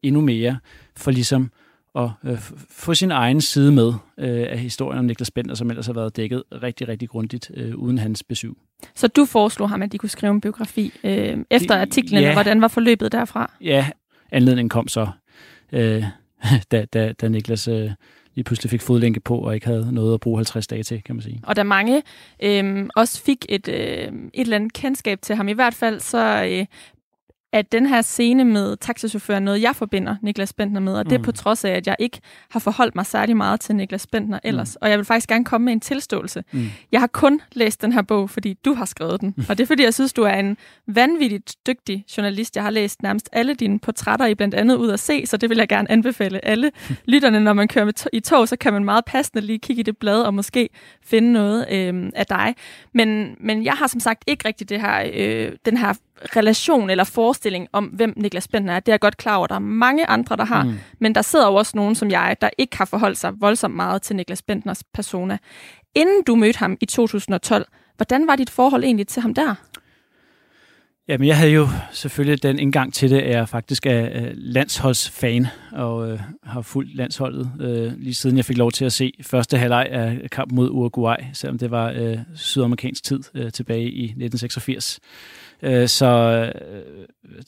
endnu 0.04 0.22
mere, 0.22 0.60
for 0.98 1.12
ligesom 1.12 1.52
at 1.96 2.10
øh, 2.24 2.38
få 2.70 2.94
sin 2.94 3.12
egen 3.12 3.42
side 3.42 3.72
med 3.72 3.94
øh, 4.18 4.48
af 4.50 4.60
historien 4.60 5.00
om 5.00 5.06
Niklas 5.06 5.32
Bender, 5.32 5.56
som 5.56 5.70
ellers 5.70 5.86
har 5.86 5.94
været 5.94 6.16
dækket 6.16 6.44
rigtig, 6.52 6.88
rigtig 6.88 7.10
grundigt 7.10 7.52
øh, 7.54 7.76
uden 7.76 7.98
hans 7.98 8.24
besøg. 8.24 8.54
Så 8.96 9.08
du 9.08 9.26
foreslog 9.26 9.70
ham, 9.70 9.82
at 9.82 9.92
de 9.92 9.98
kunne 9.98 10.10
skrive 10.10 10.32
en 10.32 10.42
biografi 10.42 10.94
øh, 11.04 11.38
efter 11.50 11.76
artiklen. 11.82 12.22
Ja, 12.24 12.34
Hvordan 12.34 12.62
var 12.62 12.68
forløbet 12.68 13.12
derfra? 13.12 13.52
Ja, 13.62 13.88
anledningen 14.32 14.70
kom 14.70 14.88
så, 14.88 15.08
øh, 15.72 16.04
da, 16.72 16.86
da, 16.86 17.12
da 17.12 17.28
Niklas 17.28 17.68
øh, 17.68 17.92
lige 18.36 18.44
pludselig 18.44 18.70
fik 18.70 18.82
fodlænke 18.82 19.20
på 19.20 19.38
og 19.38 19.56
ikke 19.56 19.68
havde 19.68 19.94
noget 19.94 20.14
at 20.14 20.20
bruge 20.20 20.38
50 20.38 20.68
dage 20.68 20.84
til, 20.84 21.04
kan 21.04 21.16
man 21.16 21.22
sige. 21.24 21.42
Og 21.44 21.56
da 21.56 21.64
mange 21.64 22.04
øh, 22.44 22.86
også 22.96 23.24
fik 23.24 23.46
et, 23.50 23.68
øh, 23.68 23.78
et 23.78 24.12
eller 24.34 24.56
andet 24.56 24.74
kendskab 24.74 25.22
til 25.22 25.36
ham, 25.36 25.48
i 25.48 25.54
hvert 25.54 25.74
fald 25.74 26.00
så 26.00 26.44
øh, 26.50 26.66
at 27.54 27.72
den 27.72 27.86
her 27.86 28.02
scene 28.02 28.46
med 28.46 28.78
taxichaufføren 28.78 29.44
noget, 29.44 29.62
jeg 29.62 29.76
forbinder 29.76 30.16
Niklas 30.22 30.54
Bentner 30.54 30.80
med, 30.80 30.94
og 30.94 31.10
det 31.10 31.20
mm. 31.20 31.24
på 31.24 31.32
trods 31.32 31.66
af, 31.66 31.72
at 31.72 31.88
jeg 31.88 31.96
ikke 32.00 32.20
har 32.50 32.60
forholdt 32.60 32.96
mig 32.96 33.06
særlig 33.06 33.38
meget 33.38 33.60
til 33.60 33.76
Niklas 33.76 34.08
Bentner 34.08 34.40
ellers. 34.44 34.78
Mm. 34.82 34.86
Og 34.86 34.90
jeg 34.90 34.98
vil 34.98 35.06
faktisk 35.06 35.30
gerne 35.30 35.46
komme 35.46 35.66
med 35.66 35.74
en 35.74 35.80
tilståelse. 35.80 36.44
Mm. 36.52 36.66
Jeg 36.92 37.00
har 37.00 37.08
kun 37.08 37.42
læst 37.54 37.82
den 37.82 37.92
her 37.92 38.02
bog, 38.02 38.30
fordi 38.30 38.54
du 38.54 38.74
har 38.74 38.86
skrevet 38.86 39.22
den. 39.22 39.36
Og 39.50 39.58
det 39.58 39.64
er 39.64 39.68
fordi, 39.68 39.84
jeg 39.84 39.94
synes, 39.94 40.14
du 40.14 40.24
er 40.24 40.34
en 40.34 40.58
vanvittigt 40.88 41.56
dygtig 41.68 42.06
journalist. 42.18 42.56
Jeg 42.56 42.64
har 42.64 42.72
læst 42.72 43.04
nærmest 43.04 43.30
alle 43.32 43.54
dine 43.54 43.80
portrætter 43.80 44.26
i 44.26 44.36
blandt 44.36 44.56
andet 44.56 44.76
ud 44.76 44.90
at 44.90 45.00
se, 45.00 45.26
så 45.26 45.38
det 45.38 45.50
vil 45.50 45.58
jeg 45.58 45.68
gerne 45.68 45.92
anbefale 45.92 46.46
alle 46.46 46.72
lytterne. 47.06 47.40
Når 47.40 47.54
man 47.54 47.68
kører 47.68 47.86
med 47.86 47.94
i 48.14 48.20
tog, 48.20 48.48
så 48.48 48.56
kan 48.56 48.74
man 48.74 48.86
meget 48.86 49.06
passende 49.06 49.46
lige 49.46 49.60
kigge 49.60 49.80
i 49.80 49.84
det 49.84 49.98
blad 49.98 50.22
og 50.22 50.34
måske 50.34 50.70
finde 51.04 51.32
noget 51.32 51.66
øh, 51.72 52.12
af 52.16 52.26
dig. 52.26 52.56
Men, 52.94 53.36
men 53.40 53.66
jeg 53.66 53.74
har 53.74 53.88
som 53.88 54.00
sagt 54.00 54.24
ikke 54.28 54.48
rigtig 54.48 54.70
det 54.70 54.82
her, 54.82 55.10
øh, 55.14 55.52
den 55.66 55.78
her 55.78 55.94
relation 56.36 56.90
eller 56.90 57.04
forestilling 57.04 57.68
om, 57.74 57.86
hvem 57.86 58.14
Niklas 58.18 58.48
Bentner 58.48 58.74
er. 58.74 58.80
Det 58.80 58.88
er 58.88 58.94
jeg 58.94 59.00
godt 59.00 59.18
klar 59.18 59.36
over, 59.36 59.48
der 59.48 59.56
er 59.56 59.60
mange 59.60 60.06
andre, 60.06 60.36
der 60.36 60.46
har. 60.46 60.64
Mm. 60.64 60.74
Men 61.00 61.16
der 61.16 61.22
sidder 61.22 61.48
jo 61.48 61.56
også 61.56 61.72
nogen 61.76 61.96
som 61.96 62.12
jeg, 62.12 62.36
der 62.42 62.50
ikke 62.58 62.78
har 62.78 62.86
forholdt 62.86 63.18
sig 63.18 63.34
voldsomt 63.40 63.76
meget 63.76 64.02
til 64.02 64.16
Niklas 64.16 64.42
Bentners 64.42 64.84
persona. 64.94 65.38
Inden 65.96 66.24
du 66.28 66.36
mødte 66.36 66.60
ham 66.60 66.78
i 66.82 66.86
2012, 66.86 67.68
hvordan 67.98 68.28
var 68.28 68.36
dit 68.36 68.50
forhold 68.50 68.84
egentlig 68.84 69.08
til 69.08 69.22
ham 69.22 69.34
der? 69.34 69.56
Jamen, 71.08 71.28
jeg 71.28 71.38
havde 71.38 71.52
jo 71.52 71.68
selvfølgelig 71.92 72.44
den 72.44 72.60
indgang 72.60 72.94
til 72.94 73.10
det, 73.10 73.20
at 73.20 73.32
jeg 73.32 73.50
faktisk 73.50 73.86
er 73.86 74.30
landsholdsfan 74.34 75.48
og 75.72 76.12
øh, 76.12 76.20
har 76.44 76.62
fulgt 76.62 76.96
landsholdet 76.96 77.52
øh, 77.60 77.94
lige 77.98 78.14
siden 78.14 78.38
jeg 78.38 78.46
fik 78.46 78.58
lov 78.58 78.72
til 78.72 78.86
at 78.86 78.94
se 78.94 79.14
første 79.22 79.58
halvleg 79.58 79.88
af 79.92 80.30
kampen 80.32 80.56
mod 80.56 80.70
Uruguay, 80.70 81.16
selvom 81.34 81.58
det 81.58 81.72
var 81.72 81.92
øh, 81.96 82.18
sydamerikansk 82.36 83.04
tid 83.04 83.20
øh, 83.34 83.52
tilbage 83.52 83.92
i 83.92 84.04
1986. 84.04 85.00
Øh, 85.64 85.88
så 85.88 86.08
øh, 86.08 86.86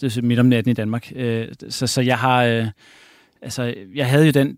det 0.02 0.18
er 0.18 0.22
midt 0.22 0.40
om 0.40 0.46
natten 0.46 0.72
i 0.72 0.74
Danmark. 0.74 1.12
Øh, 1.16 1.48
så, 1.70 1.88
så 1.88 2.02
jeg 2.02 2.18
har... 2.18 2.44
Øh, 2.44 2.68
altså, 3.42 3.74
jeg 3.96 4.10
havde 4.10 4.26
jo 4.26 4.32
den, 4.32 4.58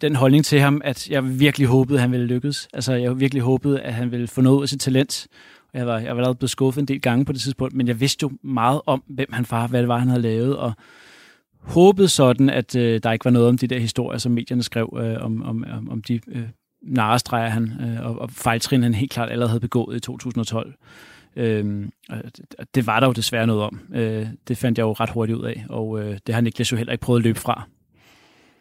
den 0.00 0.16
holdning 0.16 0.44
til 0.44 0.60
ham, 0.60 0.80
at 0.84 1.10
jeg 1.10 1.40
virkelig 1.40 1.66
håbede, 1.66 1.98
at 1.98 2.02
han 2.02 2.12
ville 2.12 2.26
lykkes. 2.26 2.68
Altså, 2.72 2.92
jeg 2.92 3.20
virkelig 3.20 3.42
håbede, 3.42 3.80
at 3.80 3.94
han 3.94 4.10
ville 4.10 4.28
få 4.28 4.40
noget 4.40 4.62
af 4.62 4.68
sit 4.68 4.80
talent. 4.80 5.26
Jeg 5.74 5.86
var, 5.86 5.98
jeg 5.98 6.08
var 6.08 6.16
allerede 6.16 6.34
blevet 6.34 6.50
skuffet 6.50 6.80
en 6.80 6.88
del 6.88 7.00
gange 7.00 7.24
på 7.24 7.32
det 7.32 7.40
tidspunkt, 7.40 7.74
men 7.74 7.88
jeg 7.88 8.00
vidste 8.00 8.22
jo 8.22 8.30
meget 8.42 8.80
om, 8.86 9.02
hvem 9.06 9.32
han 9.32 9.46
var, 9.50 9.66
hvad 9.66 9.80
det 9.80 9.88
var, 9.88 9.98
han 9.98 10.08
havde 10.08 10.22
lavet, 10.22 10.56
og 10.56 10.72
håbede 11.60 12.08
sådan, 12.08 12.50
at 12.50 12.76
øh, 12.76 13.00
der 13.02 13.12
ikke 13.12 13.24
var 13.24 13.30
noget 13.30 13.48
om 13.48 13.58
de 13.58 13.66
der 13.66 13.78
historier, 13.78 14.18
som 14.18 14.32
medierne 14.32 14.62
skrev 14.62 14.98
øh, 15.02 15.24
om, 15.24 15.42
om, 15.42 15.88
om 15.90 16.02
de 16.02 16.20
øh, 16.28 16.42
narestreger 16.82 17.48
han 17.48 17.72
øh, 17.80 18.06
og, 18.06 18.18
og 18.18 18.30
fejltrin, 18.30 18.82
han 18.82 18.94
helt 18.94 19.12
klart 19.12 19.30
allerede 19.30 19.48
havde 19.48 19.60
begået 19.60 19.96
i 19.96 20.00
2012. 20.00 20.74
Øh, 21.36 21.86
det 22.74 22.86
var 22.86 23.00
der 23.00 23.06
jo 23.06 23.12
desværre 23.12 23.46
noget 23.46 23.62
om. 23.62 23.80
Øh, 23.94 24.26
det 24.48 24.58
fandt 24.58 24.78
jeg 24.78 24.84
jo 24.84 24.92
ret 24.92 25.10
hurtigt 25.10 25.38
ud 25.38 25.44
af, 25.44 25.64
og 25.68 26.00
øh, 26.00 26.18
det 26.26 26.34
har 26.34 26.42
Niklas 26.42 26.72
jo 26.72 26.76
heller 26.76 26.92
ikke 26.92 27.02
prøvet 27.02 27.20
at 27.20 27.24
løbe 27.24 27.38
fra. 27.38 27.68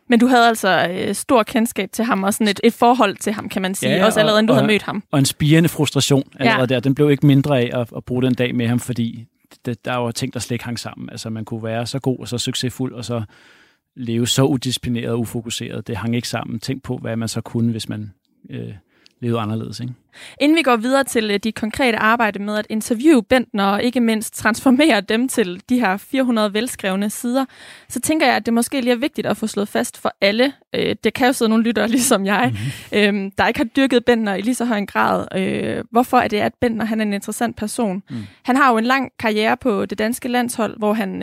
Men 0.08 0.20
du 0.20 0.28
havde 0.28 0.48
altså 0.48 0.88
øh, 0.92 1.16
stor 1.16 1.44
kendskab 1.44 1.92
til 1.92 2.06
ham, 2.06 2.24
og 2.24 2.34
sådan 2.34 2.48
et, 2.48 2.60
et 2.63 2.74
forhold 2.74 3.16
til 3.16 3.34
ham, 3.34 3.50
kan 3.50 3.62
man 3.62 3.75
sige, 3.75 3.96
ja, 3.96 4.06
også 4.06 4.20
allerede 4.20 4.40
inden 4.40 4.48
du 4.48 4.54
og, 4.54 4.58
havde 4.58 4.68
mødt 4.68 4.82
ham. 4.82 5.04
Og 5.12 5.20
en 5.20 5.25
spirende 5.25 5.70
frustration 5.70 6.24
allerede 6.40 6.62
ja. 6.62 6.66
der. 6.66 6.80
Den 6.80 6.96
blev 6.96 7.12
ikke 7.12 7.28
mindre 7.28 7.60
af 7.60 7.80
at, 7.80 7.90
at 7.96 8.06
bruge 8.06 8.24
den 8.24 8.34
dag 8.34 8.56
med 8.56 8.68
ham, 8.68 8.80
fordi 8.80 9.25
det, 9.66 9.86
der 9.86 9.96
var 9.96 10.12
ting, 10.12 10.34
der 10.34 10.40
slet 10.40 10.56
ikke 10.56 10.66
hang 10.66 10.80
sammen. 10.80 11.10
Altså 11.10 11.30
man 11.30 11.46
kunne 11.46 11.63
være 11.63 11.86
så 11.86 12.00
god 12.00 12.20
og 12.20 12.28
så 12.28 12.38
succesfuld, 12.38 12.94
og 12.94 13.06
så 13.06 13.24
leve 13.96 14.28
så 14.28 14.44
udisciplineret 14.44 15.12
og 15.12 15.20
ufokuseret. 15.20 15.88
Det 15.88 15.98
hang 15.98 16.16
ikke 16.16 16.28
sammen. 16.28 16.60
Tænk 16.60 16.84
på, 16.84 16.98
hvad 16.98 17.16
man 17.16 17.28
så 17.28 17.42
kunne, 17.42 17.72
hvis 17.72 17.90
man 17.90 18.12
øh, 18.50 18.74
levede 19.20 19.40
anderledes. 19.40 19.80
Ikke? 19.80 19.94
Inden 20.41 20.58
vi 20.58 20.62
går 20.62 20.75
videre 20.75 21.03
til 21.03 21.32
øh, 21.32 21.39
de 21.44 21.51
konkrete 21.51 21.98
arbejde 21.98 22.39
med 22.39 22.58
at 22.58 22.68
interviewe 22.70 23.24
Bentner 23.24 23.65
og 23.65 23.84
ikke 23.84 24.00
mindst 24.00 24.36
transformere 24.36 25.01
dem 25.01 25.27
til 25.27 25.62
de 25.70 25.80
her 25.80 25.98
400 25.98 26.53
velskrevne 26.53 27.10
sider, 27.10 27.46
så 27.89 28.00
tænker 28.00 28.25
jeg, 28.25 28.36
at 28.36 28.46
det 28.46 28.53
måske 28.53 28.82
lige 28.82 28.91
er 28.91 28.98
vigtigt 28.98 29.27
at 29.27 29.38
få 29.38 29.48
slået 29.48 29.68
fast 29.68 29.98
for 29.98 30.13
alle. 30.22 30.53
Øh, 30.75 30.96
det 31.03 31.13
kan 31.13 31.27
jo 31.27 31.34
sidde 31.34 31.50
nogle 31.50 31.63
lyttere 31.63 31.88
ligesom 31.98 32.25
jeg, 32.25 32.53
mm-hmm. 32.91 33.32
der 33.32 33.48
ikke 33.48 33.60
har 33.60 33.65
dyrket 33.75 34.06
Bentner 34.06 34.36
i 34.36 34.41
lige 34.41 34.56
så 34.56 34.65
høj 34.65 34.77
en 34.77 34.88
grad. 34.88 35.27
Øh, 35.36 35.84
hvorfor 35.91 36.18
er 36.18 36.27
det, 36.27 36.38
at 36.38 36.53
Bentner 36.62 36.86
han 36.86 37.00
er 37.00 37.06
en 37.06 37.13
interessant 37.13 37.56
person? 37.56 38.03
Mm. 38.10 38.15
Han 38.44 38.56
har 38.56 38.72
jo 38.72 38.77
en 38.77 38.86
lang 38.86 39.12
karriere 39.20 39.58
på 39.58 39.86
det 39.86 39.98
danske 39.98 40.27
landshold, 40.27 40.77
hvor 40.77 40.94
han 40.94 41.22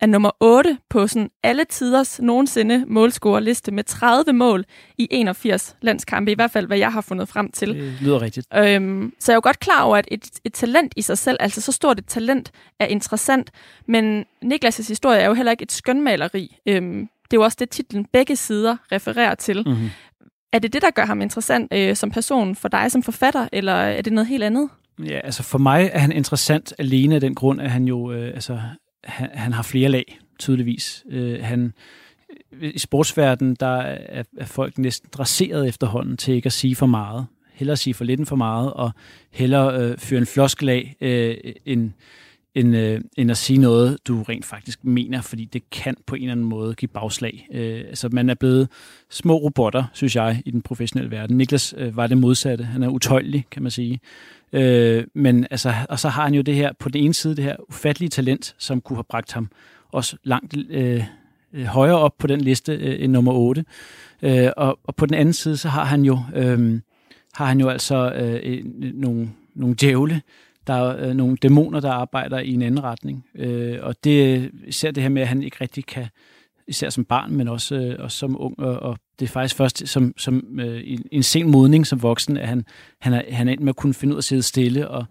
er 0.00 0.06
nummer 0.06 0.30
8 0.40 0.78
på 0.90 1.06
sådan 1.06 1.30
alle 1.42 1.64
tiders 1.64 2.20
nogensinde 2.20 2.84
målscorerliste 2.86 3.72
med 3.72 3.84
30 3.84 4.32
mål 4.32 4.64
i 4.98 5.08
81 5.10 5.76
landskampe, 5.82 6.32
i 6.32 6.34
hvert 6.34 6.50
fald 6.50 6.66
hvad 6.66 6.78
jeg 6.78 6.92
har 6.92 7.00
fundet 7.00 7.28
frem 7.28 7.52
til. 7.52 7.68
Det 7.68 7.94
lyder 8.00 8.22
rigtigt. 8.30 8.46
Øhm, 8.54 9.12
så 9.18 9.32
jeg 9.32 9.34
er 9.34 9.36
jo 9.36 9.40
godt 9.44 9.58
klar 9.58 9.82
over, 9.82 9.96
at 9.96 10.08
et, 10.10 10.30
et 10.44 10.52
talent 10.52 10.92
i 10.96 11.02
sig 11.02 11.18
selv, 11.18 11.36
altså 11.40 11.60
så 11.60 11.72
stort 11.72 11.98
et 11.98 12.06
talent, 12.06 12.52
er 12.80 12.86
interessant. 12.86 13.50
Men 13.86 14.24
Niklas' 14.44 14.88
historie 14.88 15.20
er 15.20 15.26
jo 15.26 15.34
heller 15.34 15.52
ikke 15.52 15.62
et 15.62 15.72
skønmaleri. 15.72 16.56
Øhm, 16.66 17.08
det 17.30 17.36
er 17.36 17.40
jo 17.40 17.42
også 17.42 17.56
det, 17.60 17.70
titlen 17.70 18.04
begge 18.12 18.36
sider 18.36 18.76
refererer 18.92 19.34
til. 19.34 19.62
Mm-hmm. 19.66 19.90
Er 20.52 20.58
det 20.58 20.72
det, 20.72 20.82
der 20.82 20.90
gør 20.90 21.06
ham 21.06 21.20
interessant 21.20 21.72
øh, 21.72 21.96
som 21.96 22.10
person 22.10 22.56
for 22.56 22.68
dig 22.68 22.90
som 22.90 23.02
forfatter, 23.02 23.48
eller 23.52 23.72
er 23.72 24.02
det 24.02 24.12
noget 24.12 24.26
helt 24.26 24.42
andet? 24.42 24.68
Ja, 25.06 25.20
altså 25.24 25.42
for 25.42 25.58
mig 25.58 25.90
er 25.92 25.98
han 25.98 26.12
interessant 26.12 26.74
alene 26.78 27.14
af 27.14 27.20
den 27.20 27.34
grund, 27.34 27.60
at 27.60 27.70
han 27.70 27.84
jo 27.84 28.12
øh, 28.12 28.26
altså, 28.26 28.60
han, 29.04 29.28
han 29.34 29.52
har 29.52 29.62
flere 29.62 29.88
lag, 29.88 30.18
tydeligvis. 30.38 31.04
Øh, 31.10 31.44
han, 31.44 31.72
I 32.60 32.78
sportsverdenen, 32.78 33.56
der 33.60 33.76
er, 33.76 34.22
er 34.38 34.46
folk 34.46 34.78
næsten 34.78 35.08
dresseret 35.12 35.68
efterhånden 35.68 36.16
til 36.16 36.34
ikke 36.34 36.46
at 36.46 36.52
sige 36.52 36.76
for 36.76 36.86
meget 36.86 37.26
hellere 37.60 37.76
sige 37.76 37.94
for 37.94 38.04
lidt 38.04 38.20
end 38.20 38.26
for 38.26 38.36
meget, 38.36 38.72
og 38.72 38.90
hellere 39.30 39.82
øh, 39.82 39.98
fyre 39.98 40.18
en 40.18 40.26
floskel 40.26 40.68
af, 40.68 40.96
øh, 41.00 41.36
end, 41.66 41.90
end, 42.54 42.76
øh, 42.76 43.00
end 43.16 43.30
at 43.30 43.36
sige 43.36 43.58
noget, 43.58 43.98
du 44.08 44.22
rent 44.22 44.44
faktisk 44.44 44.84
mener, 44.84 45.20
fordi 45.20 45.44
det 45.44 45.70
kan 45.70 45.96
på 46.06 46.14
en 46.14 46.22
eller 46.22 46.32
anden 46.32 46.46
måde 46.46 46.74
give 46.74 46.88
bagslag. 46.88 47.48
Øh, 47.52 47.80
altså, 47.88 48.08
man 48.12 48.30
er 48.30 48.34
blevet 48.34 48.68
små 49.10 49.36
robotter, 49.36 49.84
synes 49.92 50.16
jeg, 50.16 50.42
i 50.46 50.50
den 50.50 50.62
professionelle 50.62 51.10
verden. 51.10 51.36
Niklas 51.36 51.74
øh, 51.76 51.96
var 51.96 52.06
det 52.06 52.18
modsatte. 52.18 52.64
Han 52.64 52.82
er 52.82 52.88
utøjelig, 52.88 53.46
kan 53.50 53.62
man 53.62 53.70
sige. 53.70 54.00
Øh, 54.52 55.04
men 55.14 55.46
altså, 55.50 55.74
og 55.88 55.98
så 55.98 56.08
har 56.08 56.24
han 56.24 56.34
jo 56.34 56.42
det 56.42 56.54
her, 56.54 56.72
på 56.78 56.88
den 56.88 57.04
ene 57.04 57.14
side, 57.14 57.36
det 57.36 57.44
her 57.44 57.56
ufattelige 57.68 58.10
talent, 58.10 58.54
som 58.58 58.80
kunne 58.80 58.96
have 58.96 59.04
bragt 59.04 59.32
ham 59.32 59.48
også 59.92 60.16
langt 60.24 60.54
øh, 60.70 61.04
øh 61.54 61.64
højere 61.64 61.98
op 61.98 62.18
på 62.18 62.26
den 62.26 62.40
liste 62.40 62.72
øh, 62.72 63.04
end 63.04 63.12
nummer 63.12 63.32
8. 63.32 63.64
Øh, 64.22 64.50
og, 64.56 64.78
og 64.84 64.96
på 64.96 65.06
den 65.06 65.14
anden 65.14 65.34
side, 65.34 65.56
så 65.56 65.68
har 65.68 65.84
han 65.84 66.04
jo... 66.04 66.18
Øh, 66.34 66.80
har 67.34 67.46
han 67.46 67.60
jo 67.60 67.68
altså 67.68 68.12
øh, 68.12 68.64
nogle, 68.94 69.30
nogle 69.54 69.74
djævle, 69.80 70.22
der 70.66 70.74
er 70.74 71.08
øh, 71.08 71.14
nogle 71.14 71.36
dæmoner, 71.36 71.80
der 71.80 71.90
arbejder 71.90 72.38
i 72.38 72.52
en 72.52 72.62
anden 72.62 72.84
retning. 72.84 73.26
Øh, 73.34 73.78
og 73.82 74.04
det 74.04 74.50
især 74.66 74.90
det 74.90 75.02
her 75.02 75.10
med, 75.10 75.22
at 75.22 75.28
han 75.28 75.42
ikke 75.42 75.56
rigtig 75.60 75.86
kan, 75.86 76.06
især 76.68 76.90
som 76.90 77.04
barn, 77.04 77.32
men 77.32 77.48
også, 77.48 77.74
øh, 77.74 77.96
også 77.98 78.18
som 78.18 78.40
ung, 78.40 78.58
og, 78.58 78.80
og 78.80 78.98
det 79.18 79.26
er 79.26 79.30
faktisk 79.30 79.56
først 79.56 79.88
som, 79.88 80.14
som 80.16 80.60
øh, 80.60 80.80
i 80.80 80.98
en 81.12 81.22
sen 81.22 81.50
modning 81.50 81.86
som 81.86 82.02
voksen, 82.02 82.36
at 82.36 82.48
han, 82.48 82.64
han, 83.00 83.12
er, 83.12 83.22
han 83.30 83.48
er 83.48 83.52
endt 83.52 83.62
med 83.62 83.72
at 83.72 83.76
kunne 83.76 83.94
finde 83.94 84.14
ud 84.14 84.16
af 84.16 84.20
at 84.20 84.24
sidde 84.24 84.42
stille 84.42 84.88
og, 84.88 85.04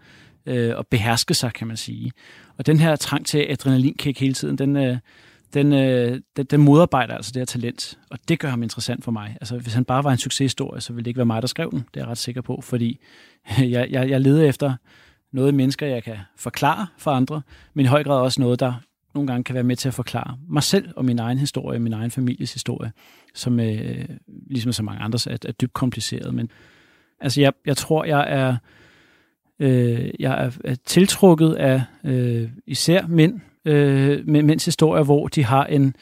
øh, 0.45 0.77
og 0.77 0.87
beherske 0.87 1.33
sig, 1.33 1.53
kan 1.53 1.67
man 1.67 1.77
sige. 1.77 2.11
Og 2.57 2.65
den 2.65 2.79
her 2.79 2.95
trang 2.95 3.25
til 3.25 3.45
adrenalinkick 3.49 4.19
hele 4.19 4.33
tiden, 4.33 4.57
den, 4.57 4.75
øh, 4.77 4.97
den, 5.53 5.73
øh, 5.73 6.21
den, 6.35 6.45
den 6.45 6.61
modarbejder 6.61 7.15
altså 7.15 7.31
det 7.31 7.39
her 7.39 7.45
talent, 7.45 7.99
og 8.11 8.19
det 8.27 8.39
gør 8.39 8.49
ham 8.49 8.63
interessant 8.63 9.03
for 9.03 9.11
mig. 9.11 9.37
Altså, 9.41 9.57
hvis 9.57 9.73
han 9.73 9.85
bare 9.85 10.03
var 10.03 10.11
en 10.11 10.17
succeshistorie, 10.17 10.81
så 10.81 10.93
ville 10.93 11.05
det 11.05 11.09
ikke 11.09 11.17
være 11.17 11.25
mig, 11.25 11.41
der 11.41 11.47
skrev 11.47 11.71
den. 11.71 11.79
Det 11.79 11.99
er 11.99 12.01
jeg 12.01 12.07
ret 12.07 12.17
sikker 12.17 12.41
på, 12.41 12.61
fordi 12.63 12.99
jeg, 13.59 13.87
jeg, 13.89 14.09
jeg 14.09 14.21
leder 14.21 14.49
efter 14.49 14.73
noget 15.31 15.53
mennesker, 15.53 15.87
jeg 15.87 16.03
kan 16.03 16.17
forklare 16.37 16.87
for 16.97 17.11
andre, 17.11 17.41
men 17.73 17.85
i 17.85 17.87
høj 17.87 18.03
grad 18.03 18.21
også 18.21 18.41
noget, 18.41 18.59
der 18.59 18.73
nogle 19.13 19.27
gange 19.27 19.43
kan 19.43 19.55
være 19.55 19.63
med 19.63 19.75
til 19.75 19.87
at 19.87 19.93
forklare 19.93 20.37
mig 20.49 20.63
selv 20.63 20.89
og 20.95 21.05
min 21.05 21.19
egen 21.19 21.37
historie, 21.37 21.79
min 21.79 21.93
egen 21.93 22.11
families 22.11 22.53
historie, 22.53 22.91
som 23.33 23.59
øh, 23.59 24.05
ligesom 24.49 24.71
så 24.71 24.83
mange 24.83 25.01
andres 25.01 25.27
er, 25.27 25.37
er 25.47 25.51
dybt 25.51 25.73
kompliceret. 25.73 26.33
Men 26.33 26.51
altså, 27.19 27.41
jeg, 27.41 27.53
jeg 27.65 27.77
tror, 27.77 28.03
jeg 28.03 28.25
er, 28.27 28.57
øh, 29.59 30.09
jeg 30.19 30.45
er, 30.45 30.51
er 30.65 30.75
tiltrukket 30.85 31.53
af 31.53 31.83
øh, 32.03 32.49
især 32.67 33.07
mænd, 33.07 33.39
øh, 33.65 34.27
med 34.27 34.43
mens 34.43 34.65
historier, 34.65 35.03
hvor 35.03 35.27
de 35.27 35.45
har 35.45 35.65
en 35.65 35.95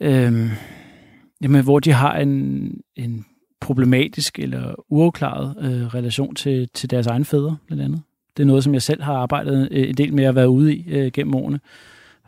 øh, 0.00 0.50
jamen, 1.42 1.64
hvor 1.64 1.78
de 1.78 1.92
har 1.92 2.16
en, 2.16 2.70
en 2.96 3.26
problematisk 3.60 4.38
eller 4.38 4.74
uafklaret 4.88 5.54
øh, 5.60 5.86
relation 5.86 6.34
til, 6.34 6.68
til 6.74 6.90
deres 6.90 7.06
egen 7.06 7.24
fædre, 7.24 7.56
blandt 7.66 7.82
andet. 7.82 8.02
Det 8.36 8.42
er 8.42 8.46
noget, 8.46 8.64
som 8.64 8.74
jeg 8.74 8.82
selv 8.82 9.02
har 9.02 9.14
arbejdet 9.14 9.68
øh, 9.70 9.88
en 9.88 9.94
del 9.94 10.14
med 10.14 10.24
at 10.24 10.34
være 10.34 10.48
ude 10.48 10.76
i 10.76 10.84
øh, 10.88 11.12
gennem 11.12 11.34
årene. 11.34 11.60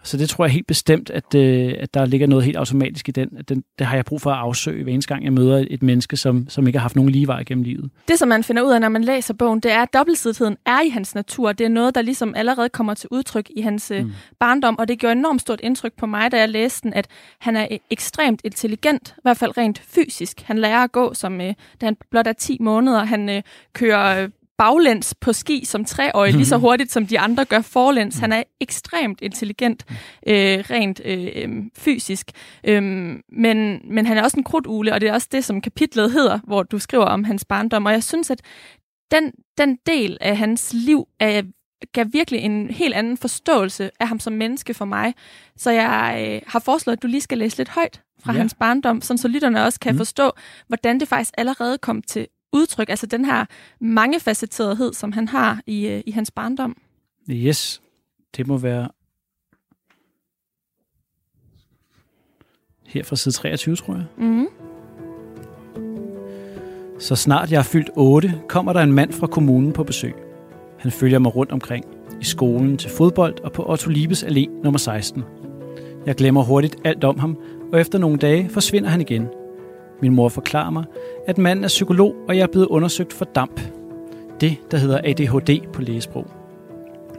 Så 0.02 0.16
det 0.16 0.28
tror 0.28 0.44
jeg 0.44 0.52
helt 0.52 0.66
bestemt, 0.66 1.10
at, 1.10 1.34
øh, 1.34 1.74
at 1.78 1.94
der 1.94 2.06
ligger 2.06 2.26
noget 2.26 2.44
helt 2.44 2.56
automatisk 2.56 3.08
i 3.08 3.12
den. 3.12 3.28
At 3.38 3.48
den. 3.48 3.64
Det 3.78 3.86
har 3.86 3.94
jeg 3.96 4.04
brug 4.04 4.20
for 4.20 4.30
at 4.30 4.38
afsøge 4.38 4.82
hver 4.82 4.92
eneste 4.92 5.14
gang, 5.14 5.24
jeg 5.24 5.32
møder 5.32 5.66
et 5.70 5.82
menneske, 5.82 6.16
som, 6.16 6.48
som 6.48 6.66
ikke 6.66 6.78
har 6.78 6.82
haft 6.82 6.96
nogen 6.96 7.10
ligevej 7.10 7.44
gennem 7.44 7.64
livet. 7.64 7.90
Det, 8.08 8.18
som 8.18 8.28
man 8.28 8.44
finder 8.44 8.62
ud 8.62 8.72
af, 8.72 8.80
når 8.80 8.88
man 8.88 9.04
læser 9.04 9.34
bogen, 9.34 9.60
det 9.60 9.72
er, 9.72 9.82
at 9.82 9.94
dobbeltsidigheden 9.94 10.56
er 10.66 10.80
i 10.80 10.88
hans 10.88 11.14
natur. 11.14 11.52
Det 11.52 11.64
er 11.64 11.68
noget, 11.68 11.94
der 11.94 12.02
ligesom 12.02 12.34
allerede 12.36 12.68
kommer 12.68 12.94
til 12.94 13.08
udtryk 13.12 13.50
i 13.56 13.60
hans 13.60 13.90
øh, 13.90 14.04
mm. 14.04 14.12
barndom, 14.38 14.78
og 14.78 14.88
det 14.88 14.98
gjorde 14.98 15.12
enormt 15.12 15.40
stort 15.40 15.60
indtryk 15.62 15.92
på 15.98 16.06
mig, 16.06 16.32
da 16.32 16.38
jeg 16.38 16.48
læste 16.48 16.82
den, 16.82 16.94
at 16.94 17.06
han 17.40 17.56
er 17.56 17.66
ekstremt 17.90 18.40
intelligent, 18.44 19.14
i 19.18 19.20
hvert 19.22 19.36
fald 19.36 19.58
rent 19.58 19.78
fysisk. 19.78 20.40
Han 20.40 20.58
lærer 20.58 20.84
at 20.84 20.92
gå, 20.92 21.14
som 21.14 21.40
øh, 21.40 21.54
da 21.80 21.86
han 21.86 21.96
blot 22.10 22.26
er 22.26 22.32
10 22.32 22.56
måneder. 22.60 23.04
Han 23.04 23.28
øh, 23.28 23.42
kører 23.72 24.28
baglæns 24.60 25.14
på 25.14 25.32
ski 25.32 25.64
som 25.64 25.84
treårig, 25.84 26.34
lige 26.34 26.46
så 26.46 26.56
mhm. 26.56 26.62
hurtigt 26.62 26.92
som 26.92 27.06
de 27.06 27.18
andre 27.18 27.44
gør 27.44 27.60
forlæns. 27.60 28.18
Han 28.18 28.32
er 28.32 28.42
ekstremt 28.60 29.20
intelligent, 29.22 29.84
øh, 30.26 30.58
rent 30.70 31.00
øh, 31.04 31.28
øhm, 31.34 31.70
fysisk. 31.78 32.30
Øhm, 32.64 33.22
men, 33.32 33.80
men 33.84 34.06
han 34.06 34.16
er 34.16 34.22
også 34.22 34.36
en 34.36 34.44
krudtugle, 34.44 34.92
og 34.92 35.00
det 35.00 35.08
er 35.08 35.12
også 35.12 35.28
det, 35.32 35.44
som 35.44 35.60
kapitlet 35.60 36.12
hedder, 36.12 36.38
hvor 36.44 36.62
du 36.62 36.78
skriver 36.78 37.04
om 37.04 37.24
hans 37.24 37.44
barndom. 37.44 37.86
Og 37.86 37.92
jeg 37.92 38.04
synes, 38.04 38.30
at 38.30 38.42
den, 39.10 39.32
den 39.58 39.78
del 39.86 40.18
af 40.20 40.36
hans 40.36 40.72
liv 40.74 41.08
er 41.20 41.42
gav 41.92 42.06
virkelig 42.12 42.40
en 42.40 42.70
helt 42.70 42.94
anden 42.94 43.16
forståelse 43.16 43.90
af 44.00 44.08
ham 44.08 44.20
som 44.20 44.32
menneske 44.32 44.74
for 44.74 44.84
mig. 44.84 45.14
Så 45.56 45.70
jeg 45.70 46.26
øh, 46.28 46.42
har 46.46 46.58
foreslået, 46.58 46.96
at 46.96 47.02
du 47.02 47.06
lige 47.06 47.20
skal 47.20 47.38
læse 47.38 47.56
lidt 47.56 47.68
højt 47.68 48.02
fra 48.24 48.32
ja. 48.32 48.38
hans 48.38 48.54
barndom, 48.54 49.00
så 49.00 49.28
lytterne 49.28 49.64
også 49.64 49.80
kan 49.80 49.92
mm. 49.92 49.98
forstå, 49.98 50.32
hvordan 50.68 51.00
det 51.00 51.08
faktisk 51.08 51.34
allerede 51.38 51.78
kom 51.78 52.02
til 52.02 52.26
udtryk, 52.52 52.88
altså 52.88 53.06
den 53.06 53.24
her 53.24 53.44
mangefacetterethed, 53.80 54.92
som 54.92 55.12
han 55.12 55.28
har 55.28 55.60
i, 55.66 55.86
øh, 55.86 56.02
i 56.06 56.10
hans 56.10 56.30
barndom. 56.30 56.76
Yes, 57.30 57.82
det 58.36 58.46
må 58.46 58.58
være 58.58 58.88
her 62.86 63.04
fra 63.04 63.16
side 63.16 63.34
23, 63.34 63.76
tror 63.76 63.94
jeg. 63.94 64.04
Mm-hmm. 64.18 64.46
Så 66.98 67.16
snart 67.16 67.52
jeg 67.52 67.58
er 67.58 67.62
fyldt 67.62 67.90
8, 67.96 68.42
kommer 68.48 68.72
der 68.72 68.80
en 68.80 68.92
mand 68.92 69.12
fra 69.12 69.26
kommunen 69.26 69.72
på 69.72 69.84
besøg. 69.84 70.14
Han 70.78 70.90
følger 70.90 71.18
mig 71.18 71.36
rundt 71.36 71.52
omkring. 71.52 71.84
I 72.20 72.24
skolen, 72.24 72.78
til 72.78 72.90
fodbold 72.90 73.40
og 73.40 73.52
på 73.52 73.70
Otto 73.70 73.90
Libes 73.90 74.24
Allé 74.24 74.62
nummer 74.62 74.78
16. 74.78 75.22
Jeg 76.06 76.14
glemmer 76.14 76.42
hurtigt 76.42 76.76
alt 76.84 77.04
om 77.04 77.18
ham, 77.18 77.38
og 77.72 77.80
efter 77.80 77.98
nogle 77.98 78.18
dage 78.18 78.48
forsvinder 78.48 78.88
han 78.88 79.00
igen– 79.00 79.28
min 80.02 80.14
mor 80.14 80.28
forklarer 80.28 80.70
mig, 80.70 80.84
at 81.26 81.38
manden 81.38 81.64
er 81.64 81.68
psykolog, 81.68 82.14
og 82.28 82.36
jeg 82.36 82.42
er 82.42 82.46
blevet 82.46 82.66
undersøgt 82.66 83.12
for 83.12 83.24
damp. 83.24 83.60
Det, 84.40 84.56
der 84.70 84.78
hedder 84.78 85.00
ADHD 85.04 85.72
på 85.72 85.82
lægesprog. 85.82 86.26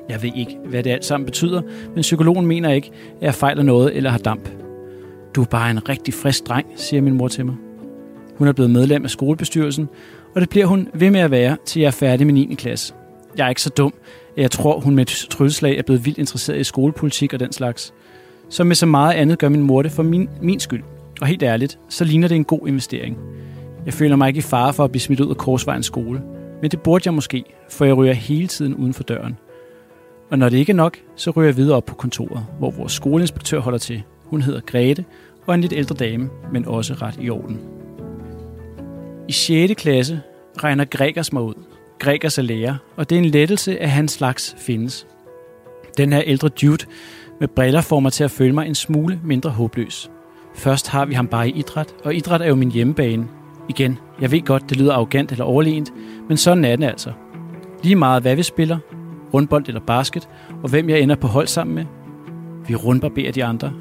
Jeg 0.09 0.21
ved 0.21 0.31
ikke, 0.35 0.57
hvad 0.65 0.83
det 0.83 0.89
alt 0.89 1.05
sammen 1.05 1.25
betyder, 1.25 1.61
men 1.93 2.01
psykologen 2.01 2.45
mener 2.45 2.71
ikke, 2.71 2.91
at 3.17 3.25
jeg 3.25 3.35
fejler 3.35 3.63
noget 3.63 3.97
eller 3.97 4.09
har 4.09 4.17
damp. 4.17 4.49
Du 5.35 5.41
er 5.41 5.45
bare 5.45 5.71
en 5.71 5.89
rigtig 5.89 6.13
frisk 6.13 6.47
dreng, 6.47 6.67
siger 6.75 7.01
min 7.01 7.13
mor 7.13 7.27
til 7.27 7.45
mig. 7.45 7.55
Hun 8.35 8.47
er 8.47 8.51
blevet 8.53 8.71
medlem 8.71 9.03
af 9.03 9.09
skolebestyrelsen, 9.09 9.89
og 10.35 10.41
det 10.41 10.49
bliver 10.49 10.65
hun 10.65 10.87
ved 10.93 11.11
med 11.11 11.19
at 11.19 11.31
være, 11.31 11.57
til 11.65 11.79
jeg 11.79 11.87
er 11.87 11.91
færdig 11.91 12.27
med 12.27 12.33
9. 12.33 12.55
klasse. 12.57 12.93
Jeg 13.37 13.45
er 13.45 13.49
ikke 13.49 13.61
så 13.61 13.69
dum, 13.69 13.93
at 14.37 14.41
jeg 14.41 14.51
tror, 14.51 14.79
hun 14.79 14.95
med 14.95 15.03
et 15.03 15.27
trylleslag 15.29 15.77
er 15.77 15.81
blevet 15.81 16.05
vildt 16.05 16.17
interesseret 16.17 16.59
i 16.59 16.63
skolepolitik 16.63 17.33
og 17.33 17.39
den 17.39 17.51
slags. 17.51 17.93
Som 18.49 18.67
med 18.67 18.75
så 18.75 18.85
meget 18.85 19.13
andet 19.13 19.39
gør 19.39 19.49
min 19.49 19.61
mor 19.61 19.81
det 19.81 19.91
for 19.91 20.03
min, 20.03 20.29
min 20.41 20.59
skyld. 20.59 20.83
Og 21.21 21.27
helt 21.27 21.43
ærligt, 21.43 21.79
så 21.89 22.05
ligner 22.05 22.27
det 22.27 22.35
en 22.35 22.43
god 22.43 22.67
investering. 22.67 23.17
Jeg 23.85 23.93
føler 23.93 24.15
mig 24.15 24.27
ikke 24.27 24.37
i 24.37 24.41
fare 24.41 24.73
for 24.73 24.83
at 24.83 24.91
blive 24.91 25.01
smidt 25.01 25.19
ud 25.19 25.29
af 25.29 25.37
Korsvejens 25.37 25.85
skole. 25.85 26.21
Men 26.61 26.71
det 26.71 26.81
burde 26.81 27.01
jeg 27.05 27.13
måske, 27.13 27.43
for 27.69 27.85
jeg 27.85 27.97
ryger 27.97 28.13
hele 28.13 28.47
tiden 28.47 28.75
uden 28.75 28.93
for 28.93 29.03
døren. 29.03 29.37
Og 30.29 30.39
når 30.39 30.49
det 30.49 30.57
ikke 30.57 30.71
er 30.71 30.75
nok, 30.75 30.97
så 31.15 31.31
ryger 31.31 31.47
jeg 31.47 31.57
videre 31.57 31.77
op 31.77 31.85
på 31.85 31.95
kontoret, 31.95 32.45
hvor 32.59 32.71
vores 32.71 32.91
skoleinspektør 32.93 33.59
holder 33.59 33.79
til. 33.79 34.03
Hun 34.25 34.41
hedder 34.41 34.61
Grete 34.61 35.05
og 35.45 35.51
er 35.51 35.53
en 35.53 35.61
lidt 35.61 35.73
ældre 35.73 35.95
dame, 35.95 36.29
men 36.53 36.67
også 36.67 36.93
ret 36.93 37.17
i 37.21 37.29
orden. 37.29 37.59
I 39.27 39.31
6. 39.31 39.73
klasse 39.81 40.21
regner 40.63 40.85
Gregers 40.85 41.33
mig 41.33 41.43
ud. 41.43 41.53
Gregers 41.99 42.37
er 42.37 42.41
lærer, 42.41 42.75
og 42.95 43.09
det 43.09 43.15
er 43.15 43.19
en 43.19 43.25
lettelse, 43.25 43.79
at 43.79 43.89
hans 43.89 44.11
slags 44.11 44.55
findes. 44.57 45.07
Den 45.97 46.13
her 46.13 46.21
ældre 46.25 46.49
dude 46.49 46.85
med 47.39 47.47
briller 47.47 47.81
får 47.81 47.99
mig 47.99 48.13
til 48.13 48.23
at 48.23 48.31
føle 48.31 48.53
mig 48.53 48.67
en 48.67 48.75
smule 48.75 49.19
mindre 49.23 49.49
håbløs. 49.49 50.11
Først 50.55 50.87
har 50.87 51.05
vi 51.05 51.13
ham 51.13 51.27
bare 51.27 51.49
i 51.49 51.51
idræt, 51.51 51.95
og 52.03 52.15
idræt 52.15 52.41
er 52.41 52.47
jo 52.47 52.55
min 52.55 52.71
hjemmebane. 52.71 53.27
Igen, 53.69 53.99
jeg 54.21 54.31
ved 54.31 54.41
godt, 54.41 54.69
det 54.69 54.77
lyder 54.77 54.93
arrogant 54.93 55.31
eller 55.31 55.45
overlegent, 55.45 55.93
men 56.27 56.37
sådan 56.37 56.65
er 56.65 56.75
det 56.75 56.85
altså. 56.85 57.11
Lige 57.83 57.95
meget 57.95 58.21
hvad 58.21 58.35
vi 58.35 58.43
spiller, 58.43 58.77
rundbold 59.33 59.67
eller 59.67 59.81
basket, 59.81 60.29
og 60.63 60.69
hvem 60.69 60.89
jeg 60.89 60.99
ender 60.99 61.15
på 61.15 61.27
hold 61.27 61.47
sammen 61.47 61.75
med. 61.75 61.85
Vi 62.67 62.75
rundbarberer 62.75 63.31
de 63.31 63.43
andre. 63.43 63.73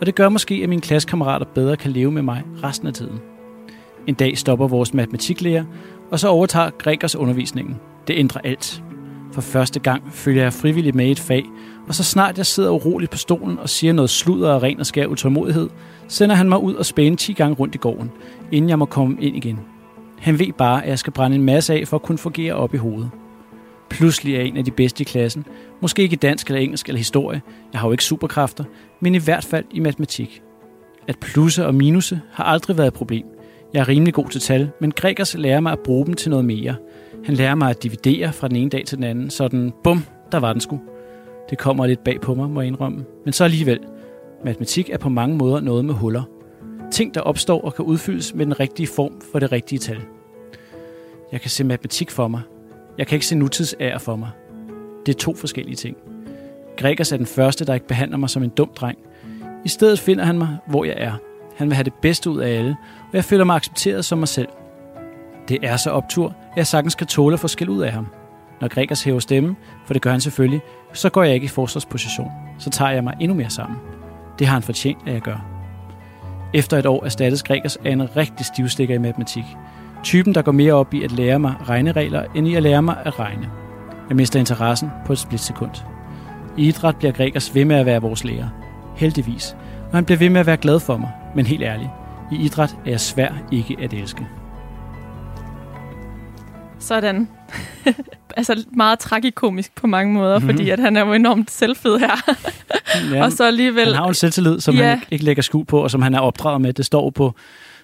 Og 0.00 0.06
det 0.06 0.14
gør 0.14 0.28
måske, 0.28 0.54
at 0.54 0.68
mine 0.68 0.82
klassekammerater 0.82 1.46
bedre 1.54 1.76
kan 1.76 1.90
leve 1.90 2.12
med 2.12 2.22
mig 2.22 2.42
resten 2.64 2.88
af 2.88 2.94
tiden. 2.94 3.20
En 4.06 4.14
dag 4.14 4.38
stopper 4.38 4.68
vores 4.68 4.94
matematiklærer, 4.94 5.64
og 6.10 6.20
så 6.20 6.28
overtager 6.28 6.70
Gregers 6.70 7.16
undervisningen. 7.16 7.76
Det 8.06 8.14
ændrer 8.18 8.40
alt. 8.44 8.82
For 9.32 9.40
første 9.40 9.80
gang 9.80 10.02
følger 10.12 10.42
jeg 10.42 10.52
frivilligt 10.52 10.96
med 10.96 11.06
i 11.06 11.10
et 11.10 11.20
fag, 11.20 11.44
og 11.90 11.94
så 11.94 12.04
snart 12.04 12.38
jeg 12.38 12.46
sidder 12.46 12.70
uroligt 12.70 13.10
på 13.10 13.18
stolen 13.18 13.58
og 13.58 13.68
siger 13.68 13.92
noget 13.92 14.10
sludder 14.10 14.52
og 14.52 14.62
ren 14.62 14.80
og 14.80 14.86
skær 14.86 15.06
utålmodighed, 15.06 15.68
sender 16.08 16.36
han 16.36 16.48
mig 16.48 16.62
ud 16.62 16.74
og 16.74 16.86
spæne 16.86 17.16
10 17.16 17.32
gange 17.32 17.54
rundt 17.54 17.74
i 17.74 17.78
gården, 17.78 18.10
inden 18.52 18.68
jeg 18.68 18.78
må 18.78 18.84
komme 18.84 19.16
ind 19.20 19.36
igen. 19.36 19.60
Han 20.18 20.38
ved 20.38 20.52
bare, 20.58 20.82
at 20.82 20.88
jeg 20.88 20.98
skal 20.98 21.12
brænde 21.12 21.36
en 21.36 21.42
masse 21.42 21.74
af 21.74 21.88
for 21.88 21.96
at 21.96 22.02
kunne 22.02 22.18
fungere 22.18 22.54
op 22.54 22.74
i 22.74 22.76
hovedet. 22.76 23.10
Pludselig 23.88 24.36
er 24.36 24.40
en 24.40 24.56
af 24.56 24.64
de 24.64 24.70
bedste 24.70 25.02
i 25.02 25.04
klassen. 25.04 25.44
Måske 25.80 26.02
ikke 26.02 26.14
i 26.14 26.16
dansk 26.16 26.46
eller 26.46 26.60
engelsk 26.60 26.88
eller 26.88 26.98
historie. 26.98 27.42
Jeg 27.72 27.80
har 27.80 27.88
jo 27.88 27.92
ikke 27.92 28.04
superkræfter, 28.04 28.64
men 29.00 29.14
i 29.14 29.18
hvert 29.18 29.44
fald 29.44 29.64
i 29.70 29.80
matematik. 29.80 30.42
At 31.08 31.18
plusse 31.18 31.66
og 31.66 31.74
minuse 31.74 32.20
har 32.32 32.44
aldrig 32.44 32.76
været 32.76 32.88
et 32.88 32.94
problem. 32.94 33.26
Jeg 33.74 33.80
er 33.80 33.88
rimelig 33.88 34.14
god 34.14 34.28
til 34.28 34.40
tal, 34.40 34.70
men 34.80 34.92
Gregers 34.92 35.34
lærer 35.34 35.60
mig 35.60 35.72
at 35.72 35.80
bruge 35.84 36.06
dem 36.06 36.14
til 36.14 36.30
noget 36.30 36.44
mere. 36.44 36.74
Han 37.24 37.34
lærer 37.34 37.54
mig 37.54 37.70
at 37.70 37.82
dividere 37.82 38.32
fra 38.32 38.48
den 38.48 38.56
ene 38.56 38.70
dag 38.70 38.84
til 38.86 38.96
den 38.96 39.04
anden, 39.04 39.30
sådan 39.30 39.72
bum, 39.84 40.04
der 40.32 40.38
var 40.38 40.52
den 40.52 40.60
sgu. 40.60 40.80
Det 41.50 41.58
kommer 41.58 41.86
lidt 41.86 42.04
bag 42.04 42.20
på 42.20 42.34
mig, 42.34 42.50
må 42.50 42.60
jeg 42.60 42.68
indrømme. 42.68 43.04
Men 43.24 43.32
så 43.32 43.44
alligevel. 43.44 43.80
Matematik 44.44 44.90
er 44.90 44.98
på 44.98 45.08
mange 45.08 45.36
måder 45.36 45.60
noget 45.60 45.84
med 45.84 45.94
huller. 45.94 46.22
Ting, 46.92 47.14
der 47.14 47.20
opstår 47.20 47.60
og 47.60 47.74
kan 47.74 47.84
udfyldes 47.84 48.34
med 48.34 48.46
den 48.46 48.60
rigtige 48.60 48.86
form 48.86 49.20
for 49.32 49.38
det 49.38 49.52
rigtige 49.52 49.78
tal. 49.78 50.00
Jeg 51.32 51.40
kan 51.40 51.50
se 51.50 51.64
matematik 51.64 52.10
for 52.10 52.28
mig. 52.28 52.40
Jeg 52.98 53.06
kan 53.06 53.16
ikke 53.16 53.26
se 53.26 53.36
nutidsære 53.36 54.00
for 54.00 54.16
mig. 54.16 54.30
Det 55.06 55.14
er 55.14 55.18
to 55.18 55.34
forskellige 55.34 55.76
ting. 55.76 55.96
Gregers 56.76 57.12
er 57.12 57.16
den 57.16 57.26
første, 57.26 57.64
der 57.64 57.74
ikke 57.74 57.86
behandler 57.86 58.16
mig 58.16 58.30
som 58.30 58.42
en 58.42 58.50
dum 58.50 58.70
dreng. 58.76 58.98
I 59.64 59.68
stedet 59.68 59.98
finder 59.98 60.24
han 60.24 60.38
mig, 60.38 60.56
hvor 60.66 60.84
jeg 60.84 60.94
er. 60.96 61.12
Han 61.56 61.68
vil 61.68 61.74
have 61.74 61.84
det 61.84 61.94
bedste 62.02 62.30
ud 62.30 62.38
af 62.38 62.58
alle, 62.58 62.76
og 63.10 63.14
jeg 63.14 63.24
føler 63.24 63.44
mig 63.44 63.56
accepteret 63.56 64.04
som 64.04 64.18
mig 64.18 64.28
selv. 64.28 64.48
Det 65.48 65.58
er 65.62 65.76
så 65.76 65.90
optur, 65.90 66.26
at 66.28 66.56
jeg 66.56 66.66
sagtens 66.66 66.94
kan 66.94 67.06
tåle 67.06 67.34
at 67.34 67.40
få 67.40 67.48
skæld 67.48 67.70
ud 67.70 67.82
af 67.82 67.92
ham. 67.92 68.06
Når 68.60 68.68
Gregers 68.68 69.02
hæver 69.02 69.18
stemme, 69.18 69.56
for 69.86 69.92
det 69.92 70.02
gør 70.02 70.10
han 70.10 70.20
selvfølgelig, 70.20 70.60
så 70.92 71.10
går 71.10 71.22
jeg 71.22 71.34
ikke 71.34 71.44
i 71.44 71.48
forsvarsposition. 71.48 72.30
Så 72.58 72.70
tager 72.70 72.90
jeg 72.90 73.04
mig 73.04 73.14
endnu 73.20 73.36
mere 73.36 73.50
sammen. 73.50 73.78
Det 74.38 74.46
har 74.46 74.54
han 74.54 74.62
fortjent, 74.62 74.98
at 75.06 75.12
jeg 75.12 75.20
gør. 75.20 75.46
Efter 76.54 76.78
et 76.78 76.86
år 76.86 77.04
erstattes 77.04 77.42
Gregers 77.42 77.76
af 77.76 77.90
en 77.90 78.16
rigtig 78.16 78.46
stivstikker 78.46 78.94
i 78.94 78.98
matematik. 78.98 79.44
Typen, 80.02 80.34
der 80.34 80.42
går 80.42 80.52
mere 80.52 80.72
op 80.72 80.94
i 80.94 81.04
at 81.04 81.12
lære 81.12 81.38
mig 81.38 81.54
regneregler, 81.68 82.24
end 82.34 82.48
i 82.48 82.54
at 82.54 82.62
lære 82.62 82.82
mig 82.82 82.96
at 83.04 83.18
regne. 83.18 83.50
Jeg 84.08 84.16
mister 84.16 84.38
interessen 84.38 84.90
på 85.06 85.12
et 85.12 85.18
splitsekund. 85.18 85.70
I 86.56 86.68
idræt 86.68 86.96
bliver 86.96 87.12
Gregers 87.12 87.54
ved 87.54 87.64
med 87.64 87.76
at 87.76 87.86
være 87.86 88.00
vores 88.00 88.24
lærer. 88.24 88.48
Heldigvis. 88.96 89.56
Og 89.90 89.94
han 89.94 90.04
bliver 90.04 90.18
ved 90.18 90.30
med 90.30 90.40
at 90.40 90.46
være 90.46 90.56
glad 90.56 90.80
for 90.80 90.96
mig. 90.96 91.10
Men 91.34 91.46
helt 91.46 91.62
ærligt, 91.62 91.90
i 92.32 92.36
idræt 92.36 92.76
er 92.86 92.90
jeg 92.90 93.00
svær 93.00 93.32
ikke 93.52 93.76
at 93.80 93.92
elske. 93.92 94.26
Sådan. 96.78 97.28
altså 98.36 98.64
meget 98.72 98.98
tragikomisk 98.98 99.74
på 99.74 99.86
mange 99.86 100.14
måder, 100.14 100.38
mm-hmm. 100.38 100.56
fordi 100.56 100.70
at 100.70 100.78
han 100.78 100.96
er 100.96 101.06
jo 101.06 101.12
enormt 101.12 101.50
selvfed 101.50 101.98
her. 101.98 102.36
ja, 103.14 103.24
og 103.24 103.32
så 103.32 103.44
alligevel... 103.44 103.86
Han 103.86 103.94
har 103.94 104.02
jo 104.02 104.08
en 104.08 104.14
selvtillid, 104.14 104.60
som 104.60 104.74
ja. 104.74 104.88
han 104.88 104.98
ikke, 104.98 105.06
ikke 105.10 105.24
lægger 105.24 105.42
skue 105.42 105.64
på, 105.64 105.82
og 105.82 105.90
som 105.90 106.02
han 106.02 106.14
er 106.14 106.20
opdraget 106.20 106.60
med. 106.60 106.72
Det 106.72 106.84
står 106.84 107.10
på, 107.10 107.34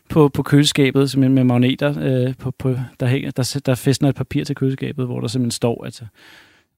på, 0.09 0.29
på 0.29 0.43
køleskabet 0.43 1.11
simpelthen 1.11 1.35
med 1.35 1.45
magneter, 1.45 1.95
øh, 2.01 2.35
på, 2.39 2.51
på, 2.51 2.75
der, 3.01 3.07
hænger, 3.07 3.31
der, 3.31 3.61
der 3.67 3.75
fæstner 3.75 4.09
et 4.09 4.15
papir 4.15 4.45
til 4.45 4.57
køleskabet, 4.57 5.07
hvor 5.07 5.21
der 5.21 5.29
simpelthen 5.29 5.51
står, 5.51 5.85
at 5.85 6.03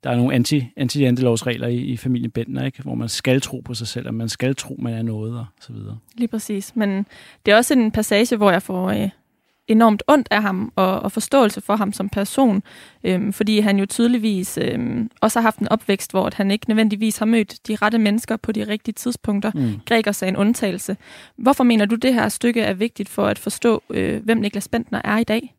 der 0.04 0.10
er 0.10 0.16
nogle 0.16 0.34
anti, 0.34 0.64
anti-jantelovsregler 0.76 1.66
i, 1.66 1.76
i 1.76 1.96
familien 1.96 2.30
Bentner, 2.30 2.64
ikke? 2.64 2.82
hvor 2.82 2.94
man 2.94 3.08
skal 3.08 3.40
tro 3.40 3.60
på 3.60 3.74
sig 3.74 3.86
selv, 3.86 4.06
og 4.06 4.14
man 4.14 4.28
skal 4.28 4.56
tro, 4.56 4.76
man 4.78 4.94
er 4.94 5.02
noget, 5.02 5.38
og 5.38 5.46
så 5.60 5.72
videre. 5.72 5.98
Lige 6.14 6.28
præcis. 6.28 6.76
Men 6.76 7.06
det 7.46 7.52
er 7.52 7.56
også 7.56 7.74
en 7.74 7.90
passage, 7.90 8.36
hvor 8.36 8.50
jeg 8.50 8.62
får 8.62 8.90
øh, 8.90 9.08
enormt 9.68 10.02
ondt 10.06 10.28
af 10.30 10.42
ham 10.42 10.72
og, 10.76 11.00
og 11.00 11.12
forståelse 11.12 11.60
for 11.60 11.76
ham 11.76 11.92
som 11.92 12.08
person, 12.08 12.62
øhm, 13.04 13.32
fordi 13.32 13.60
han 13.60 13.78
jo 13.78 13.86
tydeligvis 13.86 14.58
øhm, 14.62 15.10
også 15.20 15.38
har 15.38 15.42
haft 15.42 15.58
en 15.58 15.68
opvækst, 15.68 16.10
hvor 16.10 16.30
han 16.34 16.50
ikke 16.50 16.68
nødvendigvis 16.68 17.18
har 17.18 17.26
mødt 17.26 17.68
de 17.68 17.76
rette 17.76 17.98
mennesker 17.98 18.36
på 18.36 18.52
de 18.52 18.66
rigtige 18.68 18.92
tidspunkter. 18.92 19.50
Mm. 19.54 19.80
Gregers 19.86 20.22
er 20.22 20.26
en 20.26 20.36
undtagelse. 20.36 20.96
Hvorfor 21.36 21.64
mener 21.64 21.84
du, 21.84 21.94
det 21.94 22.14
her 22.14 22.28
stykke 22.28 22.60
er 22.60 22.74
vigtigt 22.74 23.08
for 23.08 23.26
at 23.26 23.38
forstå, 23.38 23.82
øh, 23.90 24.24
hvem 24.24 24.38
Niklas 24.38 24.68
Bentner 24.68 25.00
er 25.04 25.18
i 25.18 25.24
dag? 25.24 25.54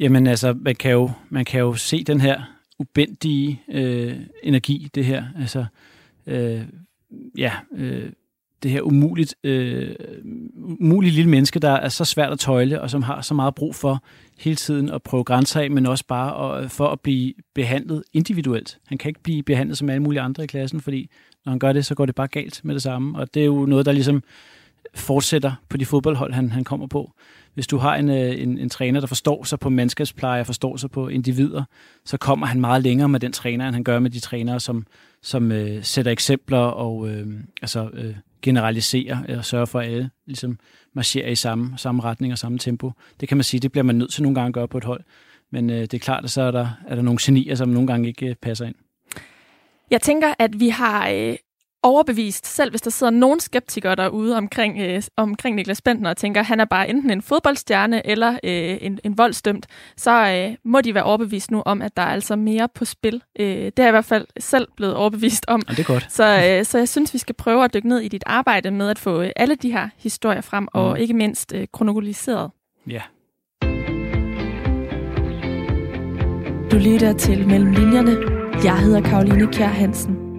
Jamen 0.00 0.26
altså, 0.26 0.54
man 0.60 0.76
kan 0.76 0.90
jo, 0.90 1.10
man 1.28 1.44
kan 1.44 1.60
jo 1.60 1.74
se 1.74 2.04
den 2.04 2.20
her 2.20 2.42
ubendige 2.78 3.62
øh, 3.68 4.16
energi, 4.42 4.88
det 4.94 5.04
her. 5.04 5.24
Altså, 5.40 5.64
øh, 6.26 6.62
ja, 7.38 7.52
øh, 7.76 8.12
det 8.62 8.70
her 8.70 8.80
umuligt, 8.82 9.34
øh, 9.44 9.94
umuligt 10.80 11.14
lille 11.14 11.30
menneske, 11.30 11.58
der 11.58 11.70
er 11.70 11.88
så 11.88 12.04
svært 12.04 12.32
at 12.32 12.38
tøjle, 12.38 12.80
og 12.80 12.90
som 12.90 13.02
har 13.02 13.20
så 13.20 13.34
meget 13.34 13.54
brug 13.54 13.74
for 13.74 14.04
hele 14.38 14.56
tiden 14.56 14.90
at 14.90 15.02
prøve 15.02 15.24
grænser 15.24 15.60
af, 15.60 15.70
men 15.70 15.86
også 15.86 16.04
bare 16.06 16.58
at, 16.58 16.64
øh, 16.64 16.70
for 16.70 16.88
at 16.88 17.00
blive 17.00 17.32
behandlet 17.54 18.02
individuelt. 18.12 18.78
Han 18.86 18.98
kan 18.98 19.08
ikke 19.08 19.22
blive 19.22 19.42
behandlet 19.42 19.78
som 19.78 19.90
alle 19.90 20.02
mulige 20.02 20.20
andre 20.20 20.44
i 20.44 20.46
klassen, 20.46 20.80
fordi 20.80 21.10
når 21.44 21.50
han 21.50 21.58
gør 21.58 21.72
det, 21.72 21.86
så 21.86 21.94
går 21.94 22.06
det 22.06 22.14
bare 22.14 22.28
galt 22.28 22.60
med 22.64 22.74
det 22.74 22.82
samme. 22.82 23.18
Og 23.18 23.34
det 23.34 23.42
er 23.42 23.46
jo 23.46 23.66
noget, 23.66 23.86
der 23.86 23.92
ligesom 23.92 24.22
fortsætter 24.94 25.52
på 25.68 25.76
de 25.76 25.86
fodboldhold, 25.86 26.32
han, 26.32 26.50
han 26.50 26.64
kommer 26.64 26.86
på. 26.86 27.12
Hvis 27.54 27.66
du 27.66 27.76
har 27.76 27.96
en, 27.96 28.08
øh, 28.08 28.42
en, 28.42 28.58
en 28.58 28.68
træner, 28.68 29.00
der 29.00 29.06
forstår 29.06 29.44
sig 29.44 29.58
på 29.58 29.70
mandskabspleje, 29.70 30.44
forstår 30.44 30.76
sig 30.76 30.90
på 30.90 31.08
individer, 31.08 31.64
så 32.04 32.16
kommer 32.16 32.46
han 32.46 32.60
meget 32.60 32.82
længere 32.82 33.08
med 33.08 33.20
den 33.20 33.32
træner, 33.32 33.66
end 33.66 33.74
han 33.74 33.84
gør 33.84 33.98
med 33.98 34.10
de 34.10 34.20
trænere, 34.20 34.60
som, 34.60 34.86
som 35.22 35.52
øh, 35.52 35.84
sætter 35.84 36.12
eksempler 36.12 36.58
og 36.58 37.08
øh, 37.08 37.26
altså, 37.62 37.90
øh, 37.92 38.16
generaliserer 38.42 39.36
og 39.38 39.44
sørger 39.44 39.66
for, 39.66 39.80
at 39.80 39.86
alle 39.86 40.10
ligesom 40.26 40.58
marcherer 40.94 41.28
i 41.28 41.34
samme, 41.34 41.78
samme 41.78 42.02
retning 42.02 42.32
og 42.32 42.38
samme 42.38 42.58
tempo. 42.58 42.92
Det 43.20 43.28
kan 43.28 43.36
man 43.36 43.44
sige, 43.44 43.60
det 43.60 43.72
bliver 43.72 43.84
man 43.84 43.94
nødt 43.94 44.12
til 44.12 44.22
nogle 44.22 44.34
gange 44.34 44.48
at 44.48 44.54
gøre 44.54 44.68
på 44.68 44.78
et 44.78 44.84
hold. 44.84 45.00
Men 45.50 45.70
øh, 45.70 45.80
det 45.80 45.94
er 45.94 45.98
klart, 45.98 46.24
at 46.24 46.30
så 46.30 46.42
er 46.42 46.50
der, 46.50 46.68
er 46.88 46.94
der 46.94 47.02
nogle 47.02 47.18
genier, 47.22 47.54
som 47.54 47.68
nogle 47.68 47.86
gange 47.86 48.08
ikke 48.08 48.26
øh, 48.26 48.34
passer 48.34 48.66
ind. 48.66 48.74
Jeg 49.90 50.00
tænker, 50.00 50.34
at 50.38 50.60
vi 50.60 50.68
har 50.68 51.08
øh, 51.08 51.36
overbevist, 51.82 52.46
selv 52.46 52.70
hvis 52.70 52.80
der 52.80 52.90
sidder 52.90 53.10
nogen 53.10 53.40
skeptikere 53.40 53.94
derude 53.94 54.36
omkring, 54.36 54.78
øh, 54.80 55.02
omkring 55.16 55.56
Niklas 55.56 55.82
Bentner 55.82 56.10
og 56.10 56.16
tænker, 56.16 56.40
at 56.40 56.46
han 56.46 56.60
er 56.60 56.64
bare 56.64 56.90
enten 56.90 57.10
en 57.10 57.22
fodboldstjerne 57.22 58.06
eller 58.06 58.30
øh, 58.32 58.78
en, 58.80 58.98
en 59.04 59.18
voldsdømt, 59.18 59.66
så 59.96 60.46
øh, 60.50 60.56
må 60.64 60.80
de 60.80 60.94
være 60.94 61.04
overbevist 61.04 61.50
nu 61.50 61.62
om, 61.66 61.82
at 61.82 61.96
der 61.96 62.02
er 62.02 62.06
altså 62.06 62.36
mere 62.36 62.68
på 62.74 62.84
spil. 62.84 63.22
Øh, 63.38 63.46
det 63.46 63.78
er 63.78 63.82
jeg 63.82 63.88
i 63.88 63.90
hvert 63.90 64.04
fald 64.04 64.26
selv 64.38 64.68
blevet 64.76 64.94
overbevist 64.94 65.44
om. 65.48 65.62
Ja, 65.68 65.74
det 65.74 65.80
er 65.80 65.84
godt. 65.84 66.06
Så, 66.12 66.56
øh, 66.58 66.64
så 66.64 66.78
jeg 66.78 66.88
synes, 66.88 67.14
vi 67.14 67.18
skal 67.18 67.34
prøve 67.34 67.64
at 67.64 67.74
dykke 67.74 67.88
ned 67.88 67.98
i 67.98 68.08
dit 68.08 68.24
arbejde 68.26 68.70
med 68.70 68.88
at 68.88 68.98
få 68.98 69.22
øh, 69.22 69.30
alle 69.36 69.54
de 69.54 69.72
her 69.72 69.88
historier 69.96 70.40
frem, 70.40 70.62
mm. 70.62 70.68
og 70.72 71.00
ikke 71.00 71.14
mindst 71.14 71.52
øh, 71.54 71.66
kronologiseret. 71.72 72.50
Ja. 72.86 73.02
Du 76.70 76.76
lytter 76.76 77.14
til 77.18 77.48
Mellem 77.48 77.72
Linjerne. 77.72 78.16
Jeg 78.64 78.78
hedder 78.78 79.00
Karoline 79.00 79.52
Kjær 79.52 79.66
Hansen. 79.66 80.29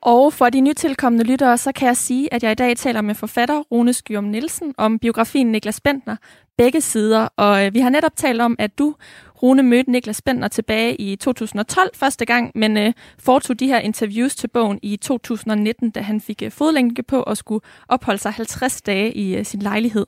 Og 0.00 0.32
for 0.32 0.50
de 0.50 0.60
nytilkommende 0.60 1.24
lyttere, 1.24 1.58
så 1.58 1.72
kan 1.72 1.86
jeg 1.86 1.96
sige, 1.96 2.34
at 2.34 2.42
jeg 2.42 2.52
i 2.52 2.54
dag 2.54 2.76
taler 2.76 3.00
med 3.00 3.14
forfatter 3.14 3.60
Rune 3.60 3.92
Skyrum 3.92 4.24
Nielsen 4.24 4.74
om 4.76 4.98
biografien 4.98 5.52
Niklas 5.52 5.80
Bentner, 5.80 6.16
begge 6.58 6.80
sider. 6.80 7.28
Og 7.36 7.66
øh, 7.66 7.74
vi 7.74 7.80
har 7.80 7.90
netop 7.90 8.16
talt 8.16 8.40
om, 8.40 8.56
at 8.58 8.78
du, 8.78 8.94
Rune, 9.42 9.62
mødte 9.62 9.90
Niklas 9.90 10.22
Bentner 10.22 10.48
tilbage 10.48 10.96
i 11.00 11.16
2012 11.16 11.90
første 11.94 12.26
gang, 12.26 12.52
men 12.54 12.76
øh, 12.76 12.92
foretog 13.18 13.60
de 13.60 13.66
her 13.66 13.78
interviews 13.78 14.36
til 14.36 14.48
bogen 14.48 14.78
i 14.82 14.96
2019, 14.96 15.90
da 15.90 16.00
han 16.00 16.20
fik 16.20 16.42
øh, 16.42 16.50
fodlænke 16.50 17.02
på 17.02 17.22
og 17.22 17.36
skulle 17.36 17.64
opholde 17.88 18.18
sig 18.20 18.32
50 18.32 18.82
dage 18.82 19.12
i 19.12 19.36
øh, 19.36 19.44
sin 19.44 19.62
lejlighed. 19.62 20.06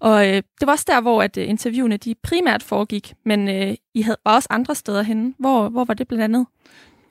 Og 0.00 0.28
øh, 0.28 0.34
det 0.34 0.66
var 0.66 0.72
også 0.72 0.84
der, 0.88 1.00
hvor 1.00 1.22
at, 1.22 1.36
øh, 1.36 1.48
interviewene 1.48 1.96
de 1.96 2.14
primært 2.22 2.62
foregik, 2.62 3.14
men 3.24 3.48
øh, 3.48 3.74
I 3.94 4.02
havde 4.02 4.18
også 4.24 4.48
andre 4.50 4.74
steder 4.74 5.02
henne. 5.02 5.34
Hvor, 5.38 5.68
hvor 5.68 5.84
var 5.84 5.94
det 5.94 6.08
blandt 6.08 6.24
andet? 6.24 6.46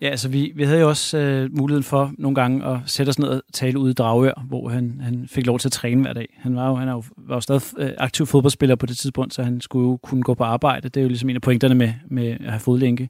Ja, 0.01 0.09
altså 0.09 0.29
vi, 0.29 0.51
vi 0.55 0.63
havde 0.63 0.79
jo 0.79 0.89
også 0.89 1.17
øh, 1.17 1.57
muligheden 1.57 1.83
for 1.83 2.13
nogle 2.17 2.35
gange 2.35 2.65
at 2.65 2.77
sætte 2.85 3.09
os 3.09 3.19
ned 3.19 3.27
og 3.27 3.41
tale 3.53 3.79
ude 3.79 3.91
i 3.91 3.93
Dragør, 3.93 4.43
hvor 4.47 4.69
han, 4.69 5.01
han 5.03 5.27
fik 5.27 5.45
lov 5.45 5.59
til 5.59 5.67
at 5.67 5.71
træne 5.71 6.01
hver 6.01 6.13
dag. 6.13 6.37
Han 6.37 6.55
var 6.55 6.67
jo, 6.69 6.75
han 6.75 6.87
er 6.87 6.91
jo, 6.91 7.03
var 7.17 7.35
jo 7.35 7.41
stadig 7.41 7.61
øh, 7.77 7.91
aktiv 7.97 8.25
fodboldspiller 8.25 8.75
på 8.75 8.85
det 8.85 8.97
tidspunkt, 8.97 9.33
så 9.33 9.43
han 9.43 9.61
skulle 9.61 9.89
jo 9.89 9.97
kunne 9.97 10.23
gå 10.23 10.33
på 10.33 10.43
arbejde. 10.43 10.89
Det 10.89 10.97
er 10.97 11.01
jo 11.01 11.07
ligesom 11.07 11.29
en 11.29 11.35
af 11.35 11.41
pointerne 11.41 11.75
med, 11.75 11.93
med 12.07 12.27
at 12.27 12.49
have 12.49 12.59
fodlænke. 12.59 13.09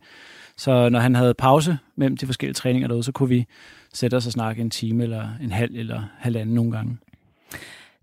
Så 0.57 0.89
når 0.89 0.99
han 0.99 1.15
havde 1.15 1.33
pause 1.33 1.77
mellem 1.95 2.17
de 2.17 2.25
forskellige 2.25 2.53
træninger 2.53 2.87
derude, 2.87 3.03
så 3.03 3.11
kunne 3.11 3.29
vi 3.29 3.45
sætte 3.93 4.15
os 4.15 4.25
og 4.25 4.31
snakke 4.31 4.61
en 4.61 4.69
time 4.69 5.03
eller 5.03 5.27
en 5.41 5.51
halv 5.51 5.75
eller 5.75 6.01
halvanden 6.17 6.55
nogle 6.55 6.71
gange. 6.71 6.97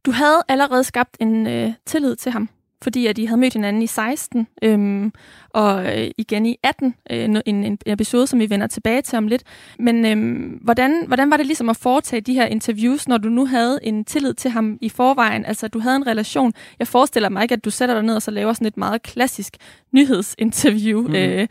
Du 0.06 0.10
havde 0.10 0.42
allerede 0.48 0.84
skabt 0.84 1.16
en 1.20 1.46
øh, 1.46 1.72
tillid 1.86 2.16
til 2.16 2.32
ham 2.32 2.48
fordi 2.82 3.06
at 3.06 3.16
de 3.16 3.26
havde 3.26 3.40
mødt 3.40 3.52
hinanden 3.52 3.82
i 3.82 3.86
16, 3.86 4.46
øhm, 4.62 5.12
og 5.50 5.98
øh, 5.98 6.10
igen 6.18 6.46
i 6.46 6.56
18, 6.62 6.94
øh, 7.10 7.24
en, 7.24 7.42
en 7.46 7.78
episode, 7.86 8.26
som 8.26 8.40
vi 8.40 8.50
vender 8.50 8.66
tilbage 8.66 9.02
til 9.02 9.16
om 9.16 9.28
lidt. 9.28 9.42
Men 9.78 10.06
øhm, 10.06 10.60
hvordan, 10.62 11.04
hvordan 11.06 11.30
var 11.30 11.36
det 11.36 11.46
ligesom 11.46 11.68
at 11.68 11.76
foretage 11.76 12.20
de 12.20 12.34
her 12.34 12.46
interviews, 12.46 13.08
når 13.08 13.18
du 13.18 13.28
nu 13.28 13.46
havde 13.46 13.78
en 13.82 14.04
tillid 14.04 14.34
til 14.34 14.50
ham 14.50 14.78
i 14.80 14.88
forvejen? 14.88 15.44
Altså, 15.44 15.68
du 15.68 15.78
havde 15.78 15.96
en 15.96 16.06
relation. 16.06 16.52
Jeg 16.78 16.86
forestiller 16.86 17.28
mig 17.28 17.42
ikke, 17.42 17.52
at 17.52 17.64
du 17.64 17.70
sætter 17.70 17.94
dig 17.94 18.04
ned 18.04 18.14
og 18.14 18.22
så 18.22 18.30
laver 18.30 18.52
sådan 18.52 18.66
et 18.66 18.76
meget 18.76 19.02
klassisk 19.02 19.56
nyhedsinterview. 19.92 21.08
Mm. 21.08 21.14
Øh, 21.14 21.48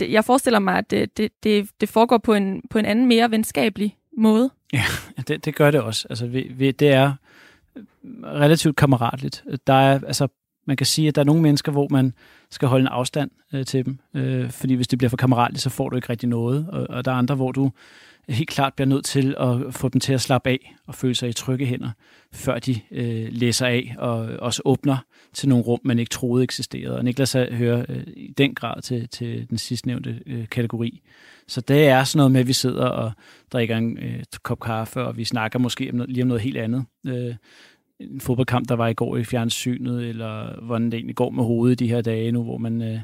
det, 0.00 0.12
jeg 0.12 0.24
forestiller 0.24 0.58
mig, 0.58 0.78
at 0.78 0.90
det, 0.90 1.16
det, 1.16 1.32
det, 1.42 1.70
det 1.80 1.88
foregår 1.88 2.18
på 2.18 2.34
en, 2.34 2.62
på 2.70 2.78
en 2.78 2.84
anden, 2.84 3.06
mere 3.06 3.30
venskabelig 3.30 3.96
måde. 4.18 4.50
Ja, 4.72 4.84
det, 5.28 5.44
det 5.44 5.54
gør 5.54 5.70
det 5.70 5.80
også. 5.80 6.06
Altså, 6.10 6.26
vi, 6.26 6.52
vi, 6.54 6.70
det 6.70 6.88
er 6.88 7.12
relativt 8.24 8.76
kammeratligt. 8.76 9.44
Der 9.66 9.72
er, 9.72 10.00
altså, 10.06 10.28
man 10.66 10.76
kan 10.76 10.86
sige, 10.86 11.08
at 11.08 11.14
der 11.14 11.20
er 11.20 11.26
nogle 11.26 11.42
mennesker, 11.42 11.72
hvor 11.72 11.88
man 11.90 12.14
skal 12.50 12.68
holde 12.68 12.82
en 12.82 12.88
afstand 12.88 13.30
øh, 13.52 13.66
til 13.66 13.84
dem, 13.84 13.98
øh, 14.14 14.50
fordi 14.50 14.74
hvis 14.74 14.88
det 14.88 14.98
bliver 14.98 15.08
for 15.08 15.16
kammeratligt, 15.16 15.62
så 15.62 15.70
får 15.70 15.88
du 15.88 15.96
ikke 15.96 16.08
rigtig 16.08 16.28
noget, 16.28 16.66
og, 16.68 16.86
og 16.90 17.04
der 17.04 17.10
er 17.12 17.16
andre, 17.16 17.34
hvor 17.34 17.52
du 17.52 17.70
helt 18.28 18.48
klart 18.48 18.74
bliver 18.74 18.88
nødt 18.88 19.04
til 19.04 19.34
at 19.40 19.74
få 19.74 19.88
dem 19.88 20.00
til 20.00 20.12
at 20.12 20.20
slappe 20.20 20.50
af 20.50 20.74
og 20.86 20.94
føle 20.94 21.14
sig 21.14 21.28
i 21.28 21.32
trygge 21.32 21.66
hænder, 21.66 21.90
før 22.32 22.58
de 22.58 22.80
øh, 22.90 23.28
læser 23.30 23.66
af 23.66 23.94
og 23.98 24.18
også 24.18 24.62
åbner 24.64 24.96
til 25.32 25.48
nogle 25.48 25.64
rum, 25.64 25.80
man 25.84 25.98
ikke 25.98 26.10
troede 26.10 26.44
eksisterede. 26.44 26.96
Og 26.96 27.04
Niklas 27.04 27.32
hører 27.32 27.84
øh, 27.88 28.02
i 28.06 28.34
den 28.38 28.54
grad 28.54 28.82
til, 28.82 29.08
til 29.08 29.46
den 29.50 29.58
sidstnævnte 29.58 30.20
øh, 30.26 30.48
kategori. 30.48 31.02
Så 31.48 31.60
det 31.60 31.88
er 31.88 32.04
sådan 32.04 32.18
noget 32.18 32.32
med, 32.32 32.40
at 32.40 32.46
vi 32.46 32.52
sidder 32.52 32.86
og 32.86 33.12
drikker 33.52 33.76
en 33.76 33.98
øh, 33.98 34.22
kop 34.42 34.60
kaffe, 34.60 35.00
og 35.00 35.16
vi 35.16 35.24
snakker 35.24 35.58
måske 35.58 35.90
om 35.90 35.96
noget, 35.96 36.10
lige 36.10 36.22
om 36.22 36.28
noget 36.28 36.42
helt 36.42 36.56
andet. 36.56 36.84
Øh, 37.06 37.34
en 38.00 38.20
fodboldkamp, 38.20 38.68
der 38.68 38.76
var 38.76 38.88
i 38.88 38.94
går 38.94 39.16
i 39.16 39.24
fjernsynet, 39.24 40.08
eller 40.08 40.64
hvordan 40.64 40.86
det 40.86 40.94
egentlig 40.94 41.16
går 41.16 41.30
med 41.30 41.44
hovedet 41.44 41.78
de 41.78 41.88
her 41.88 42.00
dage 42.00 42.32
nu, 42.32 42.42
hvor 42.42 42.58
man 42.58 42.82
øh, 42.82 42.98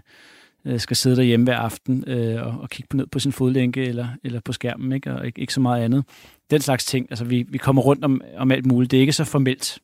øh, 0.67 0.81
skal 0.81 0.97
sidde 0.97 1.17
derhjemme 1.17 1.45
hver 1.45 1.57
aften 1.57 2.05
øh, 2.07 2.47
og, 2.47 2.61
og 2.61 2.71
kigge 2.71 2.89
på 2.91 2.97
ned 2.97 3.07
på 3.07 3.19
sin 3.19 3.33
fodlænke 3.33 3.85
eller, 3.85 4.09
eller 4.25 4.41
på 4.41 4.53
skærmen, 4.53 4.93
ikke? 4.93 5.13
og 5.13 5.27
ikke, 5.27 5.41
ikke 5.41 5.55
så 5.55 5.61
meget 5.61 5.85
andet. 5.85 6.05
Den 6.51 6.61
slags 6.61 6.85
ting. 6.85 7.07
Altså, 7.11 7.25
vi, 7.25 7.45
vi 7.49 7.59
kommer 7.59 7.83
rundt 7.83 8.05
om, 8.05 8.21
om 8.37 8.51
alt 8.51 8.67
muligt. 8.67 8.91
Det 8.91 8.97
er 8.97 9.01
ikke 9.01 9.13
så 9.13 9.25
formelt. 9.25 9.79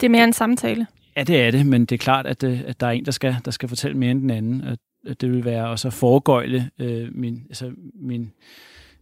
Det 0.00 0.06
er 0.06 0.10
mere 0.10 0.24
en 0.24 0.32
samtale. 0.32 0.86
Ja, 1.16 1.24
det 1.24 1.40
er 1.40 1.50
det, 1.50 1.66
men 1.66 1.80
det 1.80 1.92
er 1.92 1.98
klart, 1.98 2.26
at, 2.26 2.42
øh, 2.42 2.60
at 2.66 2.80
der 2.80 2.86
er 2.86 2.90
en, 2.90 3.04
der 3.04 3.10
skal, 3.12 3.36
der 3.44 3.50
skal 3.50 3.68
fortælle 3.68 3.96
mere 3.96 4.10
end 4.10 4.20
den 4.20 4.30
anden. 4.30 4.60
At, 4.60 4.78
det 5.20 5.32
vil 5.32 5.44
være 5.44 5.68
også 5.68 5.88
at 5.88 5.94
foregøjle 5.94 6.70
øh, 6.78 7.08
min, 7.12 7.42
altså 7.48 7.70
min, 7.94 8.32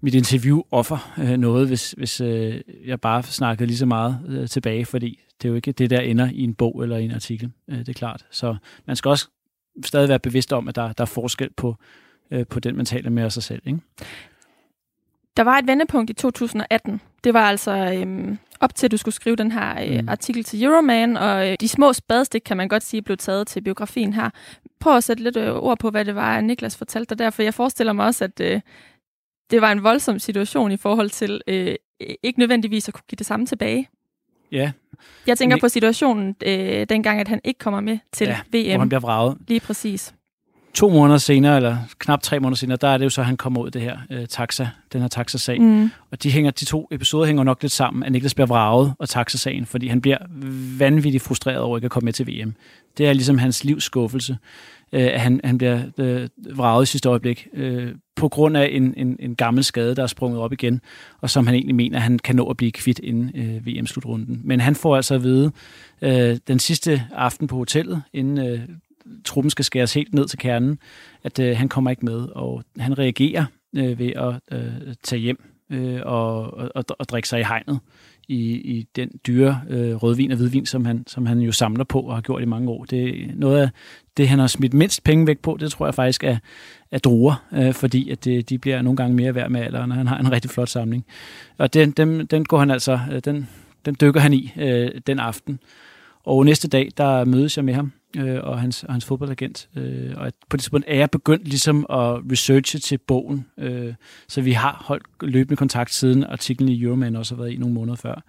mit 0.00 0.14
interview 0.14 0.62
offer 0.70 1.14
øh, 1.18 1.36
noget, 1.36 1.68
hvis, 1.68 1.92
hvis 1.92 2.20
øh, 2.20 2.60
jeg 2.86 3.00
bare 3.00 3.22
snakkede 3.22 3.66
lige 3.66 3.76
så 3.76 3.86
meget 3.86 4.18
øh, 4.28 4.48
tilbage, 4.48 4.84
fordi 4.84 5.20
det 5.42 5.48
er 5.48 5.50
jo 5.50 5.54
ikke 5.54 5.72
det, 5.72 5.90
der 5.90 6.00
ender 6.00 6.30
i 6.32 6.40
en 6.40 6.54
bog 6.54 6.82
eller 6.82 6.96
i 6.96 7.04
en 7.04 7.10
artikel, 7.10 7.50
øh, 7.68 7.78
det 7.78 7.88
er 7.88 7.92
klart. 7.92 8.26
Så 8.30 8.56
man 8.86 8.96
skal 8.96 9.08
også 9.08 9.28
stadig 9.84 10.08
være 10.08 10.18
bevidst 10.18 10.52
om, 10.52 10.68
at 10.68 10.76
der, 10.76 10.92
der 10.92 11.02
er 11.02 11.06
forskel 11.06 11.50
på, 11.56 11.76
øh, 12.30 12.46
på 12.46 12.60
den, 12.60 12.76
man 12.76 12.86
taler 12.86 13.10
med 13.10 13.30
sig 13.30 13.42
selv. 13.42 13.62
Ikke? 13.66 13.80
Der 15.36 15.42
var 15.42 15.58
et 15.58 15.66
vendepunkt 15.66 16.10
i 16.10 16.12
2018. 16.12 17.00
Det 17.24 17.34
var 17.34 17.48
altså 17.48 17.94
øhm, 17.94 18.38
op 18.60 18.74
til, 18.74 18.86
at 18.86 18.90
du 18.90 18.96
skulle 18.96 19.14
skrive 19.14 19.36
den 19.36 19.52
her 19.52 19.84
øh, 19.84 20.00
mm. 20.00 20.08
artikel 20.08 20.44
til 20.44 20.64
Euroman, 20.64 21.16
og 21.16 21.50
øh, 21.50 21.56
de 21.60 21.68
små 21.68 21.92
spadestik, 21.92 22.42
kan 22.44 22.56
man 22.56 22.68
godt 22.68 22.82
sige, 22.82 23.02
blev 23.02 23.16
taget 23.16 23.46
til 23.46 23.60
biografien 23.60 24.12
her. 24.12 24.30
Prøv 24.80 24.96
at 24.96 25.04
sætte 25.04 25.22
lidt 25.22 25.36
øh, 25.36 25.54
ord 25.54 25.78
på, 25.78 25.90
hvad 25.90 26.04
det 26.04 26.14
var, 26.14 26.40
Niklas 26.40 26.76
fortalte 26.76 27.08
dig 27.14 27.18
der, 27.18 27.30
for 27.30 27.42
jeg 27.42 27.54
forestiller 27.54 27.92
mig 27.92 28.06
også, 28.06 28.24
at 28.24 28.40
øh, 28.40 28.60
det 29.50 29.60
var 29.60 29.72
en 29.72 29.82
voldsom 29.82 30.18
situation 30.18 30.72
i 30.72 30.76
forhold 30.76 31.10
til 31.10 31.40
øh, 31.46 31.74
ikke 32.22 32.38
nødvendigvis 32.38 32.88
at 32.88 32.94
kunne 32.94 33.04
give 33.08 33.16
det 33.16 33.26
samme 33.26 33.46
tilbage. 33.46 33.88
Ja. 34.52 34.70
Jeg 35.26 35.38
tænker 35.38 35.56
Men... 35.56 35.60
på 35.60 35.68
situationen 35.68 36.36
øh, 36.46 36.86
dengang, 36.88 37.20
at 37.20 37.28
han 37.28 37.40
ikke 37.44 37.58
kommer 37.58 37.80
med 37.80 37.98
til 38.12 38.26
ja, 38.26 38.36
VM. 38.52 38.70
hvor 38.70 38.78
han 38.78 38.88
bliver 38.88 39.00
vraget. 39.00 39.38
Lige 39.48 39.60
præcis. 39.60 40.14
To 40.74 40.88
måneder 40.88 41.18
senere, 41.18 41.56
eller 41.56 41.76
knap 41.98 42.22
tre 42.22 42.40
måneder 42.40 42.56
senere, 42.56 42.78
der 42.80 42.88
er 42.88 42.98
det 42.98 43.04
jo 43.04 43.10
så, 43.10 43.20
at 43.20 43.26
han 43.26 43.36
kommer 43.36 43.60
ud 43.60 43.70
det 43.70 43.82
her 43.82 43.98
øh, 44.10 44.26
taxa, 44.26 44.68
den 44.92 45.00
her 45.00 45.08
taxa-sag. 45.08 45.60
Mm. 45.60 45.90
Og 46.10 46.22
de, 46.22 46.30
hænger, 46.30 46.50
de 46.50 46.64
to 46.64 46.88
episoder 46.90 47.26
hænger 47.26 47.44
nok 47.44 47.62
lidt 47.62 47.72
sammen, 47.72 48.02
at 48.02 48.12
Niklas 48.12 48.34
bliver 48.34 48.46
vraget 48.46 48.94
og 48.98 49.08
taxa-sagen, 49.08 49.66
fordi 49.66 49.88
han 49.88 50.00
bliver 50.00 50.18
vanvittigt 50.78 51.24
frustreret 51.24 51.58
over 51.58 51.76
ikke 51.78 51.84
at 51.84 51.90
komme 51.90 52.04
med 52.04 52.12
til 52.12 52.26
VM. 52.26 52.54
Det 52.98 53.08
er 53.08 53.12
ligesom 53.12 53.38
hans 53.38 53.64
livs 53.64 53.84
skuffelse 53.84 54.38
øh, 54.92 55.02
at 55.02 55.20
han, 55.20 55.40
han 55.44 55.58
bliver 55.58 55.80
øh, 55.98 56.28
vraget 56.56 56.82
i 56.82 56.90
sidste 56.90 57.08
øjeblik, 57.08 57.48
øh, 57.54 57.94
på 58.16 58.28
grund 58.28 58.56
af 58.56 58.68
en, 58.72 58.94
en, 58.96 59.16
en 59.20 59.36
gammel 59.36 59.64
skade, 59.64 59.96
der 59.96 60.02
er 60.02 60.06
sprunget 60.06 60.40
op 60.40 60.52
igen, 60.52 60.80
og 61.20 61.30
som 61.30 61.46
han 61.46 61.54
egentlig 61.54 61.74
mener, 61.74 61.98
han 61.98 62.18
kan 62.18 62.36
nå 62.36 62.46
at 62.46 62.56
blive 62.56 62.72
kvidt 62.72 62.98
inden 62.98 63.30
øh, 63.34 63.66
VM-slutrunden. 63.66 64.40
Men 64.44 64.60
han 64.60 64.74
får 64.74 64.96
altså 64.96 65.14
at 65.14 65.22
vide 65.22 65.52
øh, 66.02 66.38
den 66.48 66.58
sidste 66.58 67.02
aften 67.12 67.46
på 67.46 67.56
hotellet, 67.56 68.02
inden 68.12 68.46
øh, 68.46 68.60
truppen 69.24 69.50
skal 69.50 69.64
skæres 69.64 69.94
helt 69.94 70.14
ned 70.14 70.28
til 70.28 70.38
kernen, 70.38 70.78
at 71.22 71.38
øh, 71.38 71.56
han 71.56 71.68
kommer 71.68 71.90
ikke 71.90 72.04
med, 72.04 72.28
og 72.34 72.62
han 72.78 72.98
reagerer 72.98 73.44
øh, 73.76 73.98
ved 73.98 74.12
at 74.16 74.58
øh, 74.58 74.94
tage 75.02 75.20
hjem 75.20 75.44
øh, 75.70 76.00
og, 76.04 76.42
og, 76.74 76.84
og 76.98 77.08
drikke 77.08 77.28
sig 77.28 77.40
i 77.40 77.44
hegnet 77.44 77.78
i, 78.30 78.54
i 78.54 78.86
den 78.96 79.10
dyre 79.26 79.60
øh, 79.68 79.94
rødvin 79.94 80.30
og 80.30 80.36
hvidvin, 80.36 80.66
som 80.66 80.84
han, 80.84 81.04
som 81.06 81.26
han 81.26 81.38
jo 81.38 81.52
samler 81.52 81.84
på 81.84 82.00
og 82.00 82.14
har 82.14 82.20
gjort 82.20 82.42
i 82.42 82.44
mange 82.44 82.70
år. 82.70 82.84
Det 82.84 83.08
er 83.08 83.26
noget 83.34 83.62
af 83.62 83.70
det, 84.16 84.28
han 84.28 84.38
har 84.38 84.46
smidt 84.46 84.74
mindst 84.74 85.04
penge 85.04 85.26
væk 85.26 85.38
på, 85.38 85.56
det 85.60 85.70
tror 85.70 85.86
jeg 85.86 85.94
faktisk 85.94 86.24
er, 86.24 86.36
er 86.90 86.98
druer, 86.98 87.44
øh, 87.52 87.74
fordi 87.74 88.10
at 88.10 88.24
det, 88.24 88.48
de 88.50 88.58
bliver 88.58 88.82
nogle 88.82 88.96
gange 88.96 89.16
mere 89.16 89.34
værd 89.34 89.50
med 89.50 89.60
alderen, 89.60 89.90
og 89.90 89.96
han 89.96 90.06
har 90.06 90.18
en 90.18 90.32
rigtig 90.32 90.50
flot 90.50 90.68
samling. 90.68 91.04
Og 91.58 91.74
den, 91.74 91.90
den, 91.90 92.26
den 92.26 92.44
går 92.44 92.58
han 92.58 92.70
altså, 92.70 93.00
øh, 93.12 93.20
den, 93.24 93.48
den 93.84 93.96
dykker 94.00 94.20
han 94.20 94.32
i 94.32 94.52
øh, 94.56 94.90
den 95.06 95.18
aften. 95.18 95.58
Og 96.24 96.44
næste 96.44 96.68
dag, 96.68 96.88
der 96.96 97.24
mødes 97.24 97.56
jeg 97.56 97.64
med 97.64 97.74
ham 97.74 97.92
øh, 98.16 98.38
og 98.42 98.60
hans, 98.60 98.84
og 98.84 98.92
hans 98.92 99.04
fodboldagent. 99.04 99.68
Øh, 99.76 100.12
og 100.16 100.32
på 100.48 100.56
det 100.56 100.60
tidspunkt 100.60 100.86
er 100.88 100.96
jeg 100.96 101.10
begyndt 101.10 101.48
ligesom 101.48 101.86
at 101.90 102.32
researche 102.32 102.78
til 102.78 102.98
bogen, 102.98 103.46
øh, 103.58 103.94
så 104.28 104.40
vi 104.40 104.52
har 104.52 104.84
holdt 104.86 105.06
løbende 105.20 105.56
kontakt 105.56 105.94
siden 105.94 106.24
artiklen 106.24 106.68
i 106.68 106.82
Euroman 106.82 107.16
også 107.16 107.34
har 107.34 107.42
været 107.42 107.52
i 107.52 107.56
nogle 107.56 107.74
måneder 107.74 107.96
før. 107.96 108.22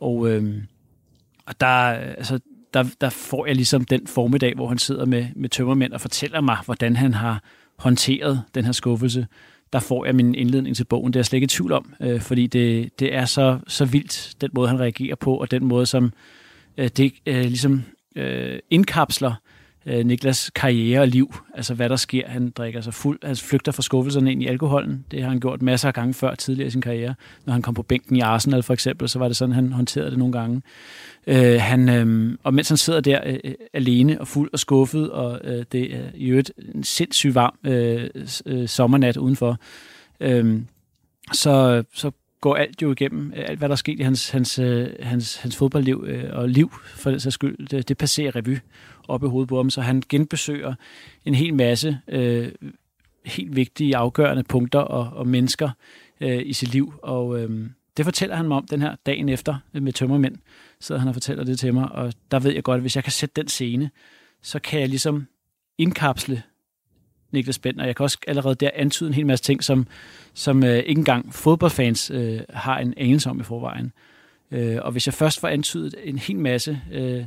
Og, 0.00 0.30
øh, 0.30 0.62
og 1.46 1.60
der, 1.60 1.66
altså, 1.66 2.38
der, 2.74 2.84
der 3.00 3.10
får 3.10 3.46
jeg 3.46 3.54
ligesom 3.54 3.84
den 3.84 4.06
formiddag, 4.06 4.54
hvor 4.54 4.68
han 4.68 4.78
sidder 4.78 5.06
med, 5.06 5.26
med 5.36 5.48
tømmermænd 5.48 5.92
og 5.92 6.00
fortæller 6.00 6.40
mig, 6.40 6.58
hvordan 6.64 6.96
han 6.96 7.14
har 7.14 7.42
håndteret 7.78 8.42
den 8.54 8.64
her 8.64 8.72
skuffelse. 8.72 9.26
Der 9.72 9.80
får 9.80 10.04
jeg 10.04 10.14
min 10.14 10.34
indledning 10.34 10.76
til 10.76 10.84
bogen. 10.84 11.12
Det 11.12 11.16
er 11.16 11.20
jeg 11.20 11.26
slet 11.26 11.36
ikke 11.36 11.44
i 11.44 11.48
tvivl 11.48 11.72
om, 11.72 11.94
øh, 12.00 12.20
fordi 12.20 12.46
det, 12.46 13.00
det 13.00 13.14
er 13.14 13.24
så, 13.24 13.58
så 13.66 13.84
vildt, 13.84 14.34
den 14.40 14.50
måde, 14.52 14.68
han 14.68 14.80
reagerer 14.80 15.14
på, 15.14 15.36
og 15.36 15.50
den 15.50 15.64
måde, 15.64 15.86
som 15.86 16.12
øh, 16.76 16.88
det 16.96 17.12
øh, 17.26 17.44
ligesom 17.44 17.82
øh, 18.16 18.58
indkapsler 18.70 19.34
øh, 19.86 20.06
Niklas 20.06 20.50
karriere 20.54 21.00
og 21.00 21.08
liv. 21.08 21.34
Altså 21.54 21.74
hvad 21.74 21.88
der 21.88 21.96
sker. 21.96 22.28
Han 22.28 22.50
drikker 22.50 22.80
sig 22.80 22.94
fuld. 22.94 23.18
Han 23.22 23.36
flygter 23.36 23.72
fra 23.72 23.82
skuffelserne 23.82 24.32
ind 24.32 24.42
i 24.42 24.46
alkoholen. 24.46 25.04
Det 25.10 25.22
har 25.22 25.28
han 25.28 25.40
gjort 25.40 25.62
masser 25.62 25.88
af 25.88 25.94
gange 25.94 26.14
før 26.14 26.34
tidligere 26.34 26.66
i 26.66 26.70
sin 26.70 26.80
karriere. 26.80 27.14
Når 27.46 27.52
han 27.52 27.62
kom 27.62 27.74
på 27.74 27.82
bænken 27.82 28.16
i 28.16 28.20
Arsenal 28.20 28.62
for 28.62 28.72
eksempel, 28.72 29.08
så 29.08 29.18
var 29.18 29.28
det 29.28 29.36
sådan, 29.36 29.54
han 29.54 29.72
håndterede 29.72 30.10
det 30.10 30.18
nogle 30.18 30.32
gange. 30.32 30.62
Øh, 31.26 31.60
han, 31.60 31.88
øh, 31.88 32.38
og 32.42 32.54
mens 32.54 32.68
han 32.68 32.76
sidder 32.76 33.00
der 33.00 33.20
øh, 33.26 33.38
øh 33.44 33.54
alene 33.72 34.20
og 34.20 34.28
fuld 34.28 34.50
og 34.52 34.58
skuffet, 34.58 35.10
og 35.10 35.40
øh, 35.44 35.64
det 35.72 35.94
er 35.94 36.04
i 36.14 36.28
øvrigt 36.28 36.52
en 36.74 36.84
sindssygt 36.84 37.34
varm 37.34 37.58
øh, 37.64 38.10
øh, 38.46 38.68
sommernat 38.68 39.16
udenfor, 39.16 39.58
øh, 40.20 40.60
så, 41.32 41.84
så 41.94 42.10
går 42.44 42.56
alt 42.56 42.82
jo 42.82 42.92
igennem, 42.92 43.32
øh, 43.36 43.44
alt 43.48 43.58
hvad 43.58 43.68
der 43.68 43.72
er 43.72 43.76
sket 43.76 44.00
i 44.00 44.02
hans, 44.02 44.30
hans, 44.30 44.58
øh, 44.58 44.88
hans, 45.00 45.36
hans 45.36 45.56
fodboldliv 45.56 46.04
øh, 46.06 46.24
og 46.32 46.48
liv, 46.48 46.72
for 46.84 47.10
den 47.10 47.20
sags 47.20 47.34
skyld, 47.34 47.68
det, 47.68 47.88
det 47.88 47.98
passerer 47.98 48.36
revy 48.36 48.58
op 49.08 49.24
i 49.24 49.26
hovedet 49.26 49.48
på 49.48 49.56
ham, 49.56 49.70
så 49.70 49.80
han 49.80 50.02
genbesøger 50.08 50.74
en 51.24 51.34
hel 51.34 51.54
masse 51.54 51.98
øh, 52.08 52.52
helt 53.24 53.56
vigtige, 53.56 53.96
afgørende 53.96 54.42
punkter 54.42 54.78
og, 54.78 55.18
og 55.18 55.26
mennesker 55.28 55.70
øh, 56.20 56.42
i 56.46 56.52
sit 56.52 56.72
liv, 56.72 56.94
og 57.02 57.40
øh, 57.40 57.68
det 57.96 58.04
fortæller 58.04 58.36
han 58.36 58.48
mig 58.48 58.56
om 58.56 58.66
den 58.66 58.80
her 58.80 58.96
dagen 59.06 59.28
efter 59.28 59.56
med 59.72 59.92
tømmermænd, 59.92 60.36
så 60.80 60.96
han 60.96 61.08
og 61.08 61.14
fortæller 61.14 61.44
det 61.44 61.58
til 61.58 61.74
mig, 61.74 61.92
og 61.92 62.12
der 62.30 62.38
ved 62.38 62.52
jeg 62.52 62.62
godt, 62.62 62.76
at 62.76 62.82
hvis 62.82 62.96
jeg 62.96 63.04
kan 63.04 63.12
sætte 63.12 63.40
den 63.40 63.48
scene, 63.48 63.90
så 64.42 64.58
kan 64.58 64.80
jeg 64.80 64.88
ligesom 64.88 65.26
indkapsle 65.78 66.42
Niklas 67.34 67.58
Bent, 67.58 67.80
og 67.80 67.86
jeg 67.86 67.96
kan 67.96 68.04
også 68.04 68.18
allerede 68.26 68.54
der 68.54 68.70
antyde 68.74 69.08
en 69.08 69.14
hel 69.14 69.26
masse 69.26 69.44
ting, 69.44 69.64
som, 69.64 69.86
som 70.34 70.64
øh, 70.64 70.78
ikke 70.78 70.98
engang 70.98 71.34
fodboldfans 71.34 72.10
øh, 72.10 72.40
har 72.50 72.78
en 72.78 72.94
anelse 72.96 73.30
om 73.30 73.40
i 73.40 73.42
forvejen. 73.42 73.92
Øh, 74.50 74.78
og 74.82 74.92
hvis 74.92 75.06
jeg 75.06 75.14
først 75.14 75.40
får 75.40 75.48
antydet 75.48 75.94
en 76.04 76.18
hel 76.18 76.38
masse 76.38 76.80
øh, 76.92 77.24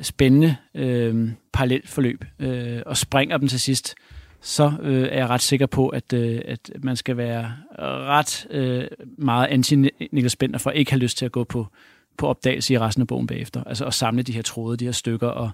spændende 0.00 0.56
øh, 0.74 1.30
parallelforløb, 1.52 2.24
øh, 2.38 2.82
og 2.86 2.96
springer 2.96 3.36
dem 3.36 3.48
til 3.48 3.60
sidst, 3.60 3.94
så 4.40 4.72
øh, 4.82 5.02
er 5.02 5.16
jeg 5.16 5.28
ret 5.28 5.42
sikker 5.42 5.66
på, 5.66 5.88
at, 5.88 6.12
øh, 6.12 6.40
at 6.44 6.70
man 6.82 6.96
skal 6.96 7.16
være 7.16 7.52
ret 7.78 8.46
øh, 8.50 8.84
meget 9.18 9.46
anti-Niklas 9.46 10.34
Bender 10.38 10.58
for 10.58 10.70
at 10.70 10.76
ikke 10.76 10.90
have 10.90 11.00
lyst 11.00 11.18
til 11.18 11.24
at 11.24 11.32
gå 11.32 11.44
på, 11.44 11.66
på 12.16 12.26
opdagelse 12.26 12.74
i 12.74 12.78
resten 12.78 13.00
af 13.00 13.06
bogen 13.06 13.26
bagefter. 13.26 13.64
Altså 13.64 13.84
at 13.84 13.94
samle 13.94 14.22
de 14.22 14.32
her 14.32 14.42
tråde, 14.42 14.76
de 14.76 14.84
her 14.84 14.92
stykker 14.92 15.28
og, 15.28 15.50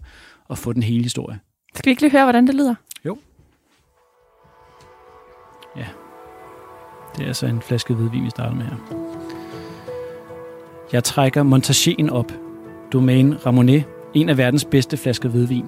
og 0.49 0.59
få 0.59 0.73
den 0.73 0.83
hele 0.83 1.03
historie. 1.03 1.39
Skal 1.75 1.87
vi 1.87 1.91
ikke 1.91 2.03
lige 2.03 2.13
høre, 2.13 2.25
hvordan 2.25 2.47
det 2.47 2.55
lyder? 2.55 2.75
Jo. 3.05 3.19
Ja. 5.77 5.87
Det 7.17 7.23
er 7.23 7.27
altså 7.27 7.47
en 7.47 7.63
flaske 7.63 7.95
hvidvin, 7.95 8.25
vi 8.25 8.31
starter 8.31 8.55
med 8.55 8.65
her. 8.65 8.77
Jeg 10.93 11.05
trækker 11.05 11.43
Montagen 11.43 12.11
op. 12.11 12.33
Domaine 12.93 13.37
Ramonet, 13.47 13.85
en 14.15 14.29
af 14.29 14.39
verdens 14.39 14.65
bedste 14.65 14.97
flasker 14.97 15.29
hvidvin. 15.29 15.67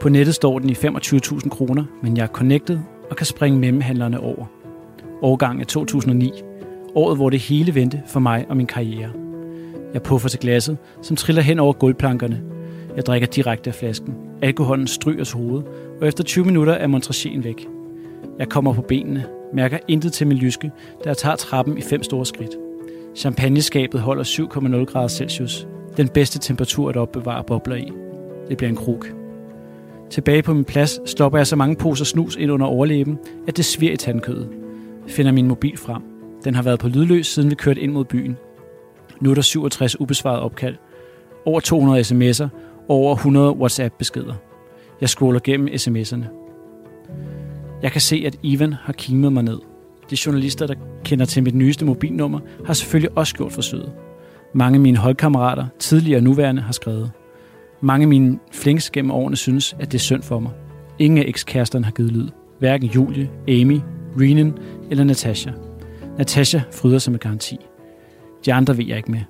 På 0.00 0.08
nettet 0.08 0.34
står 0.34 0.58
den 0.58 0.70
i 0.70 0.72
25.000 0.72 1.48
kroner, 1.48 1.84
men 2.02 2.16
jeg 2.16 2.22
er 2.22 2.28
connected 2.28 2.78
og 3.10 3.16
kan 3.16 3.26
springe 3.26 3.58
mellemhandlerne 3.58 4.20
over. 4.20 4.46
Årgang 5.22 5.60
er 5.60 5.64
2009. 5.64 6.32
Året, 6.94 7.16
hvor 7.16 7.30
det 7.30 7.40
hele 7.40 7.74
vendte 7.74 8.02
for 8.08 8.20
mig 8.20 8.46
og 8.48 8.56
min 8.56 8.66
karriere. 8.66 9.10
Jeg 9.94 10.02
puffer 10.02 10.28
til 10.28 10.40
glasset, 10.40 10.78
som 11.02 11.16
triller 11.16 11.42
hen 11.42 11.58
over 11.58 11.72
gulvplankerne. 11.72 12.42
Jeg 12.96 13.06
drikker 13.06 13.28
direkte 13.28 13.70
af 13.70 13.74
flasken. 13.74 14.14
Alkoholen 14.42 14.86
stryger 14.86 15.32
hoved, 15.34 15.48
hovedet, 15.48 15.68
og 16.00 16.08
efter 16.08 16.24
20 16.24 16.44
minutter 16.44 16.72
er 16.72 16.88
Montrachéen 16.88 17.42
væk. 17.42 17.68
Jeg 18.42 18.50
kommer 18.50 18.72
på 18.72 18.82
benene, 18.82 19.24
mærker 19.52 19.78
intet 19.88 20.12
til 20.12 20.26
min 20.26 20.36
lyske, 20.36 20.70
da 21.04 21.08
jeg 21.08 21.16
tager 21.16 21.36
trappen 21.36 21.78
i 21.78 21.80
fem 21.80 22.02
store 22.02 22.26
skridt. 22.26 22.50
Champagneskabet 23.16 24.00
holder 24.00 24.24
7,0 24.24 24.84
grader 24.84 25.08
Celsius. 25.08 25.66
Den 25.96 26.08
bedste 26.08 26.38
temperatur 26.38 26.88
at 26.88 26.96
opbevare 26.96 27.44
bobler 27.44 27.76
i. 27.76 27.92
Det 28.48 28.56
bliver 28.56 28.70
en 28.70 28.76
kruk. 28.76 29.12
Tilbage 30.10 30.42
på 30.42 30.54
min 30.54 30.64
plads 30.64 31.10
stopper 31.10 31.38
jeg 31.38 31.46
så 31.46 31.56
mange 31.56 31.76
poser 31.76 32.04
snus 32.04 32.36
ind 32.36 32.52
under 32.52 32.66
overleben, 32.66 33.18
at 33.48 33.56
det 33.56 33.64
sviger 33.64 33.92
i 33.92 33.96
tandkødet. 33.96 34.48
Finder 35.06 35.32
min 35.32 35.48
mobil 35.48 35.76
frem. 35.76 36.02
Den 36.44 36.54
har 36.54 36.62
været 36.62 36.78
på 36.78 36.88
lydløs, 36.88 37.26
siden 37.26 37.50
vi 37.50 37.54
kørte 37.54 37.80
ind 37.80 37.92
mod 37.92 38.04
byen. 38.04 38.36
Nu 39.20 39.30
er 39.30 39.34
der 39.34 39.42
67 39.42 40.00
ubesvarede 40.00 40.42
opkald, 40.42 40.76
over 41.44 41.60
200 41.60 42.00
sms'er 42.00 42.48
og 42.88 42.96
over 42.96 43.14
100 43.14 43.52
WhatsApp-beskeder. 43.52 44.34
Jeg 45.00 45.08
scroller 45.08 45.40
gennem 45.44 45.68
sms'erne. 45.68 46.41
Jeg 47.82 47.92
kan 47.92 48.00
se, 48.00 48.22
at 48.26 48.36
Ivan 48.42 48.72
har 48.72 48.92
kimet 48.92 49.32
mig 49.32 49.42
ned. 49.42 49.58
De 50.10 50.16
journalister, 50.26 50.66
der 50.66 50.74
kender 51.04 51.24
til 51.24 51.42
mit 51.42 51.54
nyeste 51.54 51.84
mobilnummer, 51.84 52.40
har 52.66 52.74
selvfølgelig 52.74 53.18
også 53.18 53.34
gjort 53.34 53.52
forsøget. 53.52 53.92
Mange 54.54 54.76
af 54.76 54.80
mine 54.80 54.98
holdkammerater, 54.98 55.66
tidligere 55.78 56.18
og 56.18 56.22
nuværende, 56.22 56.62
har 56.62 56.72
skrevet. 56.72 57.10
Mange 57.80 58.04
af 58.04 58.08
mine 58.08 58.38
flinks 58.52 58.90
gennem 58.90 59.10
årene 59.10 59.36
synes, 59.36 59.76
at 59.80 59.92
det 59.92 59.98
er 59.98 60.02
synd 60.02 60.22
for 60.22 60.38
mig. 60.38 60.52
Ingen 60.98 61.18
af 61.18 61.24
ekskæresterne 61.26 61.84
har 61.84 61.92
givet 61.92 62.12
lyd. 62.12 62.28
Hverken 62.58 62.90
Julie, 62.90 63.30
Amy, 63.48 63.80
Renan 64.20 64.58
eller 64.90 65.04
Natasha. 65.04 65.50
Natasha 66.18 66.60
fryder 66.72 66.98
sig 66.98 67.10
med 67.12 67.20
garanti. 67.20 67.56
De 68.44 68.52
andre 68.52 68.76
ved 68.76 68.84
jeg 68.84 68.96
ikke 68.96 69.10
med. 69.10 69.20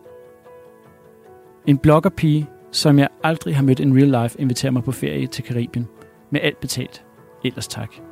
En 1.66 1.78
bloggerpige, 1.78 2.46
som 2.72 2.98
jeg 2.98 3.08
aldrig 3.22 3.56
har 3.56 3.62
mødt 3.62 3.80
in 3.80 3.96
real 3.96 4.22
life, 4.22 4.40
inviterer 4.40 4.72
mig 4.72 4.84
på 4.84 4.92
ferie 4.92 5.26
til 5.26 5.44
Karibien. 5.44 5.86
Med 6.30 6.40
alt 6.42 6.60
betalt. 6.60 7.04
Ellers 7.44 7.68
tak. 7.68 8.11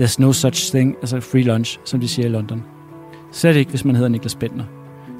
There's 0.00 0.20
no 0.20 0.32
such 0.32 0.70
thing 0.70 0.96
as 1.02 1.12
a 1.12 1.18
free 1.18 1.42
lunch, 1.42 1.80
som 1.84 2.00
de 2.00 2.08
siger 2.08 2.26
i 2.26 2.30
London. 2.30 2.62
Slet 3.32 3.56
ikke, 3.56 3.70
hvis 3.70 3.84
man 3.84 3.94
hedder 3.94 4.08
Niklas 4.08 4.34
Bentner. 4.34 4.64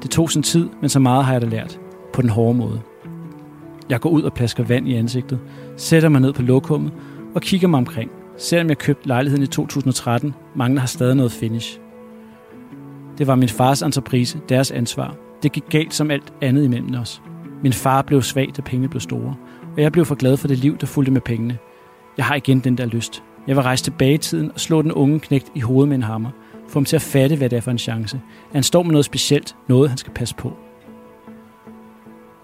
Det 0.01 0.11
tog 0.11 0.31
sin 0.31 0.43
tid, 0.43 0.69
men 0.81 0.89
så 0.89 0.99
meget 0.99 1.25
har 1.25 1.31
jeg 1.31 1.41
da 1.41 1.47
lært. 1.47 1.79
På 2.13 2.21
den 2.21 2.29
hårde 2.29 2.57
måde. 2.57 2.81
Jeg 3.89 3.99
går 3.99 4.09
ud 4.09 4.21
og 4.21 4.33
plasker 4.33 4.63
vand 4.63 4.87
i 4.87 4.95
ansigtet, 4.95 5.39
sætter 5.77 6.09
mig 6.09 6.21
ned 6.21 6.33
på 6.33 6.41
lokummet 6.41 6.91
og 7.35 7.41
kigger 7.41 7.67
mig 7.67 7.77
omkring. 7.77 8.11
Selvom 8.37 8.69
jeg 8.69 8.77
købte 8.77 9.07
lejligheden 9.07 9.43
i 9.43 9.47
2013, 9.47 10.33
mangler 10.55 10.79
har 10.79 10.87
stadig 10.87 11.15
noget 11.15 11.31
finish. 11.31 11.79
Det 13.17 13.27
var 13.27 13.35
min 13.35 13.49
fars 13.49 13.81
entreprise, 13.81 14.39
deres 14.49 14.71
ansvar. 14.71 15.15
Det 15.43 15.51
gik 15.51 15.63
galt 15.69 15.93
som 15.93 16.11
alt 16.11 16.33
andet 16.41 16.63
imellem 16.63 16.95
os. 16.95 17.21
Min 17.63 17.73
far 17.73 18.01
blev 18.01 18.21
svag, 18.21 18.49
da 18.57 18.61
pengene 18.61 18.89
blev 18.89 19.01
store, 19.01 19.35
og 19.75 19.81
jeg 19.81 19.91
blev 19.91 20.05
for 20.05 20.15
glad 20.15 20.37
for 20.37 20.47
det 20.47 20.57
liv, 20.57 20.77
der 20.77 20.87
fulgte 20.87 21.11
med 21.11 21.21
pengene. 21.21 21.57
Jeg 22.17 22.25
har 22.25 22.35
igen 22.35 22.59
den 22.59 22.77
der 22.77 22.85
lyst. 22.85 23.23
Jeg 23.47 23.55
vil 23.55 23.63
rejse 23.63 23.83
tilbage 23.83 24.13
i 24.13 24.17
tiden 24.17 24.51
og 24.53 24.59
slå 24.59 24.81
den 24.81 24.91
unge 24.91 25.19
knægt 25.19 25.51
i 25.55 25.59
hovedet 25.59 25.89
med 25.89 25.97
en 25.97 26.03
hammer. 26.03 26.29
Få 26.67 26.73
ham 26.79 26.85
til 26.85 26.95
at 26.95 27.01
fatte, 27.01 27.35
hvad 27.35 27.49
det 27.49 27.57
er 27.57 27.61
for 27.61 27.71
en 27.71 27.77
chance. 27.77 28.21
At 28.49 28.53
han 28.53 28.63
står 28.63 28.83
med 28.83 28.91
noget 28.91 29.05
specielt, 29.05 29.55
noget 29.67 29.89
han 29.89 29.97
skal 29.97 30.13
passe 30.13 30.35
på. 30.35 30.53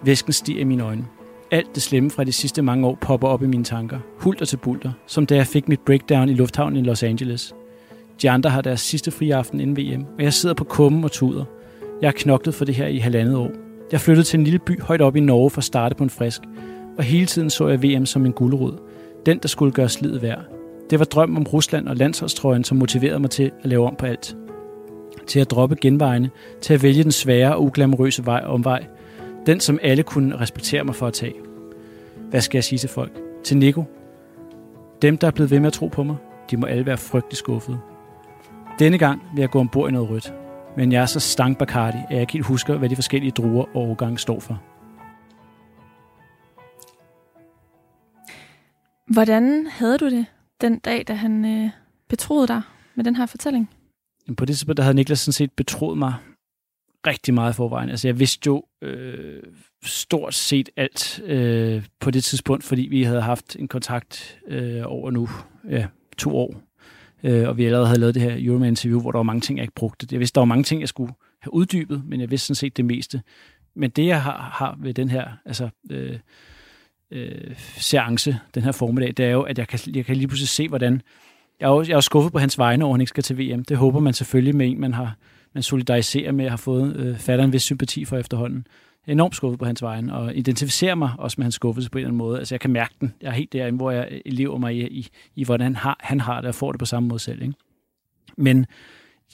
Væsken 0.04 0.34
stiger 0.34 0.62
i 0.62 0.64
mine 0.64 0.84
øjne. 0.84 1.06
Alt 1.52 1.76
det 1.76 1.84
slemme 1.84 2.12
fra 2.12 2.24
de 2.24 2.32
sidste 2.32 2.62
mange 2.62 2.88
år 2.88 2.98
popper 3.02 3.28
op 3.28 3.44
i 3.44 3.48
mine 3.48 3.64
tanker. 3.64 4.00
Hulter 4.20 4.46
til 4.46 4.58
bulter, 4.58 4.92
som 5.06 5.26
da 5.26 5.36
jeg 5.36 5.48
fik 5.48 5.68
mit 5.68 5.80
breakdown 5.80 6.30
i 6.30 6.34
lufthavnen 6.34 6.86
i 6.86 6.88
Los 6.88 7.04
Angeles. 7.04 7.56
De 8.22 8.30
andre 8.30 8.50
har 8.50 8.62
deres 8.62 8.82
sidste 8.82 9.12
fri 9.12 9.32
aften 9.32 9.60
inden 9.60 9.78
VM, 9.78 10.06
og 10.18 10.24
jeg 10.24 10.34
sidder 10.34 10.56
på 10.56 10.64
kummen 10.64 11.04
og 11.04 11.12
tuder. 11.12 11.46
Jeg 12.02 12.08
har 12.08 12.14
knoklet 12.18 12.56
for 12.56 12.66
det 12.66 12.76
her 12.76 12.88
i 12.88 12.98
halvandet 12.98 13.36
år. 13.36 13.52
Jeg 13.92 14.02
flyttede 14.02 14.28
til 14.28 14.38
en 14.38 14.44
lille 14.44 14.60
by 14.60 14.82
højt 14.82 15.02
op 15.02 15.16
i 15.16 15.20
Norge 15.20 15.50
for 15.50 15.58
at 15.58 15.64
starte 15.64 15.96
på 15.96 16.04
en 16.04 16.10
frisk, 16.10 16.42
og 16.98 17.04
hele 17.04 17.26
tiden 17.26 17.50
så 17.50 17.68
jeg 17.68 17.84
VM 17.84 18.06
som 18.06 18.26
en 18.26 18.34
guldrod. 18.34 18.74
Den, 19.26 19.40
der 19.40 19.48
skulle 19.48 19.72
gøre 19.72 19.90
slidet 19.90 20.22
værd. 20.22 20.57
Det 20.90 21.00
var 21.00 21.06
drømmen 21.06 21.38
om 21.38 21.44
Rusland 21.44 21.88
og 21.88 21.96
landsholdstrøjen, 21.96 22.64
som 22.64 22.78
motiverede 22.78 23.20
mig 23.20 23.30
til 23.30 23.52
at 23.64 23.70
lave 23.70 23.88
om 23.88 23.96
på 23.96 24.06
alt. 24.06 24.38
Til 25.28 25.40
at 25.40 25.52
droppe 25.52 25.76
genvejene, 25.76 26.30
til 26.62 26.74
at 26.74 26.84
vælge 26.84 27.04
den 27.04 27.12
svære 27.12 27.56
og 27.56 27.64
uglamorøse 27.64 28.26
vej 28.26 28.44
omvej. 28.46 28.86
Den, 29.46 29.60
som 29.60 29.80
alle 29.82 30.04
kunne 30.04 30.40
respektere 30.40 30.84
mig 30.84 30.96
for 30.96 31.08
at 31.08 31.14
tage. 31.14 31.34
Hvad 32.30 32.42
skal 32.42 32.58
jeg 32.58 32.64
sige 32.64 32.80
til 32.80 32.90
folk? 32.90 33.12
Til 33.44 33.58
Nico? 33.58 33.84
Dem, 35.02 35.18
der 35.18 35.28
er 35.28 35.32
blevet 35.32 35.52
ved 35.52 35.60
med 35.60 35.68
at 35.68 35.74
tro 35.74 35.88
på 35.88 36.04
mig, 36.04 36.16
de 36.52 36.58
må 36.58 36.66
alle 36.66 36.86
være 36.86 36.98
frygtelig 36.98 37.38
skuffede. 37.38 37.80
Denne 38.80 38.98
gang 38.98 39.22
vil 39.36 39.42
jeg 39.42 39.50
gå 39.50 39.60
ombord 39.60 39.90
i 39.90 39.92
noget 39.92 40.10
rødt. 40.10 40.34
Men 40.78 40.92
jeg 40.92 41.02
er 41.02 41.06
så 41.06 41.20
stank 41.20 41.58
Bacardi, 41.58 41.98
at 41.98 42.14
jeg 42.14 42.22
ikke 42.22 42.34
helt 42.34 42.46
husker, 42.46 42.78
hvad 42.78 42.90
de 42.90 42.96
forskellige 42.96 43.32
druer 43.32 43.66
og 43.76 43.82
årgange 43.82 44.18
står 44.18 44.40
for. 44.40 44.62
Hvordan 49.08 49.68
havde 49.68 49.98
du 49.98 50.10
det 50.10 50.26
den 50.62 50.80
dag, 50.80 51.04
da 51.08 51.14
han 51.14 51.46
øh, 51.46 51.70
betroede 52.10 52.48
dig 52.48 52.62
med 52.96 53.04
den 53.04 53.16
her 53.16 53.26
fortælling? 53.26 53.70
På 54.38 54.46
det 54.46 54.56
tidspunkt, 54.56 54.78
der 54.78 54.84
havde 54.84 54.96
Niklas 54.96 55.20
sådan 55.20 55.34
set 55.34 55.52
betroet 55.52 55.98
mig 55.98 56.14
rigtig 57.08 57.34
meget 57.34 57.54
i 57.54 57.56
forvejen. 57.56 57.90
Altså 57.90 58.08
jeg 58.08 58.20
vidste 58.20 58.48
jo 58.48 58.64
øh, 58.82 59.44
stort 59.84 60.34
set 60.34 60.70
alt 60.76 61.22
øh, 61.26 61.86
på 62.00 62.12
det 62.12 62.24
tidspunkt, 62.24 62.64
fordi 62.64 62.82
vi 62.82 63.04
havde 63.04 63.22
haft 63.22 63.56
en 63.60 63.68
kontakt 63.68 64.40
øh, 64.48 64.82
over 64.86 65.12
nu 65.12 65.30
ja, 65.70 65.88
to 66.18 66.38
år. 66.38 66.62
Øh, 67.24 67.48
og 67.48 67.58
vi 67.58 67.66
allerede 67.66 67.88
havde 67.88 68.00
lavet 68.00 68.16
det 68.16 68.22
her 68.22 68.36
Euroman-interview, 68.40 69.02
hvor 69.02 69.12
der 69.12 69.20
var 69.20 69.24
mange 69.24 69.42
ting, 69.42 69.58
jeg 69.58 69.64
ikke 69.64 69.76
brugte. 69.76 70.08
Jeg 70.12 70.20
vidste, 70.20 70.36
der 70.36 70.42
var 70.42 70.46
mange 70.46 70.64
ting, 70.64 70.82
jeg 70.82 70.90
skulle 70.90 71.14
have 71.42 71.54
uddybet, 71.54 72.06
men 72.06 72.22
jeg 72.22 72.32
vidste 72.32 72.48
sådan 72.48 72.56
set 72.56 72.78
det 72.78 72.86
meste. 72.86 73.22
Men 73.76 73.90
det, 73.90 74.06
jeg 74.08 74.24
har, 74.24 74.50
har 74.54 74.78
ved 74.80 74.94
den 74.94 75.10
her 75.10 75.32
altså, 75.46 75.70
øh, 75.92 76.20
øh, 77.12 77.56
seance, 77.78 78.40
den 78.56 78.64
her 78.64 78.72
formiddag, 78.72 79.14
det 79.18 79.26
er 79.26 79.32
jo, 79.32 79.42
at 79.42 79.58
jeg 79.58 79.68
kan, 79.68 79.80
jeg 79.96 80.06
kan 80.06 80.16
lige 80.16 80.28
pludselig 80.28 80.50
se, 80.50 80.68
hvordan... 80.68 81.02
Jeg 81.60 81.68
er, 81.68 81.72
jo, 81.72 81.84
jeg 81.84 81.96
er 81.96 82.00
skuffet 82.00 82.34
på 82.34 82.40
hans 82.40 82.58
vegne 82.58 82.86
over, 82.86 82.94
at 82.94 82.96
han 82.96 83.02
ikke 83.02 83.10
skal 83.10 83.24
til 83.24 83.38
VM. 83.38 83.64
Det 83.64 83.78
håber 83.78 84.00
man 84.00 84.14
selvfølgelig 84.14 84.56
med 84.56 84.68
en, 84.68 84.80
man 84.80 84.94
har 84.94 85.16
man 85.58 85.64
solidariserer 85.64 86.32
med, 86.32 86.46
at 86.46 86.52
har 86.52 86.58
fået 86.58 86.96
øh, 86.96 87.18
fatter 87.18 87.46
en 87.46 87.54
vis 87.54 87.64
sympati 87.64 88.06
for 88.06 88.18
efterhånden. 88.18 88.68
Jeg 89.08 89.12
er 89.12 89.16
enormt 89.16 89.36
skuffet 89.36 89.60
på 89.60 89.66
hans 89.66 89.82
vegne, 89.82 90.16
og 90.16 90.36
identificerer 90.36 90.96
mig 90.96 91.12
også 91.18 91.36
med 91.38 91.46
hans 91.46 91.56
skuffelse 91.56 91.90
på 91.90 91.98
en 91.98 92.00
eller 92.00 92.08
anden 92.08 92.18
måde. 92.18 92.40
Altså, 92.40 92.56
jeg 92.56 92.60
kan 92.60 92.72
mærke 92.72 92.94
den. 93.02 93.14
Jeg 93.22 93.28
er 93.28 93.34
helt 93.34 93.54
derinde, 93.54 93.78
hvor 93.78 93.92
jeg 93.92 94.08
øh, 94.12 94.22
lever 94.26 94.58
mig 94.58 94.76
i, 94.76 94.88
i, 94.88 95.08
i 95.36 95.44
hvordan 95.44 95.66
han 95.66 95.76
har, 95.76 95.98
han 96.00 96.20
har 96.20 96.42
det, 96.42 96.48
og 96.48 96.56
får 96.56 96.72
det 96.72 96.80
på 96.80 96.86
samme 96.86 97.10
måde 97.10 97.20
selv. 97.20 97.42
Ikke? 97.42 97.54
Men 98.38 98.66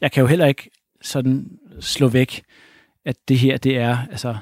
jeg 0.02 0.12
kan 0.12 0.22
jo 0.22 0.28
heller 0.28 0.46
ikke 0.46 0.70
sådan 1.02 1.60
slå 1.80 2.08
væk, 2.08 2.44
at 3.06 3.16
det 3.28 3.38
her, 3.38 3.58
det 3.58 3.78
er, 3.78 3.98
altså, 4.12 4.36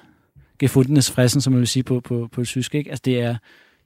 gefundenes 0.62 1.12
fressen, 1.12 1.42
som 1.42 1.54
man 1.54 1.60
vil 1.60 1.68
sige 1.68 1.84
på, 1.84 2.00
på, 2.00 2.30
på 2.32 2.46
tysk, 2.46 2.76
ikke? 2.76 2.90
Altså, 2.90 3.02
det 3.06 3.22
er, 3.22 3.36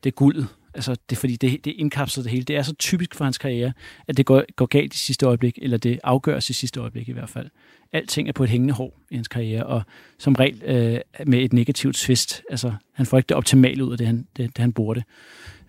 det 0.04 0.10
er 0.10 0.16
guldet. 0.16 0.48
Altså, 0.74 0.96
det 1.10 1.16
er 1.16 1.20
fordi, 1.20 1.36
det, 1.36 1.66
det 1.66 1.74
indkapsler 1.78 2.24
det 2.24 2.32
hele. 2.32 2.44
Det 2.44 2.56
er 2.56 2.62
så 2.62 2.76
typisk 2.76 3.16
for 3.16 3.24
hans 3.24 3.38
karriere, 3.38 3.74
at 4.08 4.18
det 4.18 4.26
går, 4.26 4.44
går 4.56 4.66
galt 4.66 4.94
i 4.94 4.98
sidste 4.98 5.26
øjeblik, 5.26 5.60
eller 5.62 5.78
det 5.78 6.00
afgøres 6.04 6.50
i 6.50 6.54
sidste 6.54 6.80
øjeblik 6.80 7.10
i 7.10 7.12
hvert 7.12 7.30
fald. 7.30 7.48
Alting 7.94 8.28
er 8.28 8.34
på 8.34 8.44
et 8.44 8.50
hængende 8.50 8.74
hår 8.74 9.00
i 9.12 9.16
hans 9.16 9.28
karriere, 9.28 9.64
og 9.64 9.82
som 10.18 10.36
regel 10.36 10.62
øh, 10.66 11.00
med 11.28 11.40
et 11.40 11.54
negativt 11.54 11.96
twist. 11.96 12.44
Altså, 12.50 12.74
han 12.94 13.06
får 13.06 13.18
ikke 13.18 13.28
det 13.28 13.38
optimale 13.38 13.86
ud 13.86 13.92
af 13.92 13.98
det, 13.98 14.08
han, 14.08 14.28
det, 14.38 14.48
det 14.56 14.58
han 14.58 14.74
burde. 14.74 15.04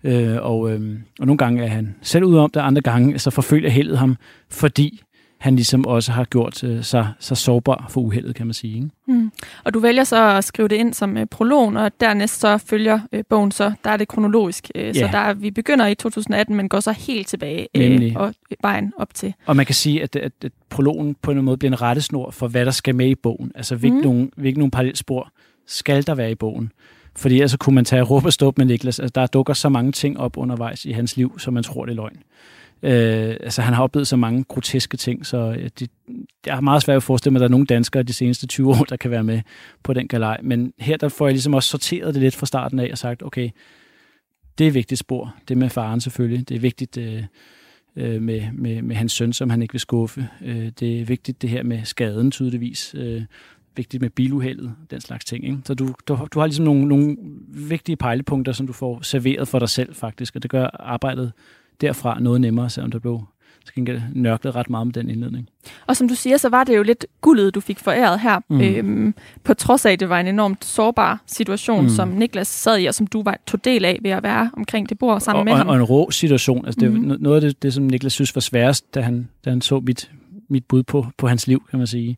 Øh, 0.03 0.37
og, 0.41 0.71
øh, 0.71 0.99
og 1.19 1.25
nogle 1.25 1.37
gange 1.37 1.63
er 1.63 1.67
han 1.67 1.95
selv 2.01 2.23
ude 2.23 2.39
om 2.39 2.49
det, 2.49 2.59
andre 2.59 2.81
gange 2.81 3.19
så 3.19 3.29
forfølger 3.31 3.69
heldet 3.69 3.97
ham, 3.97 4.17
fordi 4.49 5.01
han 5.39 5.55
ligesom 5.55 5.85
også 5.85 6.11
har 6.11 6.23
gjort 6.23 6.63
øh, 6.63 6.83
sig, 6.83 7.07
sig 7.19 7.37
sårbar 7.37 7.85
for 7.89 8.01
uheldet, 8.01 8.35
kan 8.35 8.47
man 8.47 8.53
sige. 8.53 8.75
Ikke? 8.75 8.89
Mm. 9.07 9.31
Og 9.63 9.73
du 9.73 9.79
vælger 9.79 10.03
så 10.03 10.29
at 10.29 10.43
skrive 10.43 10.67
det 10.67 10.75
ind 10.75 10.93
som 10.93 11.17
øh, 11.17 11.25
prologen, 11.25 11.77
og 11.77 11.91
dernæst 11.99 12.39
så 12.39 12.57
følger 12.57 12.99
øh, 13.11 13.23
bogen 13.29 13.51
så, 13.51 13.73
der 13.83 13.89
er 13.89 13.97
det 13.97 14.07
kronologisk. 14.07 14.71
Øh, 14.75 14.83
yeah. 14.83 14.95
Så 14.95 15.09
der, 15.11 15.33
vi 15.33 15.51
begynder 15.51 15.87
i 15.87 15.95
2018, 15.95 16.55
men 16.55 16.69
går 16.69 16.79
så 16.79 16.91
helt 16.91 17.27
tilbage 17.27 17.67
øh, 17.75 18.13
og 18.15 18.33
vejen 18.61 18.93
op 18.97 19.13
til. 19.13 19.33
Og 19.45 19.55
man 19.55 19.65
kan 19.65 19.75
sige, 19.75 20.03
at, 20.03 20.15
at, 20.15 20.31
at 20.43 20.51
prologen 20.69 21.15
på 21.21 21.31
en 21.31 21.43
måde 21.43 21.57
bliver 21.57 21.71
en 21.71 21.81
rettesnor 21.81 22.31
for, 22.31 22.47
hvad 22.47 22.65
der 22.65 22.71
skal 22.71 22.95
med 22.95 23.07
i 23.07 23.15
bogen. 23.15 23.51
Altså 23.55 23.75
hvilke 23.75 23.97
mm. 23.97 24.03
nogle, 24.03 24.29
hvilke 24.37 24.59
nogle 24.59 24.71
parallelspor 24.71 25.31
skal 25.67 26.07
der 26.07 26.15
være 26.15 26.31
i 26.31 26.35
bogen. 26.35 26.71
Fordi 27.15 27.41
altså 27.41 27.57
kunne 27.57 27.75
man 27.75 27.85
tage 27.85 28.01
råb 28.01 28.25
og 28.25 28.33
stå 28.33 28.53
med 28.57 28.65
Niklas. 28.65 28.99
Altså, 28.99 29.11
der 29.15 29.27
dukker 29.27 29.53
så 29.53 29.69
mange 29.69 29.91
ting 29.91 30.19
op 30.19 30.37
undervejs 30.37 30.85
i 30.85 30.91
hans 30.91 31.17
liv, 31.17 31.39
som 31.39 31.53
man 31.53 31.63
tror, 31.63 31.85
det 31.85 31.91
er 31.91 31.95
løgn. 31.95 32.17
Øh, 32.83 33.35
altså, 33.39 33.61
han 33.61 33.73
har 33.73 33.83
oplevet 33.83 34.07
så 34.07 34.15
mange 34.15 34.43
groteske 34.43 34.97
ting, 34.97 35.25
så 35.25 35.37
øh, 35.37 35.69
det, 35.79 35.91
jeg 36.45 36.53
har 36.53 36.61
meget 36.61 36.81
svært 36.81 36.97
at 36.97 37.03
forestille 37.03 37.31
mig, 37.31 37.37
at 37.37 37.41
der 37.41 37.47
er 37.47 37.51
nogle 37.51 37.65
danskere 37.65 38.03
de 38.03 38.13
seneste 38.13 38.47
20 38.47 38.69
år, 38.69 38.83
der 38.89 38.97
kan 38.97 39.11
være 39.11 39.23
med 39.23 39.41
på 39.83 39.93
den 39.93 40.07
galej. 40.07 40.39
Men 40.43 40.73
her 40.79 40.97
der 40.97 41.09
får 41.09 41.27
jeg 41.27 41.33
ligesom 41.33 41.53
også 41.53 41.69
sorteret 41.69 42.13
det 42.13 42.23
lidt 42.23 42.35
fra 42.35 42.45
starten 42.45 42.79
af 42.79 42.89
og 42.91 42.97
sagt, 42.97 43.23
okay, 43.23 43.49
det 44.57 44.63
er 44.63 44.67
et 44.67 44.73
vigtigt 44.73 44.99
spor. 44.99 45.35
Det 45.47 45.57
med 45.57 45.69
faren 45.69 46.01
selvfølgelig. 46.01 46.49
Det 46.49 46.55
er 46.55 46.59
vigtigt 46.59 46.97
øh, 46.97 47.23
øh, 47.95 48.21
med, 48.21 48.41
med, 48.53 48.81
med 48.81 48.95
hans 48.95 49.11
søn, 49.11 49.33
som 49.33 49.49
han 49.49 49.61
ikke 49.61 49.73
vil 49.73 49.81
skuffe. 49.81 50.27
Øh, 50.45 50.71
det 50.79 51.01
er 51.01 51.05
vigtigt 51.05 51.41
det 51.41 51.49
her 51.49 51.63
med 51.63 51.85
skaden 51.85 52.31
tydeligvis. 52.31 52.95
Øh, 52.97 53.21
vigtigt 53.75 54.01
med 54.01 54.09
biluheldet, 54.09 54.75
den 54.91 55.01
slags 55.01 55.25
ting. 55.25 55.45
Ikke? 55.45 55.57
Så 55.65 55.73
du, 55.73 55.93
du, 56.07 56.27
du 56.33 56.39
har 56.39 56.47
ligesom 56.47 56.65
nogle, 56.65 56.87
nogle 56.87 57.17
vigtige 57.47 57.95
pejlepunkter, 57.95 58.51
som 58.51 58.67
du 58.67 58.73
får 58.73 59.01
serveret 59.01 59.47
for 59.47 59.59
dig 59.59 59.69
selv 59.69 59.95
faktisk, 59.95 60.35
og 60.35 60.43
det 60.43 60.51
gør 60.51 60.69
arbejdet 60.79 61.31
derfra 61.81 62.19
noget 62.19 62.41
nemmere, 62.41 62.69
selvom 62.69 62.91
der 62.91 62.99
blev 62.99 63.21
til 63.75 64.03
nørklet 64.13 64.55
ret 64.55 64.69
meget 64.69 64.87
med 64.87 64.93
den 64.93 65.09
indledning. 65.09 65.49
Og 65.87 65.97
som 65.97 66.07
du 66.07 66.15
siger, 66.15 66.37
så 66.37 66.49
var 66.49 66.63
det 66.63 66.77
jo 66.77 66.83
lidt 66.83 67.05
guldet, 67.21 67.55
du 67.55 67.59
fik 67.59 67.79
foræret 67.79 68.19
her, 68.19 68.39
mm. 68.49 68.61
øhm, 68.61 69.13
på 69.43 69.53
trods 69.53 69.85
af, 69.85 69.91
at 69.91 69.99
det 69.99 70.09
var 70.09 70.19
en 70.19 70.27
enormt 70.27 70.65
sårbar 70.65 71.21
situation, 71.25 71.83
mm. 71.83 71.89
som 71.89 72.07
Niklas 72.07 72.47
sad 72.47 72.79
i, 72.79 72.85
og 72.85 72.93
som 72.93 73.07
du 73.07 73.23
var, 73.23 73.37
tog 73.47 73.65
del 73.65 73.85
af 73.85 73.99
ved 74.01 74.11
at 74.11 74.23
være 74.23 74.51
omkring 74.57 74.89
det 74.89 74.99
bord 74.99 75.19
sammen 75.19 75.39
og, 75.39 75.45
med 75.45 75.53
og, 75.53 75.57
ham. 75.57 75.67
Og 75.67 75.75
en 75.75 75.83
rå 75.83 76.11
situation. 76.11 76.65
Altså, 76.65 76.79
det 76.79 76.91
mm. 76.91 77.17
noget 77.19 77.35
af 77.35 77.41
det, 77.41 77.63
det, 77.63 77.73
som 77.73 77.83
Niklas 77.83 78.13
synes 78.13 78.35
var 78.35 78.41
sværest, 78.41 78.95
da 78.95 79.01
han, 79.01 79.29
da 79.45 79.49
han 79.49 79.61
så 79.61 79.79
mit, 79.79 80.11
mit 80.49 80.65
bud 80.65 80.83
på, 80.83 81.05
på 81.17 81.27
hans 81.27 81.47
liv, 81.47 81.63
kan 81.69 81.79
man 81.79 81.87
sige, 81.87 82.17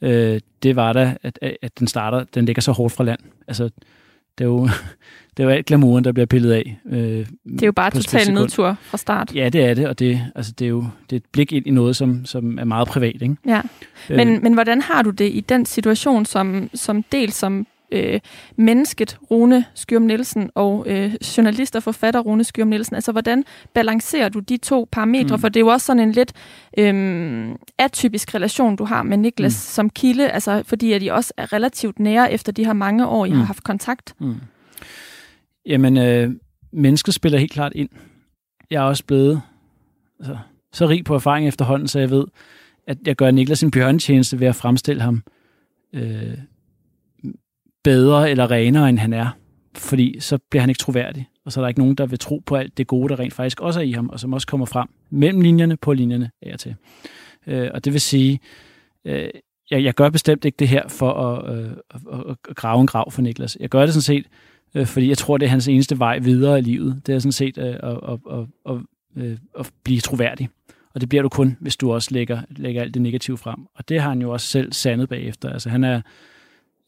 øh, 0.00 0.40
det 0.62 0.76
var 0.76 0.92
da, 0.92 1.16
at, 1.22 1.38
at 1.62 1.78
den 1.78 1.86
starter, 1.86 2.24
den 2.34 2.44
ligger 2.44 2.62
så 2.62 2.72
hårdt 2.72 2.94
fra 2.94 3.04
land. 3.04 3.20
Altså, 3.48 3.70
det 4.38 4.44
er 4.44 4.48
jo, 4.48 4.68
det 5.36 5.42
er 5.42 5.44
jo 5.44 5.50
alt 5.50 5.66
glamouren, 5.66 6.04
der 6.04 6.12
bliver 6.12 6.26
pillet 6.26 6.52
af. 6.52 6.78
Øh, 6.86 6.98
det 6.98 7.62
er 7.62 7.66
jo 7.66 7.72
bare 7.72 7.90
total 7.90 8.34
nedtur 8.34 8.76
fra 8.82 8.98
start. 8.98 9.34
Ja, 9.34 9.48
det 9.48 9.64
er 9.64 9.74
det, 9.74 9.88
og 9.88 9.98
det, 9.98 10.20
altså, 10.34 10.52
det 10.52 10.64
er 10.64 10.68
jo 10.68 10.84
det 11.10 11.16
er 11.16 11.20
et 11.20 11.26
blik 11.32 11.52
ind 11.52 11.66
i 11.66 11.70
noget, 11.70 11.96
som, 11.96 12.24
som 12.24 12.58
er 12.58 12.64
meget 12.64 12.88
privat. 12.88 13.22
Ikke? 13.22 13.36
Ja. 13.46 13.60
Men, 14.08 14.28
øh, 14.28 14.42
men 14.42 14.54
hvordan 14.54 14.80
har 14.80 15.02
du 15.02 15.10
det 15.10 15.30
i 15.32 15.40
den 15.40 15.66
situation, 15.66 16.26
som, 16.26 16.70
som 16.74 17.02
del 17.02 17.32
som 17.32 17.66
øh, 17.92 18.20
mennesket 18.56 19.18
Rune 19.30 19.64
Skyrm 19.74 20.02
Nielsen 20.02 20.50
og 20.54 20.84
øh, 20.88 21.14
journalist 21.36 21.76
og 21.76 21.82
forfatter 21.82 22.20
Rune 22.20 22.44
Skyrm 22.44 22.68
Nielsen. 22.68 22.94
Altså, 22.94 23.12
hvordan 23.12 23.44
balancerer 23.74 24.28
du 24.28 24.38
de 24.38 24.56
to 24.56 24.88
parametre? 24.92 25.36
Mm. 25.36 25.40
For 25.40 25.48
det 25.48 25.56
er 25.56 25.64
jo 25.64 25.68
også 25.68 25.86
sådan 25.86 26.02
en 26.02 26.12
lidt 26.12 26.32
øh, 26.78 27.48
atypisk 27.78 28.34
relation, 28.34 28.76
du 28.76 28.84
har 28.84 29.02
med 29.02 29.16
Niklas 29.16 29.52
mm. 29.52 29.56
som 29.56 29.90
kilde, 29.90 30.30
altså, 30.30 30.62
fordi 30.66 30.92
at 30.92 31.00
de 31.00 31.12
også 31.12 31.32
er 31.36 31.52
relativt 31.52 31.98
nære 31.98 32.32
efter 32.32 32.52
de 32.52 32.64
her 32.64 32.72
mange 32.72 33.06
år, 33.06 33.26
I 33.26 33.30
mm. 33.30 33.36
har 33.36 33.44
haft 33.44 33.64
kontakt. 33.64 34.14
Mm. 34.18 34.34
Jamen, 35.66 35.96
øh, 35.96 36.30
mennesket 36.72 37.14
spiller 37.14 37.38
helt 37.38 37.52
klart 37.52 37.72
ind. 37.74 37.88
Jeg 38.70 38.82
er 38.82 38.86
også 38.86 39.04
blevet 39.04 39.42
altså, 40.20 40.38
så 40.72 40.88
rig 40.88 41.04
på 41.04 41.14
erfaring 41.14 41.48
efterhånden, 41.48 41.88
så 41.88 41.98
jeg 41.98 42.10
ved, 42.10 42.24
at 42.86 42.98
jeg 43.06 43.16
gør 43.16 43.30
Niklas 43.30 43.62
en 43.62 43.70
bjørntjeneste 43.70 44.40
ved 44.40 44.46
at 44.46 44.54
fremstille 44.54 45.02
ham 45.02 45.22
øh, 45.92 46.38
bedre 47.84 48.30
eller 48.30 48.50
renere, 48.50 48.88
end 48.88 48.98
han 48.98 49.12
er. 49.12 49.28
Fordi 49.76 50.20
så 50.20 50.38
bliver 50.50 50.60
han 50.60 50.70
ikke 50.70 50.78
troværdig, 50.78 51.28
og 51.44 51.52
så 51.52 51.60
er 51.60 51.62
der 51.62 51.68
ikke 51.68 51.80
nogen, 51.80 51.94
der 51.94 52.06
vil 52.06 52.18
tro 52.18 52.42
på 52.46 52.56
alt 52.56 52.78
det 52.78 52.86
gode, 52.86 53.08
der 53.08 53.18
rent 53.18 53.34
faktisk 53.34 53.60
også 53.60 53.80
er 53.80 53.84
i 53.84 53.92
ham, 53.92 54.08
og 54.08 54.20
som 54.20 54.32
også 54.32 54.46
kommer 54.46 54.66
frem 54.66 54.88
mellem 55.10 55.40
linjerne 55.40 55.76
på 55.76 55.92
linjerne 55.92 56.30
af 56.42 56.52
og 56.52 56.60
til. 56.60 56.74
Øh, 57.46 57.70
og 57.74 57.84
det 57.84 57.92
vil 57.92 58.00
sige, 58.00 58.40
øh, 59.04 59.28
jeg, 59.70 59.84
jeg 59.84 59.94
gør 59.94 60.10
bestemt 60.10 60.44
ikke 60.44 60.56
det 60.56 60.68
her 60.68 60.88
for 60.88 61.12
at, 61.12 61.58
øh, 61.58 61.70
at, 61.90 62.00
at 62.48 62.56
grave 62.56 62.80
en 62.80 62.86
grav 62.86 63.10
for 63.10 63.22
Niklas. 63.22 63.56
Jeg 63.60 63.68
gør 63.68 63.80
det 63.80 63.94
sådan 63.94 64.02
set, 64.02 64.26
øh, 64.74 64.86
fordi 64.86 65.08
jeg 65.08 65.18
tror, 65.18 65.38
det 65.38 65.46
er 65.46 65.50
hans 65.50 65.68
eneste 65.68 65.98
vej 65.98 66.18
videre 66.18 66.58
i 66.58 66.62
livet. 66.62 67.02
Det 67.06 67.14
er 67.14 67.18
sådan 67.18 67.32
set 67.32 67.58
øh, 67.58 67.64
at, 67.64 67.74
at, 67.82 68.18
at, 68.30 68.46
at, 68.70 68.76
øh, 69.16 69.38
at 69.58 69.70
blive 69.84 70.00
troværdig. 70.00 70.48
Og 70.94 71.00
det 71.00 71.08
bliver 71.08 71.22
du 71.22 71.28
kun, 71.28 71.56
hvis 71.60 71.76
du 71.76 71.92
også 71.92 72.08
lægger, 72.12 72.40
lægger 72.50 72.82
alt 72.82 72.94
det 72.94 73.02
negative 73.02 73.38
frem. 73.38 73.66
Og 73.74 73.88
det 73.88 74.00
har 74.00 74.08
han 74.08 74.22
jo 74.22 74.30
også 74.30 74.46
selv 74.46 74.72
sandet 74.72 75.08
bagefter. 75.08 75.50
Altså 75.50 75.70
han 75.70 75.84
er, 75.84 76.00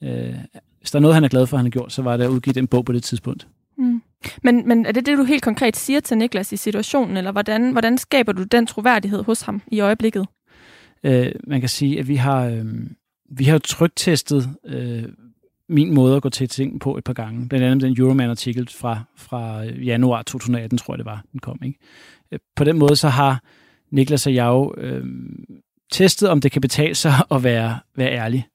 øh, 0.03 0.35
hvis 0.85 0.91
der 0.91 0.99
er 0.99 1.01
noget, 1.01 1.15
han 1.15 1.25
er 1.25 1.29
glad 1.29 1.47
for, 1.47 1.57
han 1.57 1.67
har 1.67 1.71
gjort, 1.71 1.93
så 1.93 2.03
var 2.03 2.17
det 2.17 2.25
at 2.25 2.31
udgive 2.31 2.55
den 2.55 2.67
bog 2.67 2.85
på 2.85 2.93
det 2.93 3.03
tidspunkt. 3.03 3.49
Mm. 3.79 4.03
Men, 4.43 4.69
men 4.69 4.87
er 4.87 4.93
det 4.93 5.07
det, 5.07 5.19
du 5.19 5.25
helt 5.25 5.43
konkret 5.43 5.77
siger 5.77 6.01
til 6.01 6.19
Niklas 6.19 6.53
i 6.53 6.57
situationen, 6.57 7.17
eller 7.17 7.33
hvordan, 7.33 7.73
hvordan 7.73 7.99
skaber 7.99 8.33
du 8.33 8.43
den 8.43 8.67
troværdighed 8.67 9.25
hos 9.25 9.43
ham 9.43 9.63
i 9.67 9.81
øjeblikket? 9.81 10.27
Øh, 11.05 11.33
man 11.47 11.61
kan 11.61 11.69
sige, 11.69 11.99
at 11.99 12.09
vi 12.09 12.17
har, 12.17 12.47
øh, 12.47 12.65
vi 13.31 13.45
har 13.45 13.59
trygtestet 13.59 14.51
øh, 14.67 15.05
min 15.69 15.95
måde 15.95 16.17
at 16.17 16.23
gå 16.23 16.29
til 16.29 16.49
ting 16.49 16.81
på 16.81 16.97
et 16.97 17.05
par 17.05 17.13
gange. 17.13 17.49
Blandt 17.49 17.67
andet 17.67 17.83
den 17.83 17.97
Euroman-artikel 17.99 18.69
fra, 18.69 18.99
fra 19.17 19.63
januar 19.63 20.23
2018, 20.23 20.79
tror 20.79 20.95
jeg 20.95 20.99
det 20.99 21.07
var, 21.07 21.25
den 21.33 21.41
kom. 21.41 21.59
Ikke? 21.65 21.79
Øh, 22.33 22.39
på 22.57 22.65
den 22.65 22.79
måde 22.79 22.97
så 22.97 23.09
har 23.09 23.43
Niklas 23.91 24.27
og 24.27 24.35
jeg 24.35 24.47
jo 24.47 24.75
øh, 24.77 25.05
testet, 25.93 26.29
om 26.29 26.41
det 26.41 26.53
kan 26.53 26.63
betale 26.63 26.95
sig 26.95 27.13
at 27.35 27.45
være, 27.45 27.79
være 27.97 28.13
ærlig. 28.13 28.47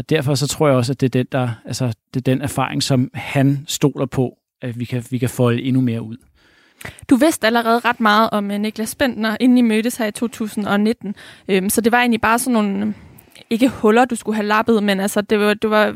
Og 0.00 0.10
derfor 0.10 0.34
så 0.34 0.46
tror 0.46 0.68
jeg 0.68 0.76
også, 0.76 0.92
at 0.92 1.00
det 1.00 1.06
er 1.06 1.10
den, 1.10 1.26
der, 1.32 1.48
altså, 1.64 1.86
det 1.86 2.20
er 2.20 2.32
den 2.32 2.42
erfaring, 2.42 2.82
som 2.82 3.10
han 3.14 3.64
stoler 3.68 4.06
på, 4.06 4.38
at 4.62 4.78
vi 4.78 4.84
kan, 4.84 5.04
vi 5.10 5.18
kan 5.18 5.28
folde 5.28 5.62
endnu 5.62 5.80
mere 5.80 6.02
ud. 6.02 6.16
Du 7.10 7.16
vidste 7.16 7.46
allerede 7.46 7.78
ret 7.78 8.00
meget 8.00 8.30
om 8.32 8.50
øh, 8.50 8.58
Niklas 8.58 8.94
Bentner, 8.94 9.36
inden 9.40 9.58
I 9.58 9.62
mødtes 9.62 9.96
her 9.96 10.06
i 10.06 10.12
2019. 10.12 11.14
Øhm, 11.48 11.70
så 11.70 11.80
det 11.80 11.92
var 11.92 11.98
egentlig 11.98 12.20
bare 12.20 12.38
sådan 12.38 12.52
nogle 12.52 12.94
ikke 13.50 13.68
huller, 13.68 14.04
du 14.04 14.16
skulle 14.16 14.36
have 14.36 14.46
lappet, 14.46 14.82
men 14.82 15.00
altså, 15.00 15.20
det, 15.20 15.40
var, 15.40 15.54
det 15.54 15.70
var 15.70 15.94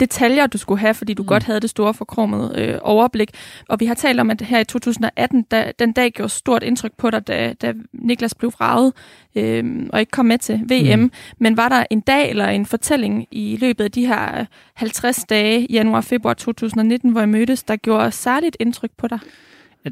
detaljer, 0.00 0.46
du 0.46 0.58
skulle 0.58 0.80
have, 0.80 0.94
fordi 0.94 1.14
du 1.14 1.22
mm. 1.22 1.26
godt 1.26 1.42
havde 1.42 1.60
det 1.60 1.70
store 1.70 1.94
forkromede 1.94 2.52
øh, 2.56 2.78
overblik. 2.82 3.30
Og 3.68 3.80
vi 3.80 3.86
har 3.86 3.94
talt 3.94 4.20
om, 4.20 4.30
at 4.30 4.40
her 4.40 4.60
i 4.60 4.64
2018, 4.64 5.42
da, 5.42 5.72
den 5.78 5.92
dag 5.92 6.12
gjorde 6.12 6.32
stort 6.32 6.62
indtryk 6.62 6.92
på 6.98 7.10
dig, 7.10 7.26
da, 7.26 7.52
da 7.62 7.72
Niklas 7.92 8.34
blev 8.34 8.52
vraget 8.52 8.92
øh, 9.34 9.86
og 9.92 10.00
ikke 10.00 10.10
kom 10.10 10.26
med 10.26 10.38
til 10.38 10.54
VM. 10.54 11.00
Mm. 11.00 11.10
Men 11.38 11.56
var 11.56 11.68
der 11.68 11.84
en 11.90 12.00
dag 12.00 12.30
eller 12.30 12.48
en 12.48 12.66
fortælling 12.66 13.26
i 13.30 13.58
løbet 13.60 13.84
af 13.84 13.90
de 13.90 14.06
her 14.06 14.44
50 14.74 15.24
dage, 15.24 15.66
januar-februar 15.70 16.34
2019, 16.34 17.10
hvor 17.10 17.20
I 17.20 17.26
mødtes, 17.26 17.62
der 17.62 17.76
gjorde 17.76 18.10
særligt 18.10 18.56
indtryk 18.60 18.90
på 18.96 19.08
dig? 19.08 19.18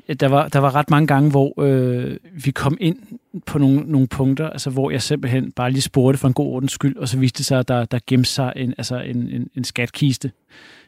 At 0.09 0.21
der 0.21 0.29
var, 0.29 0.49
der 0.49 0.59
var 0.59 0.75
ret 0.75 0.91
mange 0.91 1.07
gange, 1.07 1.31
hvor 1.31 1.63
øh, 1.63 2.17
vi 2.45 2.51
kom 2.51 2.77
ind 2.81 2.99
på 3.47 3.59
nogle, 3.59 3.81
nogle 3.81 4.07
punkter, 4.07 4.51
altså 4.51 4.71
hvor 4.71 4.91
jeg 4.91 5.03
simpelthen 5.03 5.53
bare 5.53 5.71
lige 5.71 5.83
spurgte 5.83 6.19
for 6.19 6.29
en 6.29 6.35
god 6.35 6.47
ordens 6.47 6.73
skyld, 6.73 6.97
og 6.97 7.09
så 7.09 7.19
viste 7.19 7.39
det 7.39 7.47
sig, 7.47 7.59
at 7.59 7.69
der, 7.69 7.85
der 7.85 7.99
gemte 8.07 8.31
sig 8.31 8.53
en, 8.57 8.75
altså 8.79 9.01
en, 9.01 9.29
en, 9.29 9.51
en 9.57 9.65
skatkiste. 9.65 10.33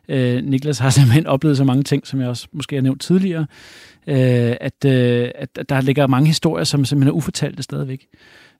Øh, 0.09 0.45
Niklas 0.45 0.79
har 0.79 0.91
simpelthen 0.99 1.27
oplevet 1.27 1.57
så 1.57 1.65
mange 1.65 1.83
ting, 1.83 2.07
som 2.07 2.21
jeg 2.21 2.29
også 2.29 2.49
måske 2.53 2.77
har 2.77 2.83
nævnt 2.83 3.01
tidligere, 3.01 3.47
øh, 4.07 4.57
at, 4.61 4.85
øh, 4.87 5.31
at 5.35 5.59
der 5.69 5.81
ligger 5.81 6.07
mange 6.07 6.27
historier, 6.27 6.65
som 6.65 6.85
simpelthen 6.85 7.09
er 7.09 7.17
ufortalte 7.17 7.63
stadigvæk. 7.63 8.07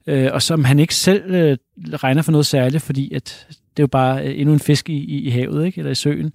Øh, 0.07 0.29
og 0.33 0.41
som 0.41 0.63
han 0.63 0.79
ikke 0.79 0.95
selv 0.95 1.35
øh, 1.35 1.57
regner 1.93 2.21
for 2.21 2.31
noget 2.31 2.45
særligt, 2.45 2.83
fordi 2.83 3.13
at 3.13 3.47
det 3.49 3.79
er 3.79 3.83
jo 3.83 3.87
bare 3.87 4.27
øh, 4.27 4.39
endnu 4.39 4.53
en 4.53 4.59
fisk 4.59 4.89
i, 4.89 4.93
i, 4.93 5.21
i 5.21 5.29
havet, 5.29 5.65
ikke? 5.65 5.79
eller 5.79 5.91
i 5.91 5.95
søen. 5.95 6.33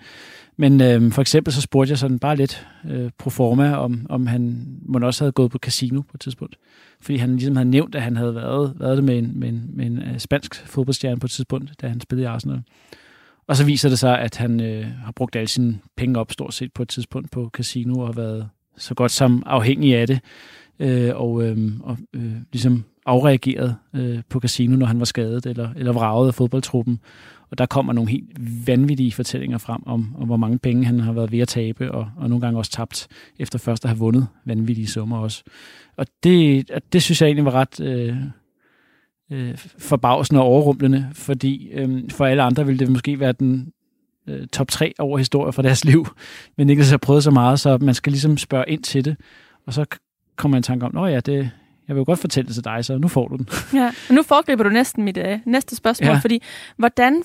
Men 0.57 0.81
øh, 0.81 1.13
for 1.13 1.21
eksempel 1.21 1.53
så 1.53 1.61
spurgte 1.61 1.91
jeg 1.91 1.99
sådan 1.99 2.19
bare 2.19 2.37
lidt 2.37 2.67
øh, 2.91 3.11
pro 3.19 3.31
forma, 3.31 3.75
om, 3.75 4.07
om 4.09 4.27
han 4.27 4.67
måske 4.83 5.07
også 5.07 5.25
havde 5.25 5.33
gået 5.33 5.51
på 5.51 5.59
casino 5.59 6.01
på 6.01 6.11
et 6.15 6.21
tidspunkt. 6.21 6.57
Fordi 7.01 7.19
han 7.19 7.37
ligesom 7.37 7.57
havde 7.57 7.71
nævnt, 7.71 7.95
at 7.95 8.03
han 8.03 8.17
havde 8.17 8.35
været, 8.35 8.75
været 8.77 8.97
det 8.97 9.05
med 9.05 9.19
en, 9.19 9.33
med 9.35 9.49
en, 9.49 9.71
med 9.73 9.87
en 9.87 9.99
uh, 9.99 10.19
spansk 10.19 10.67
fodboldstjerne 10.67 11.21
på 11.21 11.27
et 11.27 11.31
tidspunkt, 11.31 11.81
da 11.81 11.89
han 11.89 12.01
spillede 12.01 12.25
i 12.25 12.27
Arsenal. 12.27 12.63
Og 13.47 13.57
så 13.57 13.65
viser 13.65 13.89
det 13.89 13.99
sig, 13.99 14.19
at 14.19 14.37
han 14.37 14.61
øh, 14.61 14.87
har 15.05 15.13
brugt 15.13 15.37
alle 15.37 15.49
sine 15.49 15.79
penge 15.97 16.21
op 16.21 16.33
stort 16.33 16.55
set 16.55 16.73
på 16.73 16.83
et 16.83 16.89
tidspunkt 16.89 17.31
på 17.31 17.51
casino 17.53 17.99
og 17.99 18.07
har 18.07 18.13
været 18.13 18.49
så 18.77 18.95
godt 18.95 19.13
som 19.13 19.43
afhængig 19.47 19.97
af 19.97 20.07
det. 20.07 20.21
Øh, 20.79 21.11
og 21.15 21.43
øh, 21.43 21.73
og 21.81 21.99
øh, 22.15 22.33
ligesom 22.53 22.85
afreageret 23.07 23.77
øh, 23.95 24.23
på 24.29 24.41
casino, 24.41 24.77
når 24.77 24.87
han 24.87 24.99
var 24.99 25.05
skadet 25.05 25.47
eller, 25.47 25.69
eller 25.77 25.93
vraget 25.93 26.29
af 26.29 26.35
fodboldtruppen. 26.35 27.01
Og 27.51 27.59
der 27.59 27.67
kommer 27.67 27.93
nogle 27.93 28.11
helt 28.11 28.67
vanvittige 28.67 29.13
fortællinger 29.13 29.59
frem 29.59 29.83
om, 29.87 30.17
om 30.19 30.27
hvor 30.27 30.37
mange 30.37 30.59
penge 30.59 30.85
han 30.85 31.01
har 31.01 31.13
været 31.13 31.33
ved 31.33 31.39
at 31.39 31.49
tabe, 31.49 31.93
og, 31.93 32.11
og 32.17 32.29
nogle 32.29 32.41
gange 32.41 32.59
også 32.59 32.71
tabt, 32.71 33.09
efter 33.39 33.59
først 33.59 33.85
at 33.85 33.89
have 33.89 33.99
vundet 33.99 34.29
vanvittige 34.45 34.87
summer 34.87 35.19
også. 35.19 35.43
Og 35.97 36.07
det, 36.25 36.71
det 36.93 37.03
synes 37.03 37.23
jeg 37.23 37.27
egentlig 37.27 37.45
var 37.45 37.55
ret 37.55 37.81
øh, 37.81 38.17
øh, 39.33 39.59
forbavsende 39.79 40.41
og 40.41 40.47
overrumplende, 40.47 41.09
fordi 41.13 41.69
øh, 41.73 42.11
for 42.11 42.27
alle 42.27 42.43
andre 42.43 42.67
ville 42.67 42.79
det 42.79 42.91
måske 42.91 43.21
være 43.21 43.33
den 43.33 43.73
øh, 44.29 44.47
top 44.47 44.69
3 44.69 44.93
over 44.99 45.19
historier 45.19 45.51
fra 45.51 45.63
deres 45.63 45.85
liv. 45.91 46.07
Men 46.57 46.67
Niklas 46.67 46.91
har 46.91 46.97
prøvet 46.97 47.25
så 47.25 47.31
meget, 47.31 47.61
så 47.61 47.79
man 47.79 47.95
skal 47.95 48.13
ligesom 48.13 48.37
spørge 48.37 48.65
ind 48.69 48.83
til 48.83 49.05
det. 49.05 49.17
Og 49.67 49.73
så 49.73 49.85
kommer 50.37 50.57
man 50.57 50.61
i 50.61 50.63
tanke 50.63 50.87
om, 50.87 50.97
at 50.97 51.13
ja, 51.13 51.21
det, 51.21 51.51
jeg 51.89 51.97
vil 51.97 52.01
jo 52.01 52.05
godt 52.05 52.19
fortælle 52.19 52.47
det 52.47 52.55
til 52.55 52.65
dig, 52.65 52.85
så 52.85 52.99
nu 52.99 53.09
får 53.09 53.29
du 53.29 53.37
den. 53.37 53.49
Ja, 53.81 53.93
og 54.09 54.15
nu 54.15 54.23
foregriber 54.23 54.65
du 54.65 54.71
næsten 54.71 55.05
mit 55.05 55.17
øh, 55.17 55.39
næste 55.47 55.77
spørgsmål, 55.77 56.11
ja. 56.11 56.19
fordi 56.19 56.43
hvordan 56.77 57.23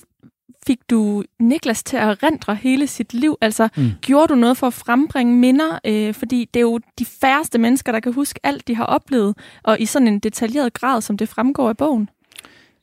fik 0.67 0.79
du 0.89 1.23
Niklas 1.39 1.83
til 1.83 1.97
at 1.97 2.23
rendre 2.23 2.55
hele 2.55 2.87
sit 2.87 3.13
liv? 3.13 3.37
Altså, 3.41 3.69
mm. 3.77 3.91
gjorde 4.01 4.27
du 4.27 4.35
noget 4.35 4.57
for 4.57 4.67
at 4.67 4.73
frembringe 4.73 5.35
minder? 5.35 5.79
Øh, 5.85 6.13
fordi 6.13 6.49
det 6.53 6.59
er 6.59 6.61
jo 6.61 6.79
de 6.99 7.05
færreste 7.05 7.57
mennesker, 7.57 7.91
der 7.91 7.99
kan 7.99 8.13
huske 8.13 8.39
alt, 8.43 8.67
de 8.67 8.75
har 8.75 8.83
oplevet, 8.83 9.37
og 9.63 9.79
i 9.79 9.85
sådan 9.85 10.07
en 10.07 10.19
detaljeret 10.19 10.73
grad, 10.73 11.01
som 11.01 11.17
det 11.17 11.29
fremgår 11.29 11.69
af 11.69 11.77
bogen. 11.77 12.09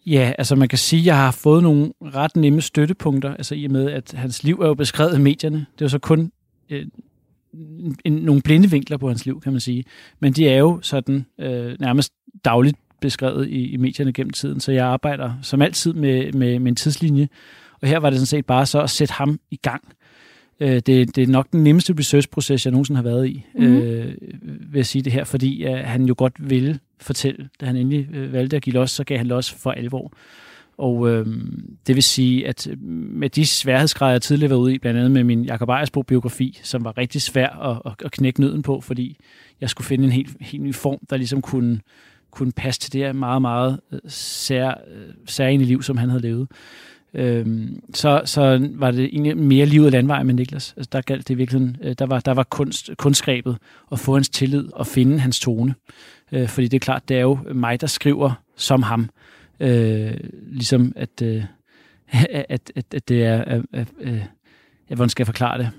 Ja, 0.07 0.33
altså 0.39 0.57
man 0.57 0.69
kan 0.69 0.79
sige, 0.79 1.01
at 1.01 1.07
jeg 1.07 1.17
har 1.17 1.31
fået 1.31 1.63
nogle 1.63 1.93
ret 2.03 2.37
nemme 2.37 2.61
støttepunkter, 2.61 3.35
altså 3.35 3.55
i 3.55 3.65
og 3.65 3.71
med, 3.71 3.91
at 3.91 4.15
hans 4.17 4.43
liv 4.43 4.61
er 4.61 4.67
jo 4.67 4.75
beskrevet 4.75 5.19
i 5.19 5.21
medierne. 5.21 5.57
Det 5.57 5.81
er 5.81 5.85
jo 5.85 5.89
så 5.89 5.99
kun 5.99 6.33
øh, 6.71 6.87
en, 8.05 8.13
nogle 8.13 8.43
blinde 8.43 8.71
vinkler 8.71 8.97
på 8.97 9.09
hans 9.09 9.27
liv, 9.27 9.41
kan 9.41 9.53
man 9.53 9.61
sige. 9.61 9.85
Men 10.21 10.33
de 10.33 10.49
er 10.49 10.59
jo 10.59 10.79
sådan 10.83 11.27
øh, 11.41 11.77
nærmest 11.81 12.13
dagligt 12.45 12.77
beskrevet 13.01 13.49
i, 13.49 13.67
i 13.73 13.77
medierne 13.77 14.13
gennem 14.13 14.33
tiden, 14.33 14.61
så 14.61 14.73
jeg 14.73 14.87
arbejder 14.87 15.33
som 15.43 15.63
altid 15.63 15.93
med, 15.93 16.33
med, 16.33 16.59
med 16.59 16.69
en 16.69 16.77
tidslinje, 16.77 17.29
og 17.83 17.89
her 17.89 17.99
var 17.99 18.11
det 18.11 18.19
sådan 18.19 18.27
set 18.27 18.47
bare 18.47 18.67
så 18.67 18.81
at 18.81 18.91
sætte 18.91 19.15
ham 19.15 19.41
i 19.51 19.57
gang. 19.57 19.83
Øh, 20.61 20.69
det, 20.69 20.87
det 20.87 21.19
er 21.19 21.27
nok 21.27 21.53
den 21.53 21.65
nemmeste 21.65 21.95
research-proces, 21.99 22.67
jeg 22.67 22.73
nogensinde 22.73 22.97
har 22.97 23.03
været 23.03 23.29
i, 23.29 23.45
mm-hmm. 23.55 23.77
øh, 23.77 24.15
vil 24.43 24.79
jeg 24.79 24.87
sige 24.87 25.03
det 25.03 25.13
her, 25.13 25.25
fordi 25.25 25.65
øh, 25.65 25.77
han 25.77 26.05
jo 26.05 26.15
godt 26.19 26.51
ville 26.51 26.79
fortælle, 27.01 27.49
da 27.61 27.67
han 27.67 27.77
endelig 27.77 28.09
øh, 28.15 28.33
valgte 28.33 28.57
at 28.57 28.63
give 28.63 28.75
los, 28.75 28.91
så 28.91 29.05
gav 29.05 29.19
han 29.19 29.27
los 29.27 29.53
for 29.53 29.71
alvor. 29.71 30.13
Og 30.79 31.11
øh, 31.11 31.27
det 31.87 31.95
vil 31.95 32.03
sige, 32.03 32.49
at 32.49 32.67
øh, 32.67 32.83
med 32.83 33.31
de 33.31 33.47
sværhedsgrader, 33.47 34.13
jeg 34.13 34.23
tidligere 34.23 34.51
var 34.51 34.57
ude 34.57 34.75
i, 34.75 34.79
blandt 34.79 34.99
andet 34.99 35.11
med 35.11 35.25
min 35.25 35.45
Jacob 35.45 35.69
Ejersbo-biografi, 35.69 36.61
som 36.63 36.85
var 36.85 36.99
rigtig 36.99 37.23
svær 37.23 37.49
at, 37.49 37.95
at, 38.05 38.13
knække 38.13 38.41
nøden 38.41 38.63
på, 38.63 38.81
fordi 38.81 39.17
jeg 39.61 39.71
skulle 39.71 39.87
finde 39.87 40.05
en 40.05 40.13
helt, 40.13 40.37
helt 40.41 40.63
ny 40.63 40.75
form, 40.75 40.99
der 41.11 41.17
ligesom 41.17 41.43
kunne, 41.43 41.81
kunne 42.31 42.53
passe 42.53 42.81
til 42.81 42.93
det 42.93 43.01
her 43.01 43.13
meget, 43.13 43.43
meget 43.43 43.81
øh, 43.93 44.01
sær, 44.09 44.69
øh, 44.69 45.15
særlige 45.27 45.67
liv, 45.67 45.83
som 45.83 45.97
han 45.97 46.09
havde 46.09 46.23
levet. 46.23 46.49
Øh, 47.15 47.69
så, 47.95 48.23
så 48.25 48.69
var 48.73 48.91
det 48.91 49.05
egentlig 49.05 49.37
mere 49.37 49.67
livet 49.67 49.87
af 49.87 49.93
landvej 49.93 50.23
med 50.23 50.35
Niklas. 50.35 50.75
Altså, 50.77 50.91
der 50.93 51.01
galt 51.01 51.29
det 51.29 51.39
virkelig, 51.39 51.99
der 51.99 52.07
var, 52.07 52.21
der 52.21 52.35
var 52.35 52.43
kunst, 52.43 52.91
kunstgrebet 52.99 53.57
at 53.93 53.99
få 53.99 54.15
hans 54.15 54.29
tillid 54.29 54.69
og 54.73 54.87
finde 54.87 55.19
hans 55.19 55.41
tone. 55.41 55.75
Øh, 56.33 56.49
fordi 56.49 56.69
det 56.69 56.77
er 56.77 56.85
klart, 56.85 57.09
det 57.09 57.17
er 57.17 57.21
jo 57.21 57.39
mig, 57.55 57.81
der 57.81 57.87
skriver 57.87 58.33
som 58.57 58.83
ham. 58.83 59.09
Øh, 59.61 60.15
ligesom 60.47 60.93
at, 60.97 61.23
øh, 61.23 61.45
at, 62.31 62.73
at, 62.77 62.95
at 62.95 63.09
det 63.09 63.25
er, 63.25 63.43
at, 63.43 63.63
at, 63.73 63.89
øh, 64.01 64.23
at, 64.89 64.97
hvordan 64.97 65.09
skal 65.09 65.23
jeg 65.23 65.27
forklare 65.27 65.59
det? 65.59 65.71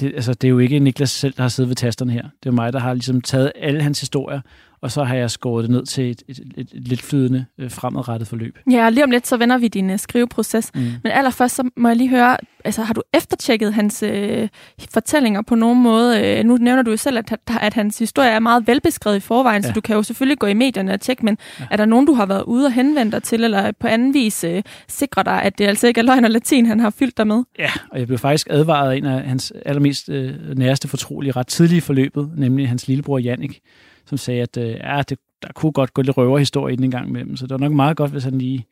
Det, 0.00 0.14
altså, 0.14 0.34
det 0.34 0.48
er 0.48 0.50
jo 0.50 0.58
ikke 0.58 0.78
Niklas 0.78 1.10
selv, 1.10 1.34
der 1.36 1.42
har 1.42 1.48
siddet 1.48 1.68
ved 1.68 1.76
tasterne 1.76 2.12
her. 2.12 2.28
Det 2.42 2.48
er 2.48 2.52
mig, 2.52 2.72
der 2.72 2.78
har 2.78 2.94
ligesom 2.94 3.20
taget 3.20 3.52
alle 3.56 3.82
hans 3.82 4.00
historier 4.00 4.40
og 4.82 4.90
så 4.90 5.04
har 5.04 5.16
jeg 5.16 5.30
skåret 5.30 5.62
det 5.62 5.70
ned 5.70 5.86
til 5.86 6.10
et, 6.10 6.22
et, 6.28 6.38
et, 6.56 6.70
et 6.74 6.88
lidt 6.88 7.02
flydende 7.02 7.44
øh, 7.58 7.70
fremadrettet 7.70 8.28
forløb. 8.28 8.58
Ja, 8.70 8.90
lige 8.90 9.04
om 9.04 9.10
lidt, 9.10 9.26
så 9.26 9.36
vender 9.36 9.58
vi 9.58 9.68
din 9.68 9.90
uh, 9.90 9.98
skriveproces. 9.98 10.70
Mm. 10.74 10.80
Men 10.80 11.12
allerførst, 11.12 11.54
så 11.54 11.70
må 11.76 11.88
jeg 11.88 11.96
lige 11.96 12.10
høre, 12.10 12.36
altså 12.64 12.82
har 12.82 12.94
du 12.94 13.02
eftertjekket 13.14 13.74
hans 13.74 14.02
øh, 14.02 14.48
fortællinger 14.92 15.42
på 15.42 15.54
nogen 15.54 15.82
måde? 15.82 16.20
Øh, 16.24 16.44
nu 16.44 16.56
nævner 16.56 16.82
du 16.82 16.90
jo 16.90 16.96
selv, 16.96 17.18
at, 17.18 17.36
at 17.60 17.74
hans 17.74 17.98
historie 17.98 18.30
er 18.30 18.38
meget 18.38 18.66
velbeskrevet 18.66 19.16
i 19.16 19.20
forvejen, 19.20 19.62
ja. 19.62 19.68
så 19.68 19.72
du 19.72 19.80
kan 19.80 19.96
jo 19.96 20.02
selvfølgelig 20.02 20.38
gå 20.38 20.46
i 20.46 20.54
medierne 20.54 20.92
og 20.92 21.00
tjekke, 21.00 21.24
men 21.24 21.38
ja. 21.60 21.64
er 21.70 21.76
der 21.76 21.84
nogen, 21.84 22.06
du 22.06 22.14
har 22.14 22.26
været 22.26 22.42
ude 22.42 22.66
og 22.66 22.72
henvende 22.72 23.12
dig 23.12 23.22
til, 23.22 23.44
eller 23.44 23.72
på 23.80 23.86
anden 23.86 24.14
vis 24.14 24.44
øh, 24.44 24.62
sikre 24.88 25.22
dig, 25.22 25.42
at 25.42 25.58
det 25.58 25.66
altså 25.66 25.86
ikke 25.86 25.98
er 25.98 26.04
løgn 26.04 26.24
og 26.24 26.30
latin, 26.30 26.66
han 26.66 26.80
har 26.80 26.90
fyldt 26.90 27.16
dig 27.16 27.26
med? 27.26 27.42
Ja, 27.58 27.70
og 27.90 27.98
jeg 27.98 28.06
blev 28.06 28.18
faktisk 28.18 28.46
advaret 28.50 28.92
af 28.92 28.96
en 28.96 29.04
af 29.04 29.22
hans 29.22 29.52
allermest 29.66 30.08
øh, 30.08 30.34
næreste 30.56 30.88
fortrolige 30.88 31.32
ret 31.32 31.46
tidlige 31.46 31.80
forløbet, 31.80 32.30
nemlig 32.36 32.68
hans 32.68 32.88
lillebror 32.88 33.18
Jannik, 33.18 33.60
som 34.08 34.18
sagde, 34.18 34.42
at 34.42 34.56
øh, 34.56 34.68
ja, 34.68 35.02
det, 35.08 35.18
der 35.42 35.48
kunne 35.54 35.72
godt 35.72 35.94
gå 35.94 36.02
lidt 36.02 36.16
røverhistorie 36.16 36.72
ind 36.72 36.84
en 36.84 36.90
gang 36.90 37.08
imellem, 37.08 37.36
så 37.36 37.46
det 37.46 37.50
var 37.50 37.58
nok 37.58 37.72
meget 37.72 37.96
godt, 37.96 38.10
hvis 38.10 38.24
han 38.24 38.38
lige 38.38 38.66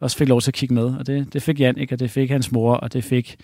også 0.00 0.16
fik 0.16 0.28
lov 0.28 0.40
til 0.40 0.50
at 0.50 0.54
kigge 0.54 0.74
med. 0.74 0.84
Og 0.84 1.06
det, 1.06 1.32
det 1.32 1.42
fik 1.42 1.60
Jan, 1.60 1.78
ikke? 1.78 1.94
og 1.94 2.00
det 2.00 2.10
fik 2.10 2.30
hans 2.30 2.52
mor, 2.52 2.74
og 2.74 2.92
det 2.92 3.04
fik 3.04 3.36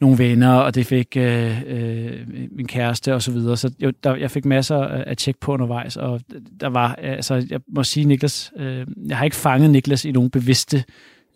nogle 0.00 0.18
venner, 0.18 0.52
og 0.52 0.74
det 0.74 0.86
fik 0.86 1.16
øh, 1.16 1.62
øh, 1.66 2.12
min 2.50 2.66
kæreste 2.66 3.14
og 3.14 3.22
så 3.22 3.32
videre. 3.32 3.56
Så 3.56 3.74
jo, 3.80 3.92
der, 4.04 4.14
jeg 4.14 4.30
fik 4.30 4.44
masser 4.44 4.76
af 4.84 5.16
tjek 5.16 5.36
på 5.40 5.52
undervejs, 5.52 5.96
og 5.96 6.20
der 6.60 6.66
var, 6.66 6.94
altså 6.94 7.46
jeg 7.50 7.60
må 7.68 7.84
sige, 7.84 8.06
Niklas, 8.06 8.52
øh, 8.56 8.86
jeg 9.08 9.16
har 9.16 9.24
ikke 9.24 9.36
fanget 9.36 9.70
Niklas 9.70 10.04
i 10.04 10.12
nogen 10.12 10.30
bevidste 10.30 10.84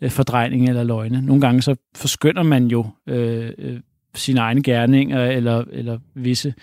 øh, 0.01 0.11
fordrejning 0.11 0.69
eller 0.69 0.83
løgne. 0.83 1.21
Nogle 1.21 1.41
gange 1.41 1.61
så 1.61 1.75
forskynder 1.95 2.43
man 2.43 2.67
jo 2.67 2.85
øh, 3.07 3.51
øh, 3.57 3.79
sine 4.15 4.39
egne 4.39 4.63
gerninger 4.63 5.25
eller, 5.25 5.63
eller 5.71 5.99
visse 6.15 6.53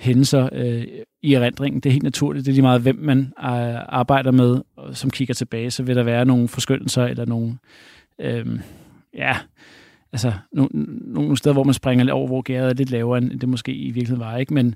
hændelser 0.00 0.48
øh, 0.52 0.84
i 1.22 1.34
erindringen. 1.34 1.80
Det 1.80 1.88
er 1.88 1.92
helt 1.92 2.02
naturligt. 2.02 2.46
Det 2.46 2.52
er 2.52 2.54
lige 2.54 2.62
meget, 2.62 2.80
hvem 2.80 2.98
man 2.98 3.18
øh, 3.18 3.80
arbejder 3.88 4.30
med, 4.30 4.60
som 4.92 5.10
kigger 5.10 5.34
tilbage. 5.34 5.70
Så 5.70 5.82
vil 5.82 5.96
der 5.96 6.02
være 6.02 6.24
nogle 6.24 6.48
forskyndelser 6.48 7.04
eller 7.04 7.24
nogle... 7.24 7.58
Øh, 8.20 8.46
ja, 9.14 9.36
altså 10.12 10.32
nogle, 10.52 10.70
nogle 11.04 11.36
steder, 11.36 11.52
hvor 11.52 11.64
man 11.64 11.74
springer 11.74 12.04
lidt 12.04 12.12
over, 12.12 12.26
hvor 12.26 12.42
gæret 12.42 12.70
er 12.70 12.74
lidt 12.74 12.90
lavere, 12.90 13.18
end 13.18 13.40
det 13.40 13.48
måske 13.48 13.72
i 13.72 13.90
virkeligheden 13.90 14.20
var. 14.20 14.36
Ikke? 14.36 14.54
Men, 14.54 14.74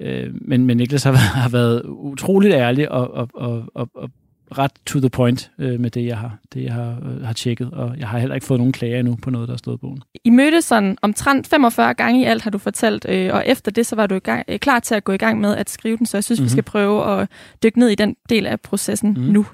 øh, 0.00 0.34
men, 0.40 0.66
men 0.66 0.76
Niklas 0.76 1.04
har 1.04 1.12
været, 1.12 1.22
har 1.22 1.48
været 1.48 1.82
utroligt 1.84 2.54
ærlig 2.54 2.90
og, 2.90 3.14
og, 3.14 3.28
og, 3.34 3.64
og, 3.74 3.88
og 3.94 4.10
ret 4.58 4.70
to 4.86 5.00
the 5.00 5.10
point 5.10 5.50
øh, 5.58 5.80
med 5.80 5.90
det, 5.90 6.06
jeg 6.06 6.18
har, 6.18 6.38
det, 6.54 6.64
jeg 6.64 6.72
har, 6.72 6.96
øh, 7.04 7.22
har 7.22 7.32
tjekket, 7.32 7.70
og 7.70 7.98
jeg 7.98 8.08
har 8.08 8.18
heller 8.18 8.34
ikke 8.34 8.46
fået 8.46 8.60
nogen 8.60 8.72
klager 8.72 8.98
endnu 8.98 9.16
på 9.22 9.30
noget, 9.30 9.48
der 9.48 9.54
er 9.54 9.58
stået 9.58 9.76
i 9.76 9.78
bogen. 9.78 10.02
I 10.24 10.30
mødtes 10.30 10.64
sådan 10.64 10.96
omtrent 11.02 11.46
45 11.46 11.94
gange 11.94 12.20
i 12.20 12.24
alt, 12.24 12.42
har 12.42 12.50
du 12.50 12.58
fortalt, 12.58 13.06
øh, 13.08 13.34
og 13.34 13.42
efter 13.46 13.70
det, 13.70 13.86
så 13.86 13.96
var 13.96 14.06
du 14.06 14.14
i 14.14 14.18
gang, 14.18 14.44
øh, 14.48 14.58
klar 14.58 14.80
til 14.80 14.94
at 14.94 15.04
gå 15.04 15.12
i 15.12 15.16
gang 15.16 15.40
med 15.40 15.56
at 15.56 15.70
skrive 15.70 15.96
den, 15.96 16.06
så 16.06 16.16
jeg 16.16 16.24
synes, 16.24 16.40
mm-hmm. 16.40 16.44
vi 16.44 16.48
mhm. 16.48 16.54
skal 16.54 16.62
prøve 16.62 17.20
at 17.20 17.28
dykke 17.62 17.78
ned 17.78 17.88
i 17.88 17.94
den 17.94 18.16
del 18.28 18.46
af 18.46 18.60
processen 18.60 19.10
mm-hmm. 19.10 19.32
nu. 19.32 19.46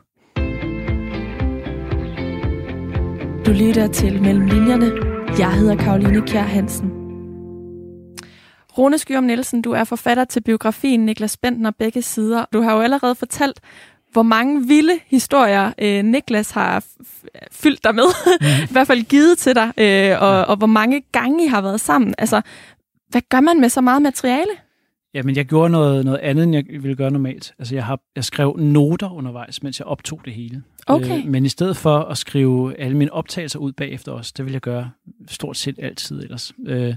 Du 3.47 3.53
lytter 3.53 3.89
til 3.93 4.23
Mellem 4.23 4.47
Linjerne. 4.47 4.91
Jeg 5.39 5.53
hedder 5.53 5.77
Karoline 5.77 6.23
Kjær 6.27 6.43
Hansen. 6.43 6.91
Rune 8.79 8.99
Skyrum 8.99 9.25
Nielsen, 9.25 9.63
du 9.63 9.73
er 9.73 9.85
forfatter 9.85 10.25
til 10.25 10.41
biografien 10.41 11.07
Niklas 11.07 11.37
Bentner 11.37 11.71
begge 11.71 12.03
sider. 12.03 12.45
Du 12.53 12.61
har 12.61 12.75
jo 12.75 12.81
allerede 12.81 13.15
fortalt, 13.15 13.61
hvor 14.17 14.23
mange 14.23 14.67
vilde 14.67 14.99
historier 15.07 15.73
øh, 15.79 16.05
Niklas 16.05 16.51
har 16.51 16.85
fyldt 17.53 17.85
dig 17.85 17.95
med, 17.95 18.05
mm. 18.41 18.47
i 18.71 18.73
hvert 18.73 18.87
fald 18.87 19.03
givet 19.03 19.39
til 19.39 19.55
dig, 19.55 19.73
øh, 19.79 20.23
og, 20.23 20.45
og 20.45 20.57
hvor 20.57 20.67
mange 20.67 21.03
gange 21.13 21.45
I 21.45 21.49
har 21.49 21.61
været 21.61 21.81
sammen. 21.81 22.15
Altså, 22.19 22.41
hvad 23.09 23.21
gør 23.29 23.41
man 23.41 23.61
med 23.61 23.69
så 23.69 23.81
meget 23.81 24.03
materiale? 24.03 24.51
Jamen, 25.15 25.37
jeg 25.37 25.45
gjorde 25.45 25.71
noget, 25.71 26.05
noget 26.05 26.19
andet, 26.19 26.43
end 26.43 26.55
jeg 26.55 26.65
ville 26.69 26.97
gøre 26.97 27.11
normalt. 27.11 27.55
Altså, 27.59 27.75
jeg, 27.75 27.85
har, 27.85 28.01
jeg 28.17 28.25
skrev 28.25 28.57
noter 28.59 29.13
undervejs, 29.13 29.63
mens 29.63 29.79
jeg 29.79 29.87
optog 29.87 30.21
det 30.25 30.33
hele. 30.33 30.63
Okay. 30.87 31.19
Øh, 31.19 31.27
men 31.27 31.45
i 31.45 31.49
stedet 31.49 31.77
for 31.77 31.99
at 31.99 32.19
skrive 32.19 32.81
alle 32.81 32.97
mine 32.97 33.13
optagelser 33.13 33.59
ud 33.59 33.73
bagefter 33.73 34.13
også, 34.13 34.33
det 34.37 34.45
vil 34.45 34.53
jeg 34.53 34.61
gøre 34.61 34.91
stort 35.29 35.57
set 35.57 35.79
altid 35.79 36.23
ellers, 36.23 36.53
øh, 36.67 36.95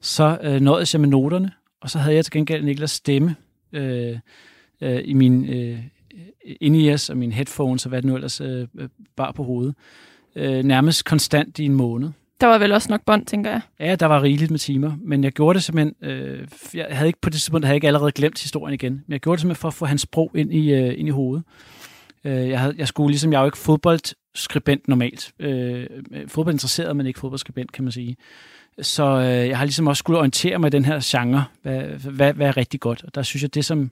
så 0.00 0.38
øh, 0.42 0.60
nåede 0.60 0.86
jeg 0.92 1.00
med 1.00 1.08
noterne, 1.08 1.52
og 1.80 1.90
så 1.90 1.98
havde 1.98 2.16
jeg 2.16 2.24
til 2.24 2.32
gengæld 2.32 2.64
Niklas 2.64 2.90
stemme 2.90 3.36
øh, 3.72 4.18
øh, 4.80 5.00
i 5.04 5.12
min... 5.12 5.48
Øh, 5.48 5.78
in-ears 6.60 7.10
og 7.10 7.16
mine 7.16 7.32
headphones 7.32 7.86
og 7.86 7.88
hvad 7.88 8.02
det 8.02 8.08
nu 8.08 8.14
ellers 8.14 8.40
øh, 8.40 8.66
bar 9.16 9.32
på 9.32 9.42
hovedet. 9.42 9.74
Øh, 10.36 10.62
nærmest 10.62 11.04
konstant 11.04 11.58
i 11.58 11.64
en 11.64 11.74
måned. 11.74 12.10
Der 12.40 12.46
var 12.46 12.58
vel 12.58 12.72
også 12.72 12.88
nok 12.90 13.00
bånd, 13.06 13.26
tænker 13.26 13.50
jeg. 13.50 13.60
Ja, 13.80 13.94
der 13.94 14.06
var 14.06 14.22
rigeligt 14.22 14.50
med 14.50 14.58
timer, 14.58 14.92
men 15.02 15.24
jeg 15.24 15.32
gjorde 15.32 15.56
det 15.56 15.64
simpelthen, 15.64 16.10
øh, 16.10 16.48
jeg 16.74 16.86
havde 16.90 17.06
ikke 17.06 17.20
på 17.20 17.30
det 17.30 17.34
tidspunkt, 17.34 17.64
havde 17.64 17.72
jeg 17.72 17.76
ikke 17.76 17.86
allerede 17.86 18.12
glemt 18.12 18.42
historien 18.42 18.74
igen, 18.74 18.92
men 18.92 19.12
jeg 19.12 19.20
gjorde 19.20 19.36
det 19.36 19.40
simpelthen 19.40 19.60
for 19.60 19.68
at 19.68 19.74
få 19.74 19.86
hans 19.86 20.00
sprog 20.00 20.30
ind 20.34 20.54
i, 20.54 20.72
øh, 20.72 20.98
ind 20.98 21.08
i 21.08 21.10
hovedet. 21.10 21.44
Øh, 22.24 22.48
jeg, 22.48 22.60
havde, 22.60 22.74
jeg 22.78 22.88
skulle 22.88 23.10
ligesom, 23.10 23.32
jeg 23.32 23.38
er 23.38 23.42
jo 23.42 23.46
ikke 23.46 23.58
fodboldskribent 23.58 24.88
normalt. 24.88 25.32
Øh, 25.38 25.86
fodboldinteresseret, 26.26 26.96
men 26.96 27.06
ikke 27.06 27.20
fodboldskribent, 27.20 27.72
kan 27.72 27.84
man 27.84 27.92
sige. 27.92 28.16
Så 28.80 29.04
øh, 29.04 29.48
jeg 29.48 29.58
har 29.58 29.64
ligesom 29.64 29.86
også 29.86 30.00
skulle 30.00 30.18
orientere 30.18 30.58
mig 30.58 30.66
i 30.66 30.70
den 30.70 30.84
her 30.84 31.00
genre, 31.04 31.44
hvad, 31.62 31.80
hvad, 31.82 32.32
hvad 32.32 32.46
er 32.46 32.56
rigtig 32.56 32.80
godt. 32.80 33.04
Og 33.04 33.14
der 33.14 33.22
synes 33.22 33.42
jeg, 33.42 33.54
det 33.54 33.64
som 33.64 33.90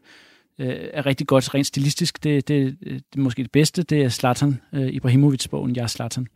øh, 0.58 0.74
er 0.92 1.06
rigtig 1.06 1.26
godt 1.26 1.54
rent 1.54 1.66
stilistisk. 1.66 2.24
Det, 2.24 2.48
det, 2.48 2.76
det 2.80 3.02
er 3.16 3.20
måske 3.20 3.42
det 3.42 3.52
bedste, 3.52 3.82
det 3.82 4.02
er 4.02 4.08
Zlatan, 4.08 4.60
øh, 4.72 4.88
Ibrahimovic-bogen, 4.88 5.76
Jeg 5.76 5.82
er 5.82 5.86
Zlatan. 5.86 6.26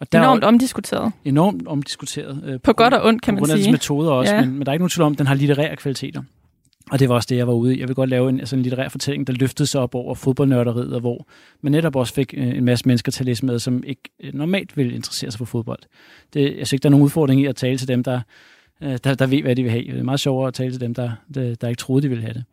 Og 0.00 0.12
der 0.12 0.18
enormt 0.18 0.44
er 0.44 0.48
omdiskuteret. 0.48 1.12
Enormt 1.24 1.68
omdiskuteret. 1.68 2.42
Øh, 2.44 2.52
på, 2.52 2.58
på 2.58 2.72
godt 2.72 2.94
og 2.94 3.06
ondt, 3.08 3.22
kan 3.22 3.34
man 3.34 3.44
sige. 3.44 3.54
På 3.54 3.56
grund 3.56 3.66
af 3.66 3.72
metoder 3.72 4.10
også, 4.10 4.34
ja. 4.34 4.40
men, 4.40 4.52
men 4.52 4.66
der 4.66 4.70
er 4.70 4.74
ikke 4.74 4.82
nogen 4.82 4.90
tvivl 4.90 5.06
om, 5.06 5.12
at 5.12 5.18
den 5.18 5.26
har 5.26 5.34
litterære 5.34 5.76
kvaliteter. 5.76 6.22
Og 6.90 6.98
det 6.98 7.08
var 7.08 7.14
også 7.14 7.26
det, 7.30 7.36
jeg 7.36 7.46
var 7.46 7.52
ude 7.52 7.76
i. 7.76 7.80
Jeg 7.80 7.88
vil 7.88 7.94
godt 7.94 8.10
lave 8.10 8.28
en, 8.28 8.40
altså 8.40 8.56
en 8.56 8.62
litterær 8.62 8.88
fortælling, 8.88 9.26
der 9.26 9.32
løftede 9.32 9.66
sig 9.66 9.80
op 9.80 9.94
over 9.94 10.14
fodboldnørderiet, 10.14 10.94
og 10.94 11.00
hvor 11.00 11.26
man 11.60 11.72
netop 11.72 11.96
også 11.96 12.14
fik 12.14 12.34
øh, 12.36 12.48
en 12.48 12.64
masse 12.64 12.88
mennesker 12.88 13.12
til 13.12 13.22
at 13.22 13.26
læse 13.26 13.46
med, 13.46 13.58
som 13.58 13.84
ikke 13.86 14.02
øh, 14.20 14.34
normalt 14.34 14.76
ville 14.76 14.94
interessere 14.94 15.30
sig 15.30 15.38
for 15.38 15.44
fodbold. 15.44 15.78
Det, 16.34 16.42
jeg 16.42 16.52
synes 16.52 16.72
ikke, 16.72 16.82
der 16.82 16.88
er 16.88 16.90
nogen 16.90 17.04
udfordring 17.04 17.40
i 17.40 17.46
at 17.46 17.56
tale 17.56 17.78
til 17.78 17.88
dem, 17.88 18.04
der, 18.04 18.20
øh, 18.82 18.98
der, 19.04 19.14
der 19.14 19.26
ved, 19.26 19.42
hvad 19.42 19.56
de 19.56 19.62
vil 19.62 19.70
have. 19.70 19.84
Det 19.84 19.98
er 19.98 20.02
meget 20.02 20.20
sjovere 20.20 20.48
at 20.48 20.54
tale 20.54 20.70
til 20.72 20.80
dem, 20.80 20.94
der, 20.94 21.10
der, 21.34 21.54
der 21.54 21.68
ikke 21.68 21.80
troede, 21.80 22.02
de 22.02 22.08
ville 22.08 22.22
have 22.22 22.34
det. 22.34 22.44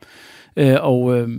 Øh, 0.59 0.77
og 0.79 1.17
øh, 1.17 1.29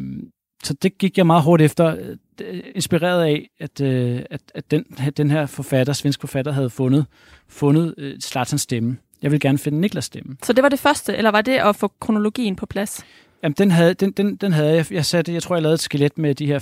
så 0.65 0.75
det 0.75 0.99
gik 0.99 1.19
jeg 1.19 1.27
meget 1.27 1.43
hårdt 1.43 1.63
efter, 1.63 1.97
øh, 2.41 2.61
inspireret 2.75 3.25
af, 3.25 3.49
at, 3.61 3.81
øh, 3.81 4.23
at, 4.31 4.41
at 4.55 4.71
den, 4.71 4.85
den 5.17 5.31
her 5.31 5.47
forfatter, 5.47 5.93
svensk 5.93 6.21
forfatter, 6.21 6.53
havde 6.53 6.71
fundet, 6.71 7.07
fundet 7.49 7.95
øh, 7.99 8.21
Slatans 8.21 8.63
stemme. 8.63 8.97
Jeg 9.23 9.31
vil 9.33 9.41
gerne 9.41 9.59
finde 9.59 9.81
Niklas 9.81 10.05
stemme. 10.05 10.37
Så 10.43 10.53
det 10.53 10.63
var 10.63 10.69
det 10.69 10.79
første, 10.79 11.17
eller 11.17 11.31
var 11.31 11.41
det 11.41 11.53
at 11.53 11.77
få 11.77 11.93
kronologien 12.01 12.57
på 12.57 12.67
plads? 12.67 13.05
Jamen, 13.43 13.55
den 13.59 13.71
havde, 13.71 13.95
den, 13.95 14.11
den, 14.13 14.37
den 14.37 14.53
havde 14.53 14.75
jeg. 14.75 14.93
Jeg, 14.93 15.05
satte, 15.05 15.33
jeg 15.33 15.43
tror, 15.43 15.57
jeg 15.57 15.63
lavede 15.63 15.75
et 15.75 15.81
skelet 15.81 16.19
med 16.19 16.35
de 16.35 16.47
her 16.47 16.59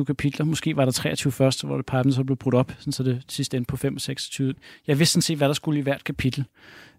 5-26 0.00 0.04
kapitler. 0.04 0.44
Måske 0.44 0.76
var 0.76 0.84
der 0.84 0.92
23 0.92 1.32
først, 1.32 1.64
hvor 1.64 1.76
det 1.76 1.86
pipen 1.86 2.12
så 2.12 2.24
blev 2.24 2.36
brudt 2.36 2.54
op, 2.54 2.72
sådan, 2.78 2.92
så 2.92 3.02
det 3.02 3.22
sidste 3.28 3.56
endte 3.56 3.68
på 3.68 3.86
5-26. 3.86 4.52
Jeg 4.86 4.98
vidste 4.98 5.12
sådan 5.12 5.22
set, 5.22 5.36
hvad 5.36 5.48
der 5.48 5.54
skulle 5.54 5.78
i 5.78 5.82
hvert 5.82 6.04
kapitel. 6.04 6.44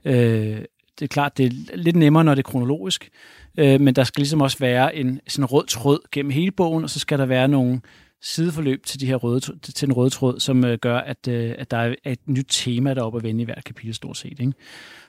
Øh, 0.05 0.57
det 0.99 1.05
er 1.05 1.07
klart, 1.07 1.37
det 1.37 1.45
er 1.45 1.77
lidt 1.77 1.95
nemmere, 1.95 2.23
når 2.23 2.35
det 2.35 2.43
er 2.45 2.49
kronologisk, 2.49 3.09
øh, 3.57 3.81
men 3.81 3.95
der 3.95 4.03
skal 4.03 4.21
ligesom 4.21 4.41
også 4.41 4.57
være 4.59 4.95
en 4.95 5.19
sådan 5.27 5.45
rød 5.45 5.65
tråd 5.65 5.99
gennem 6.11 6.31
hele 6.31 6.51
bogen, 6.51 6.83
og 6.83 6.89
så 6.89 6.99
skal 6.99 7.19
der 7.19 7.25
være 7.25 7.47
nogle 7.47 7.81
sideforløb 8.21 8.85
til, 8.85 8.99
de 8.99 9.05
her 9.05 9.15
røde, 9.15 9.39
til 9.61 9.87
den 9.87 9.93
røde 9.93 10.09
tråd, 10.09 10.39
som 10.39 10.65
øh, 10.65 10.77
gør, 10.77 10.97
at, 10.97 11.27
øh, 11.27 11.55
at 11.57 11.71
der 11.71 11.77
er 11.77 11.95
et 12.05 12.19
nyt 12.27 12.47
tema, 12.49 12.93
der 12.93 13.01
er 13.01 13.05
oppe 13.05 13.17
at 13.17 13.23
vende 13.23 13.41
i 13.41 13.45
hvert 13.45 13.63
kapitel 13.63 13.93
stort 13.93 14.17
set. 14.17 14.39
Ikke? 14.39 14.53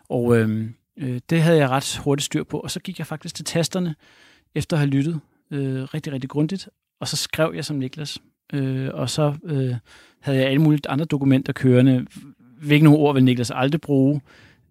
Og, 0.08 0.36
øh, 0.36 0.68
Øh, 0.96 1.20
det 1.30 1.42
havde 1.42 1.58
jeg 1.58 1.70
ret 1.70 2.00
hurtigt 2.04 2.24
styr 2.24 2.44
på, 2.44 2.58
og 2.58 2.70
så 2.70 2.80
gik 2.80 2.98
jeg 2.98 3.06
faktisk 3.06 3.34
til 3.34 3.44
tasterne, 3.44 3.94
efter 4.54 4.76
at 4.76 4.80
have 4.80 4.90
lyttet 4.90 5.20
øh, 5.50 5.82
rigtig, 5.82 6.12
rigtig 6.12 6.30
grundigt, 6.30 6.68
og 7.00 7.08
så 7.08 7.16
skrev 7.16 7.52
jeg 7.54 7.64
som 7.64 7.76
Niklas. 7.76 8.18
Øh, 8.52 8.90
og 8.92 9.10
så 9.10 9.34
øh, 9.44 9.74
havde 10.20 10.38
jeg 10.38 10.46
alle 10.46 10.62
mulige 10.62 10.88
andre 10.88 11.04
dokumenter 11.04 11.52
kørende. 11.52 12.06
Hvilke 12.60 12.84
nogle 12.84 12.98
ord 12.98 13.14
vil 13.14 13.24
Niklas 13.24 13.50
aldrig 13.50 13.80
bruge? 13.80 14.20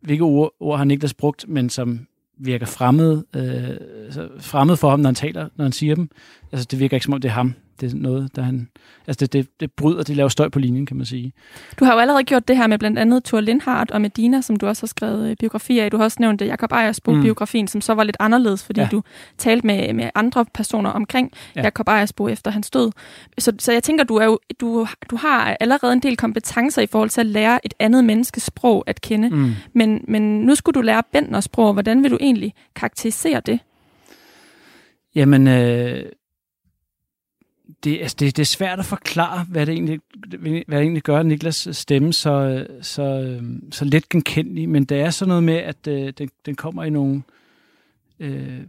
Hvilke 0.04 0.24
ord, 0.24 0.54
ord 0.60 0.78
har 0.78 0.86
Niklas 0.86 1.14
brugt, 1.14 1.46
men 1.48 1.70
som 1.70 2.08
virker 2.38 2.66
fremmed, 2.66 3.24
øh, 3.36 4.32
fremmed 4.40 4.76
for 4.78 4.90
ham, 4.90 5.00
når 5.00 5.08
han 5.08 5.16
taler, 5.16 5.50
når 5.56 5.66
han 5.66 5.72
siger 5.72 5.96
dem. 5.96 6.10
Altså, 6.52 6.68
det 6.72 6.80
virker 6.80 6.98
ikke 6.98 7.04
som 7.04 7.14
om, 7.14 7.22
det 7.22 7.30
er 7.30 7.34
ham, 7.34 7.54
det 7.82 7.94
er 7.94 7.96
noget, 7.98 8.36
der 8.36 8.42
han... 8.42 8.70
Altså, 9.08 9.26
det, 9.26 9.34
det, 9.34 9.60
det 9.60 9.72
bryder, 9.72 10.04
det 10.04 10.16
laver 10.16 10.30
støj 10.30 10.50
på 10.50 10.60
linjen, 10.60 10.86
kan 10.86 10.98
man 10.98 11.06
sige. 11.06 11.34
Du 11.80 11.86
har 11.86 11.94
jo 11.94 12.00
allerede 12.00 12.24
gjort 12.24 12.48
det 12.48 12.58
her 12.58 12.68
med 12.68 12.80
blandt 12.80 13.00
andet 13.00 13.24
Thor 13.24 13.40
Lindhardt 13.40 13.92
og 13.92 14.02
Medina, 14.02 14.42
som 14.42 14.56
du 14.56 14.68
også 14.68 14.82
har 14.82 14.88
skrevet 14.88 15.30
øh, 15.30 15.36
biografier 15.40 15.84
af. 15.84 15.92
Du 15.92 15.98
har 15.98 16.04
også 16.04 16.18
nævnt 16.20 16.40
det, 16.40 16.48
Jacob 16.48 16.72
Ejersbo-biografien, 16.72 17.64
mm. 17.64 17.68
som 17.68 17.82
så 17.82 17.94
var 17.94 18.04
lidt 18.04 18.18
anderledes, 18.20 18.64
fordi 18.64 18.82
ja. 18.82 18.88
du 18.92 19.04
talte 19.38 19.68
med, 19.68 19.94
med 19.94 20.10
andre 20.16 20.46
personer 20.54 20.90
omkring 20.90 21.32
ja. 21.56 21.62
Jacob 21.62 21.88
Ejersbo 21.88 22.28
efter 22.28 22.52
hans 22.52 22.70
død. 22.70 22.92
Så, 23.38 23.54
så 23.60 23.72
jeg 23.72 23.84
tænker, 23.84 24.04
du, 24.04 24.16
er 24.16 24.26
jo, 24.26 24.40
du, 24.62 24.88
du 25.10 25.16
har 25.16 25.58
allerede 25.60 25.94
en 25.94 26.00
del 26.00 26.18
kompetencer 26.18 26.82
i 26.82 26.88
forhold 26.88 27.10
til 27.10 27.22
at 27.22 27.28
lære 27.28 27.66
et 27.66 27.74
andet 27.80 28.06
menneskes 28.06 28.44
sprog 28.44 28.84
at 28.88 29.02
kende. 29.02 29.30
Mm. 29.30 29.52
Men, 29.74 30.06
men 30.08 30.42
nu 30.42 30.56
skulle 30.56 30.74
du 30.74 30.82
lære 30.82 31.04
Bentners 31.12 31.44
sprog. 31.44 31.74
Hvordan 31.74 32.04
vil 32.04 32.12
du 32.12 32.18
egentlig 32.22 32.54
karakterisere 32.76 33.42
det? 33.46 33.60
Jamen, 35.16 35.48
øh, 35.48 36.04
det, 37.84 38.02
altså 38.02 38.18
det, 38.20 38.38
det 38.38 38.42
er 38.42 38.46
svært 38.46 38.80
at 38.80 38.86
forklare, 38.86 39.46
hvad 39.50 39.66
det 39.66 39.74
egentlig, 39.74 40.00
hvad 40.68 40.78
det 40.78 40.84
egentlig 40.84 41.04
gør, 41.04 41.24
Niklas 41.24 41.68
stemme 41.72 42.14
så, 42.14 42.66
så, 42.82 43.38
så 43.72 43.86
let 43.86 44.10
genkendelig, 44.10 44.70
men 44.70 44.86
det 44.86 45.00
er 45.00 45.10
sådan 45.10 45.28
noget 45.28 45.44
med, 45.44 45.56
at 45.56 45.88
øh, 45.88 46.14
den, 46.18 46.30
den 46.46 46.56
kommer 46.56 46.84
i 46.84 46.90
nogle 46.90 47.24
øh, 48.20 48.60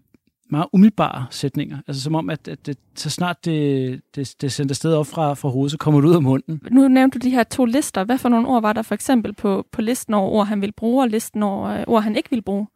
meget 0.51 0.67
umiddelbare 0.73 1.27
sætninger. 1.31 1.79
Altså 1.87 2.03
som 2.03 2.15
om, 2.15 2.31
at, 2.31 2.49
at 2.49 2.67
det, 2.67 2.79
så 2.95 3.11
snart 3.11 3.45
det, 3.45 4.01
det, 4.15 4.35
det 4.41 4.53
sendt 4.53 4.71
afsted 4.73 4.95
op 4.95 5.07
fra, 5.07 5.35
fra 5.35 5.49
hovedet, 5.49 5.71
så 5.71 5.79
kommer 5.79 6.01
det 6.01 6.09
ud 6.09 6.15
af 6.15 6.23
munden. 6.23 6.61
Nu 6.71 6.89
nævnte 6.89 7.19
du 7.19 7.25
de 7.25 7.31
her 7.31 7.43
to 7.43 7.65
lister. 7.65 8.05
Hvad 8.05 8.19
for 8.19 8.29
nogle 8.29 8.49
ord 8.49 8.63
var 8.63 8.73
der 8.73 8.83
for 8.83 8.95
eksempel 8.95 9.33
på, 9.33 9.67
på 9.73 9.83
listen 9.83 10.15
over 10.15 10.31
ord, 10.31 10.47
han 10.47 10.61
vil 10.61 10.73
bruge, 10.73 11.05
og 11.05 11.09
listen 11.09 11.43
over 11.43 11.69
øh, 11.69 11.85
ord, 11.87 12.03
han 12.03 12.17
ikke 12.17 12.31
vil 12.31 12.43
bruge? 12.43 12.67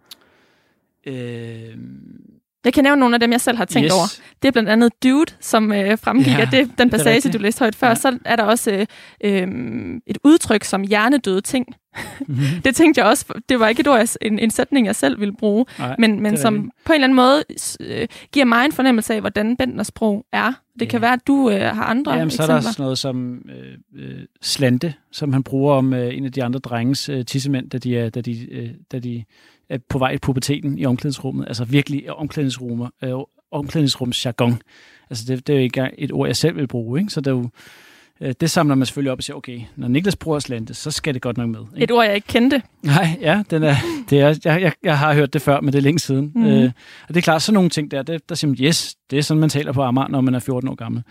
Øh 1.07 1.77
jeg 2.65 2.73
kan 2.73 2.85
nævne 2.85 3.01
nogle 3.01 3.17
af 3.17 3.21
dem, 3.21 3.33
jeg 3.33 3.41
selv 3.41 3.57
har 3.57 3.65
tænkt 3.65 3.85
yes. 3.87 3.93
over. 3.93 4.07
Det 4.43 4.49
er 4.49 4.53
blandt 4.53 4.69
andet 4.69 4.93
Dude, 5.03 5.33
som 5.41 5.73
øh, 5.73 5.99
fremgik 5.99 6.27
ja, 6.27 6.41
af 6.41 6.49
det, 6.49 6.71
den 6.79 6.91
passage, 6.91 7.33
du 7.33 7.39
læste 7.39 7.59
højt 7.59 7.75
før. 7.75 7.89
Ja. 7.89 7.95
Så 7.95 8.19
er 8.25 8.37
der 8.37 8.43
også 8.43 8.71
øh, 8.71 8.87
øh, 9.25 9.49
et 10.07 10.19
udtryk 10.25 10.65
som 10.65 10.83
hjernedøde 10.83 11.41
ting. 11.41 11.67
Mm-hmm. 12.21 12.45
det 12.65 12.77
tænkte 12.77 13.01
jeg 13.01 13.09
også, 13.09 13.25
det 13.49 13.61
var 13.61 13.69
ikke 13.69 13.81
et 13.81 13.89
ord, 13.89 14.17
en, 14.23 14.39
en 14.39 14.51
sætning, 14.51 14.87
jeg 14.87 14.97
selv 14.97 15.21
ville 15.21 15.35
bruge, 15.37 15.65
Nej, 15.79 15.97
men, 15.99 16.21
men 16.21 16.37
som 16.37 16.55
rigtigt. 16.55 16.85
på 16.85 16.93
en 16.93 16.95
eller 16.95 17.07
anden 17.07 17.17
måde 17.17 17.45
øh, 17.81 18.09
giver 18.33 18.45
mig 18.45 18.65
en 18.65 18.73
fornemmelse 18.73 19.15
af, 19.15 19.21
hvordan 19.21 19.57
Bentners 19.57 19.87
sprog 19.87 20.25
er. 20.33 20.53
Det 20.75 20.87
ja. 20.87 20.91
kan 20.91 21.01
være, 21.01 21.13
at 21.13 21.27
du 21.27 21.51
øh, 21.51 21.61
har 21.61 21.85
andre 21.85 22.13
Jamen, 22.13 22.27
eksempler. 22.27 22.47
så 22.47 22.53
er 22.53 22.61
der 22.61 22.71
sådan 22.71 22.83
noget 22.83 22.99
som 22.99 23.43
øh, 23.49 24.05
øh, 24.05 24.21
slante, 24.43 24.95
som 25.13 25.33
han 25.33 25.43
bruger 25.43 25.75
om 25.75 25.95
øh, 25.95 26.17
en 26.17 26.25
af 26.25 26.33
de 26.33 26.45
andre 26.45 26.61
drenges 26.61 27.09
øh, 27.09 27.25
tissemænd, 27.25 27.71
da 27.71 27.79
de, 27.79 27.99
er, 27.99 28.11
da 28.11 28.21
de, 28.21 28.53
øh, 28.53 28.71
da 28.93 28.99
de 28.99 29.25
er 29.71 29.79
på 29.89 29.99
vej 29.99 30.11
i 30.11 30.19
puberteten 30.19 30.79
i 30.79 30.87
omklædningsrummet. 30.87 31.49
Altså 31.49 31.65
virkelig 31.65 32.13
omklædningsrummer, 32.13 32.89
øh, 33.05 33.15
omklædningsrumsjargon. 33.53 34.63
Altså 35.11 35.25
det, 35.29 35.47
det 35.47 35.53
er 35.53 35.57
jo 35.57 35.63
ikke 35.63 35.91
et 35.99 36.13
ord, 36.13 36.29
jeg 36.29 36.37
selv 36.37 36.57
vil 36.57 36.67
bruge. 36.67 37.01
Ikke? 37.01 37.11
Så 37.11 37.21
det 37.21 37.27
er 37.27 37.35
jo, 37.35 37.49
øh, 38.21 38.35
det 38.41 38.51
samler 38.51 38.75
man 38.75 38.87
selvfølgelig 38.87 39.13
op 39.13 39.19
og 39.19 39.25
siger, 39.25 39.37
okay, 39.37 39.61
når 39.77 39.89
Niklas 39.89 40.17
bruger 40.17 40.39
slante, 40.39 40.75
så 40.75 40.91
skal 40.91 41.15
det 41.15 41.23
godt 41.23 41.37
nok 41.37 41.49
med. 41.49 41.61
Ikke? 41.75 41.85
Et 41.85 41.91
ord, 41.91 42.05
jeg 42.05 42.15
ikke 42.15 42.29
kendte. 42.29 42.63
Nej, 42.83 43.19
ja, 43.21 43.43
den 43.51 43.63
er, 43.63 43.75
det 44.11 44.21
er, 44.21 44.39
jeg, 44.45 44.63
jeg, 44.63 44.73
jeg 44.83 44.99
har 44.99 45.15
hørt 45.15 45.33
det 45.33 45.43
før, 45.43 45.61
men 45.61 45.73
det 45.73 45.79
er 45.79 45.83
længe 45.83 45.99
siden. 45.99 46.33
Mm. 46.35 46.47
Øh, 46.47 46.71
og 47.09 47.15
det 47.15 47.17
er 47.17 47.23
klart, 47.23 47.43
så 47.43 47.53
nogle 47.53 47.71
ting 47.71 47.91
der, 47.91 48.03
det, 48.03 48.29
der 48.29 48.35
siger 48.35 48.49
man, 48.49 48.57
yes, 48.61 48.97
det 49.11 49.19
er 49.19 49.23
sådan, 49.23 49.41
man 49.41 49.51
taler 49.51 49.73
på 49.73 49.83
Amager, 49.83 50.09
når 50.09 50.21
man 50.21 50.35
er 50.35 50.39
14 50.39 50.69
år 50.69 50.75
gammel. 50.75 51.03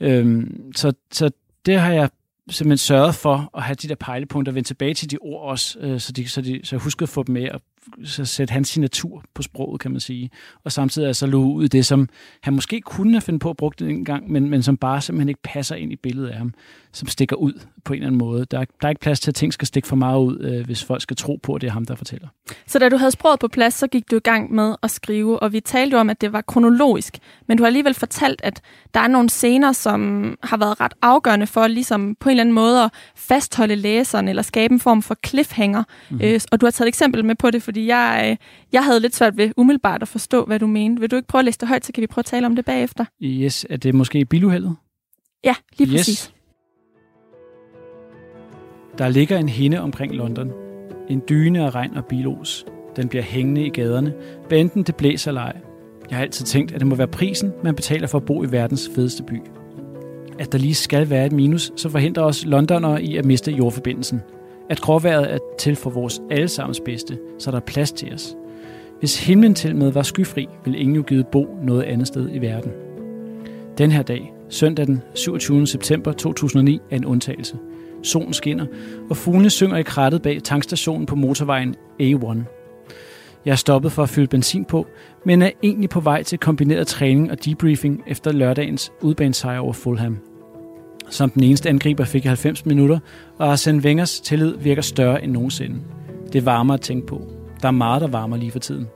Øh, 0.00 0.46
så, 0.74 0.92
så 1.12 1.30
det 1.66 1.80
har 1.80 1.92
jeg 1.92 2.08
simpelthen 2.50 2.78
sørget 2.78 3.14
for 3.14 3.50
at 3.56 3.62
have 3.62 3.74
de 3.74 3.88
der 3.88 3.94
pejlepunkter, 3.94 4.52
vende 4.52 4.68
tilbage 4.68 4.94
til 4.94 5.10
de 5.10 5.18
ord 5.20 5.50
også, 5.50 5.78
øh, 5.80 6.00
så, 6.00 6.12
de, 6.12 6.28
så, 6.28 6.40
de, 6.40 6.60
så 6.64 6.76
jeg 6.76 6.80
huskede 6.80 7.04
at 7.04 7.08
få 7.08 7.22
dem 7.22 7.32
med 7.32 7.50
og 7.50 7.60
så 8.04 8.24
sætte 8.24 8.52
hans 8.52 8.68
signatur 8.68 9.24
på 9.34 9.42
sproget, 9.42 9.80
kan 9.80 9.90
man 9.90 10.00
sige. 10.00 10.30
Og 10.64 10.72
samtidig 10.72 11.08
altså 11.08 11.26
lå 11.26 11.44
ud 11.44 11.68
det, 11.68 11.86
som 11.86 12.08
han 12.42 12.54
måske 12.54 12.80
kunne 12.80 13.12
have 13.12 13.20
fundet 13.20 13.40
på 13.40 13.50
at 13.50 13.56
bruge 13.56 13.72
det 13.78 13.90
en 13.90 14.04
gang, 14.04 14.30
men, 14.30 14.50
men 14.50 14.62
som 14.62 14.76
bare 14.76 15.00
simpelthen 15.00 15.28
ikke 15.28 15.42
passer 15.42 15.76
ind 15.76 15.92
i 15.92 15.96
billedet 15.96 16.28
af 16.28 16.38
ham, 16.38 16.54
som 16.92 17.08
stikker 17.08 17.36
ud 17.36 17.52
på 17.84 17.92
en 17.92 17.96
eller 17.96 18.06
anden 18.06 18.18
måde. 18.18 18.44
Der 18.44 18.58
er, 18.58 18.64
der 18.64 18.88
er 18.88 18.90
ikke 18.90 19.00
plads 19.00 19.20
til, 19.20 19.30
at 19.30 19.34
ting 19.34 19.52
skal 19.52 19.66
stikke 19.66 19.88
for 19.88 19.96
meget 19.96 20.20
ud, 20.20 20.40
øh, 20.40 20.66
hvis 20.66 20.84
folk 20.84 21.02
skal 21.02 21.16
tro 21.16 21.40
på, 21.42 21.54
at 21.54 21.60
det 21.60 21.66
er 21.66 21.72
ham, 21.72 21.84
der 21.84 21.94
fortæller. 21.94 22.28
Så 22.66 22.78
da 22.78 22.88
du 22.88 22.96
havde 22.96 23.10
sproget 23.10 23.40
på 23.40 23.48
plads, 23.48 23.74
så 23.74 23.86
gik 23.86 24.10
du 24.10 24.16
i 24.16 24.20
gang 24.20 24.54
med 24.54 24.74
at 24.82 24.90
skrive, 24.90 25.42
og 25.42 25.52
vi 25.52 25.60
talte 25.60 26.00
om, 26.00 26.10
at 26.10 26.20
det 26.20 26.32
var 26.32 26.40
kronologisk, 26.40 27.18
men 27.46 27.56
du 27.56 27.62
har 27.62 27.66
alligevel 27.66 27.94
fortalt, 27.94 28.40
at 28.44 28.60
der 28.94 29.00
er 29.00 29.08
nogle 29.08 29.30
scener, 29.30 29.72
som 29.72 30.34
har 30.42 30.56
været 30.56 30.80
ret 30.80 30.94
afgørende 31.02 31.46
for 31.46 31.66
ligesom 31.66 32.16
på 32.20 32.28
en 32.28 32.30
eller 32.30 32.42
anden 32.42 32.54
måde 32.54 32.82
at 32.84 32.90
fastholde 33.16 33.76
læseren, 33.76 34.28
eller 34.28 34.42
skabe 34.42 34.74
en 34.74 34.80
form 34.80 35.02
for 35.02 35.16
cliffhanger. 35.26 35.82
Mm-hmm. 36.10 36.26
Øh, 36.26 36.40
og 36.52 36.60
du 36.60 36.66
har 36.66 36.70
taget 36.70 36.86
et 36.86 36.88
eksempel 36.88 37.24
med 37.24 37.34
på 37.34 37.50
det, 37.50 37.62
fordi 37.62 37.86
jeg, 37.86 38.28
øh, 38.30 38.36
jeg 38.72 38.84
havde 38.84 39.00
lidt 39.00 39.16
svært 39.16 39.36
ved 39.36 39.50
umiddelbart 39.56 40.02
at 40.02 40.08
forstå, 40.08 40.44
hvad 40.44 40.58
du 40.58 40.66
mente. 40.66 41.00
Vil 41.00 41.10
du 41.10 41.16
ikke 41.16 41.28
prøve 41.28 41.40
at 41.40 41.44
læse 41.44 41.58
det 41.58 41.68
højt, 41.68 41.86
så 41.86 41.92
kan 41.92 42.00
vi 42.00 42.06
prøve 42.06 42.22
at 42.22 42.26
tale 42.26 42.46
om 42.46 42.56
det 42.56 42.64
bagefter? 42.64 43.04
Yes, 43.22 43.66
er 43.70 43.76
det 43.76 43.94
måske 43.94 44.24
biluheldet? 44.24 44.76
Ja, 45.44 45.54
lige 45.78 45.98
yes. 45.98 46.32
Der 48.98 49.08
ligger 49.08 49.38
en 49.38 49.48
hinde 49.48 49.80
omkring 49.80 50.14
London. 50.14 50.52
En 51.08 51.22
dyne 51.28 51.64
af 51.64 51.74
regn 51.74 51.96
og 51.96 52.04
bilos. 52.04 52.66
Den 52.96 53.08
bliver 53.08 53.22
hængende 53.22 53.66
i 53.66 53.68
gaderne, 53.68 54.14
hvad 54.48 54.58
enten 54.58 54.82
det 54.82 54.96
blæser 54.96 55.30
eller 55.30 55.40
ej. 55.40 55.56
Jeg 56.10 56.18
har 56.18 56.22
altid 56.22 56.44
tænkt, 56.44 56.72
at 56.72 56.80
det 56.80 56.86
må 56.86 56.94
være 56.94 57.08
prisen, 57.08 57.52
man 57.64 57.74
betaler 57.74 58.06
for 58.06 58.18
at 58.18 58.24
bo 58.24 58.44
i 58.44 58.52
verdens 58.52 58.90
fedeste 58.94 59.22
by. 59.22 59.42
At 60.38 60.52
der 60.52 60.58
lige 60.58 60.74
skal 60.74 61.10
være 61.10 61.26
et 61.26 61.32
minus, 61.32 61.72
så 61.76 61.88
forhindrer 61.88 62.22
os 62.22 62.46
londonere 62.46 63.02
i 63.02 63.16
at 63.16 63.24
miste 63.24 63.52
jordforbindelsen. 63.52 64.20
At 64.70 64.80
gråværet 64.80 65.32
er 65.34 65.38
til 65.58 65.76
for 65.76 65.90
vores 65.90 66.20
allesammens 66.30 66.80
bedste, 66.80 67.18
så 67.38 67.50
der 67.50 67.56
er 67.56 67.64
plads 67.66 67.92
til 67.92 68.14
os. 68.14 68.36
Hvis 68.98 69.26
himlen 69.26 69.54
til 69.54 69.76
med 69.76 69.92
var 69.92 70.02
skyfri, 70.02 70.48
ville 70.64 70.78
ingen 70.78 70.96
jo 70.96 71.02
givet 71.02 71.26
bo 71.26 71.58
noget 71.62 71.82
andet 71.82 72.06
sted 72.06 72.28
i 72.32 72.38
verden. 72.38 72.72
Den 73.78 73.90
her 73.90 74.02
dag, 74.02 74.32
søndag 74.48 74.86
den 74.86 75.02
27. 75.14 75.66
september 75.66 76.12
2009, 76.12 76.80
er 76.90 76.96
en 76.96 77.04
undtagelse– 77.04 77.56
Solen 78.02 78.32
skinner, 78.32 78.66
og 79.10 79.16
fuglene 79.16 79.50
synger 79.50 79.76
i 79.76 79.82
krattet 79.82 80.22
bag 80.22 80.42
tankstationen 80.42 81.06
på 81.06 81.16
motorvejen 81.16 81.74
A1. 82.02 82.38
Jeg 83.44 83.52
er 83.52 83.56
stoppet 83.56 83.92
for 83.92 84.02
at 84.02 84.08
fylde 84.08 84.26
benzin 84.26 84.64
på, 84.64 84.86
men 85.24 85.42
er 85.42 85.50
egentlig 85.62 85.90
på 85.90 86.00
vej 86.00 86.22
til 86.22 86.38
kombineret 86.38 86.86
træning 86.86 87.30
og 87.30 87.44
debriefing 87.44 88.02
efter 88.06 88.32
lørdagens 88.32 88.92
udbanesejr 89.00 89.58
over 89.58 89.72
Fulham. 89.72 90.18
Som 91.10 91.30
den 91.30 91.42
eneste 91.42 91.68
angriber 91.68 92.04
fik 92.04 92.24
jeg 92.24 92.30
90 92.30 92.66
minutter, 92.66 92.98
og 93.38 93.50
Arsene 93.50 93.82
Wengers 93.82 94.20
tillid 94.20 94.56
virker 94.58 94.82
større 94.82 95.24
end 95.24 95.32
nogensinde. 95.32 95.76
Det 96.32 96.46
varmer 96.46 96.74
at 96.74 96.80
tænke 96.80 97.06
på. 97.06 97.22
Der 97.62 97.68
er 97.68 97.72
meget, 97.72 98.00
der 98.00 98.08
varmer 98.08 98.36
lige 98.36 98.50
for 98.50 98.58
tiden. 98.58 98.86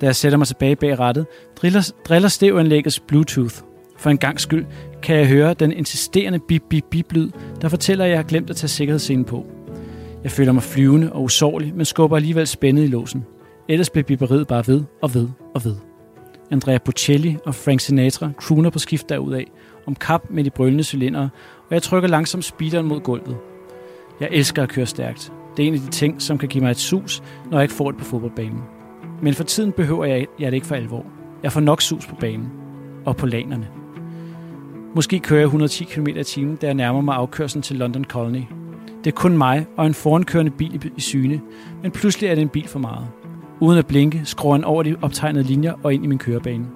Da 0.00 0.06
jeg 0.06 0.16
sætter 0.16 0.38
mig 0.38 0.46
tilbage 0.46 0.76
bag 0.76 0.98
rattet, 0.98 1.26
driller, 1.56 1.92
driller 2.08 2.28
stævanlæggets 2.28 3.00
Bluetooth. 3.00 3.54
For 4.04 4.10
en 4.10 4.18
gang 4.18 4.40
skyld 4.40 4.66
kan 5.02 5.16
jeg 5.16 5.28
høre 5.28 5.54
den 5.54 5.72
insisterende 5.72 6.38
bip-bip-bip-lyd, 6.38 7.30
der 7.60 7.68
fortæller, 7.68 8.04
at 8.04 8.10
jeg 8.10 8.18
har 8.18 8.22
glemt 8.22 8.50
at 8.50 8.56
tage 8.56 8.68
sikkerhedsscenen 8.68 9.24
på. 9.24 9.46
Jeg 10.22 10.30
føler 10.30 10.52
mig 10.52 10.62
flyvende 10.62 11.12
og 11.12 11.22
usårlig, 11.22 11.74
men 11.74 11.84
skubber 11.84 12.16
alligevel 12.16 12.46
spændet 12.46 12.84
i 12.84 12.86
låsen. 12.86 13.24
Ellers 13.68 13.90
bliver 13.90 14.04
bipperiet 14.04 14.46
bare 14.46 14.64
ved 14.66 14.84
og 15.02 15.14
ved 15.14 15.28
og 15.54 15.64
ved. 15.64 15.76
Andrea 16.50 16.78
Bocelli 16.78 17.36
og 17.46 17.54
Frank 17.54 17.80
Sinatra 17.80 18.30
crooner 18.40 18.70
på 18.70 18.78
skift 18.78 19.08
derudaf, 19.08 19.50
om 19.86 19.94
kap 19.94 20.30
med 20.30 20.44
de 20.44 20.50
brølende 20.50 20.84
cylindere, 20.84 21.28
og 21.68 21.74
jeg 21.74 21.82
trykker 21.82 22.08
langsomt 22.08 22.44
speederen 22.44 22.86
mod 22.86 23.00
gulvet. 23.00 23.36
Jeg 24.20 24.28
elsker 24.32 24.62
at 24.62 24.68
køre 24.68 24.86
stærkt. 24.86 25.32
Det 25.56 25.62
er 25.62 25.66
en 25.66 25.74
af 25.74 25.80
de 25.80 25.90
ting, 25.90 26.22
som 26.22 26.38
kan 26.38 26.48
give 26.48 26.62
mig 26.62 26.70
et 26.70 26.76
sus, 26.76 27.22
når 27.50 27.58
jeg 27.58 27.64
ikke 27.64 27.74
får 27.74 27.90
det 27.90 28.00
på 28.00 28.04
fodboldbanen. 28.04 28.60
Men 29.22 29.34
for 29.34 29.44
tiden 29.44 29.72
behøver 29.72 30.04
jeg, 30.04 30.26
jeg 30.38 30.52
det 30.52 30.56
ikke 30.56 30.66
for 30.66 30.74
alvor. 30.74 31.06
Jeg 31.42 31.52
får 31.52 31.60
nok 31.60 31.82
sus 31.82 32.06
på 32.06 32.14
banen. 32.14 32.48
Og 33.04 33.16
på 33.16 33.26
lanerne. 33.26 33.83
Måske 34.94 35.18
kører 35.18 35.40
jeg 35.40 35.46
110 35.46 35.84
km 35.84 36.06
i 36.06 36.24
timen, 36.24 36.56
da 36.56 36.66
jeg 36.66 36.74
nærmer 36.74 37.00
mig 37.00 37.16
afkørslen 37.16 37.62
til 37.62 37.76
London 37.76 38.04
Colony. 38.04 38.42
Det 39.04 39.06
er 39.06 39.14
kun 39.14 39.38
mig 39.38 39.66
og 39.76 39.86
en 39.86 39.94
forankørende 39.94 40.50
bil 40.50 40.92
i 40.96 41.00
syne, 41.00 41.40
men 41.82 41.90
pludselig 41.90 42.28
er 42.28 42.34
det 42.34 42.42
en 42.42 42.48
bil 42.48 42.68
for 42.68 42.78
meget. 42.78 43.06
Uden 43.60 43.78
at 43.78 43.86
blinke, 43.86 44.22
skruer 44.24 44.54
han 44.54 44.64
over 44.64 44.82
de 44.82 44.96
optegnede 45.02 45.44
linjer 45.44 45.72
og 45.82 45.94
ind 45.94 46.04
i 46.04 46.06
min 46.06 46.18
kørebane. 46.18 46.66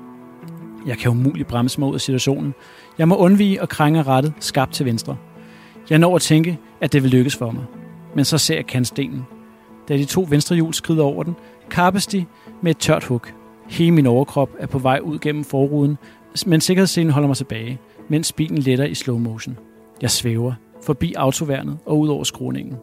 Jeg 0.86 0.98
kan 0.98 1.10
umuligt 1.10 1.48
bremse 1.48 1.80
mig 1.80 1.88
ud 1.88 1.94
af 1.94 2.00
situationen. 2.00 2.54
Jeg 2.98 3.08
må 3.08 3.16
undvige 3.16 3.62
og 3.62 3.68
krænge 3.68 4.02
rettet 4.02 4.32
skarpt 4.40 4.72
til 4.72 4.86
venstre. 4.86 5.16
Jeg 5.90 5.98
når 5.98 6.16
at 6.16 6.22
tænke, 6.22 6.58
at 6.80 6.92
det 6.92 7.02
vil 7.02 7.10
lykkes 7.10 7.36
for 7.36 7.50
mig. 7.50 7.64
Men 8.14 8.24
så 8.24 8.38
ser 8.38 8.54
jeg 8.54 8.66
kantstenen. 8.66 9.26
Da 9.88 9.96
de 9.96 10.04
to 10.04 10.26
venstre 10.30 10.56
hjul 10.56 10.74
skrider 10.74 11.04
over 11.04 11.22
den, 11.22 11.36
kappes 11.70 12.06
de 12.06 12.24
med 12.62 12.70
et 12.70 12.78
tørt 12.78 13.04
hug. 13.04 13.22
Hele 13.68 13.90
min 13.90 14.06
overkrop 14.06 14.50
er 14.58 14.66
på 14.66 14.78
vej 14.78 15.00
ud 15.02 15.18
gennem 15.18 15.44
forruden, 15.44 15.98
men 16.46 16.60
sikkerhedsscenen 16.60 17.12
holder 17.12 17.26
mig 17.26 17.36
tilbage 17.36 17.80
mens 18.08 18.32
bilen 18.32 18.58
letter 18.58 18.84
i 18.84 18.94
slow 18.94 19.18
motion. 19.18 19.58
Jeg 20.02 20.10
svæver, 20.10 20.52
forbi 20.82 21.14
autoværnet 21.14 21.78
og 21.86 21.98
ud 21.98 22.08
over 22.08 22.24
skråningen. 22.24 22.76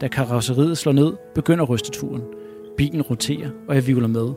Da 0.00 0.08
karosseriet 0.08 0.78
slår 0.78 0.92
ned, 0.92 1.12
begynder 1.34 1.64
rysteturen. 1.64 2.22
Bilen 2.76 3.02
roterer, 3.02 3.50
og 3.68 3.74
jeg 3.74 3.86
vivler 3.86 4.08
med. 4.08 4.28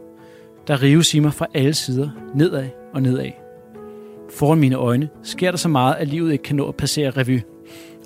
Der 0.67 0.81
rives 0.81 1.13
i 1.13 1.19
mig 1.19 1.33
fra 1.33 1.47
alle 1.53 1.73
sider, 1.73 2.09
nedad 2.35 2.69
og 2.93 3.01
nedad. 3.01 3.31
Foran 4.29 4.59
mine 4.59 4.75
øjne 4.75 5.09
sker 5.23 5.51
der 5.51 5.57
så 5.57 5.69
meget, 5.69 5.95
at 5.95 6.07
livet 6.07 6.31
ikke 6.31 6.43
kan 6.43 6.55
nå 6.55 6.67
at 6.67 6.75
passere 6.75 7.09
revy. 7.09 7.39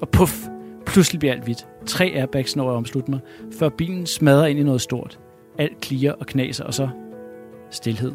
Og 0.01 0.09
puff, 0.09 0.47
pludselig 0.85 1.19
bliver 1.19 1.33
alt 1.33 1.43
hvidt. 1.43 1.67
Tre 1.85 2.05
airbags 2.15 2.55
når 2.55 2.63
jeg 2.63 2.77
omslutte 2.77 3.11
mig, 3.11 3.19
før 3.59 3.69
bilen 3.69 4.05
smadrer 4.05 4.45
ind 4.45 4.59
i 4.59 4.63
noget 4.63 4.81
stort. 4.81 5.19
Alt 5.57 5.81
kliger 5.81 6.13
og 6.13 6.25
knaser, 6.25 6.63
og 6.63 6.73
så 6.73 6.89
stilhed. 7.71 8.11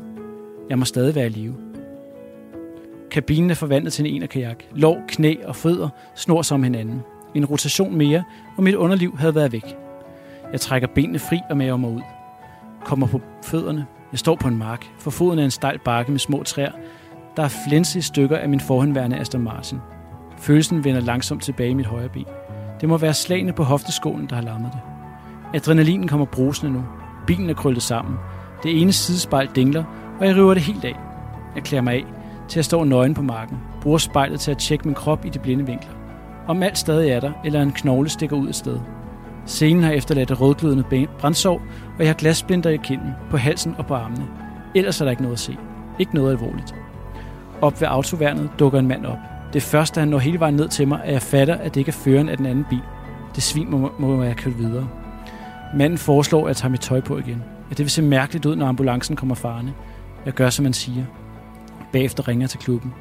Jeg 0.68 0.78
må 0.78 0.84
stadig 0.84 1.14
være 1.14 1.26
i 1.26 1.28
live. 1.28 1.71
Kabinen 3.12 3.50
er 3.50 3.54
forvandlet 3.54 3.92
til 3.92 4.06
en 4.06 4.22
en 4.22 4.28
kajak. 4.28 4.62
Knæ 5.08 5.34
og 5.44 5.56
fødder 5.56 5.88
snor 6.14 6.42
sig 6.42 6.54
om 6.54 6.62
hinanden. 6.62 7.02
En 7.34 7.44
rotation 7.44 7.96
mere, 7.96 8.24
og 8.56 8.62
mit 8.62 8.74
underliv 8.74 9.18
havde 9.18 9.34
været 9.34 9.52
væk. 9.52 9.76
Jeg 10.52 10.60
trækker 10.60 10.88
benene 10.88 11.18
fri 11.18 11.40
og 11.50 11.56
maver 11.56 11.76
mig 11.76 11.90
ud. 11.90 12.00
Kommer 12.84 13.06
på 13.06 13.20
fødderne. 13.44 13.86
Jeg 14.12 14.18
står 14.18 14.36
på 14.36 14.48
en 14.48 14.58
mark. 14.58 14.86
For 14.98 15.10
foden 15.10 15.38
er 15.38 15.44
en 15.44 15.50
stejl 15.50 15.78
bakke 15.78 16.10
med 16.10 16.18
små 16.18 16.42
træer. 16.42 16.72
Der 17.36 17.42
er 17.42 17.48
flænse 17.68 18.02
stykker 18.02 18.36
af 18.36 18.48
min 18.48 18.60
forhenværende 18.60 19.16
Aston 19.16 19.42
Martin. 19.42 19.78
Følelsen 20.38 20.84
vender 20.84 21.00
langsomt 21.00 21.42
tilbage 21.42 21.70
i 21.70 21.74
mit 21.74 21.86
højre 21.86 22.08
ben. 22.08 22.26
Det 22.80 22.88
må 22.88 22.96
være 22.96 23.14
slagene 23.14 23.52
på 23.52 23.62
hofteskålen, 23.62 24.26
der 24.26 24.34
har 24.34 24.42
lammet 24.42 24.70
det. 24.72 24.80
Adrenalinen 25.54 26.08
kommer 26.08 26.26
brusende 26.26 26.72
nu. 26.72 26.84
Bilen 27.26 27.50
er 27.50 27.54
krøllet 27.54 27.82
sammen. 27.82 28.16
Det 28.62 28.80
ene 28.80 28.92
sidespejl 28.92 29.48
dingler, 29.54 29.84
og 30.20 30.26
jeg 30.26 30.36
river 30.36 30.54
det 30.54 30.62
helt 30.62 30.84
af. 30.84 30.96
Jeg 31.54 31.62
klæder 31.62 31.82
mig 31.82 31.94
af 31.94 32.21
til 32.52 32.58
at 32.58 32.64
stå 32.64 32.84
nøgen 32.84 33.14
på 33.14 33.22
marken. 33.22 33.58
Bruger 33.80 33.98
spejlet 33.98 34.40
til 34.40 34.50
at 34.50 34.58
tjekke 34.58 34.88
min 34.88 34.94
krop 34.94 35.24
i 35.24 35.28
de 35.28 35.38
blinde 35.38 35.66
vinkler. 35.66 35.92
Om 36.48 36.62
alt 36.62 36.78
stadig 36.78 37.10
er 37.10 37.20
der, 37.20 37.32
eller 37.44 37.62
en 37.62 37.72
knogle 37.72 38.08
stikker 38.08 38.36
ud 38.36 38.48
af 38.48 38.54
sted. 38.54 38.78
Scenen 39.46 39.82
har 39.82 39.92
efterladt 39.92 40.30
et 40.30 40.40
rødglødende 40.40 41.06
brændsår, 41.18 41.62
og 41.98 41.98
jeg 41.98 42.08
har 42.08 42.14
glassplinter 42.14 42.70
i 42.70 42.76
kinden, 42.76 43.10
på 43.30 43.36
halsen 43.36 43.74
og 43.78 43.86
på 43.86 43.94
armene. 43.94 44.26
Ellers 44.74 45.00
er 45.00 45.04
der 45.04 45.10
ikke 45.10 45.22
noget 45.22 45.36
at 45.36 45.40
se. 45.40 45.56
Ikke 45.98 46.14
noget 46.14 46.30
alvorligt. 46.30 46.74
Op 47.60 47.80
ved 47.80 47.88
autoværnet 47.88 48.50
dukker 48.58 48.78
en 48.78 48.88
mand 48.88 49.06
op. 49.06 49.18
Det 49.52 49.62
første, 49.62 50.00
han 50.00 50.08
når 50.08 50.18
hele 50.18 50.40
vejen 50.40 50.54
ned 50.54 50.68
til 50.68 50.88
mig, 50.88 51.00
er 51.04 51.12
jeg 51.12 51.22
fatter, 51.22 51.54
at 51.54 51.74
det 51.74 51.80
ikke 51.80 51.88
er 51.88 51.92
føreren 52.04 52.28
af 52.28 52.36
den 52.36 52.46
anden 52.46 52.64
bil. 52.70 52.82
Det 53.34 53.42
svin 53.42 53.70
må, 53.70 53.92
må 53.98 54.22
jeg 54.22 54.36
køre 54.36 54.54
videre. 54.54 54.88
Manden 55.74 55.98
foreslår, 55.98 56.42
at 56.42 56.48
jeg 56.48 56.56
tager 56.56 56.70
mit 56.70 56.80
tøj 56.80 57.00
på 57.00 57.18
igen. 57.18 57.42
At 57.70 57.78
det 57.78 57.84
vil 57.84 57.90
se 57.90 58.02
mærkeligt 58.02 58.46
ud, 58.46 58.56
når 58.56 58.66
ambulancen 58.66 59.16
kommer 59.16 59.34
farne. 59.34 59.74
Jeg 60.26 60.32
gør, 60.32 60.50
som 60.50 60.62
man 60.62 60.72
siger. 60.72 61.04
Bagefter 61.92 62.28
ringer 62.28 62.42
jeg 62.42 62.50
til 62.50 62.60
klubben. 62.60 62.94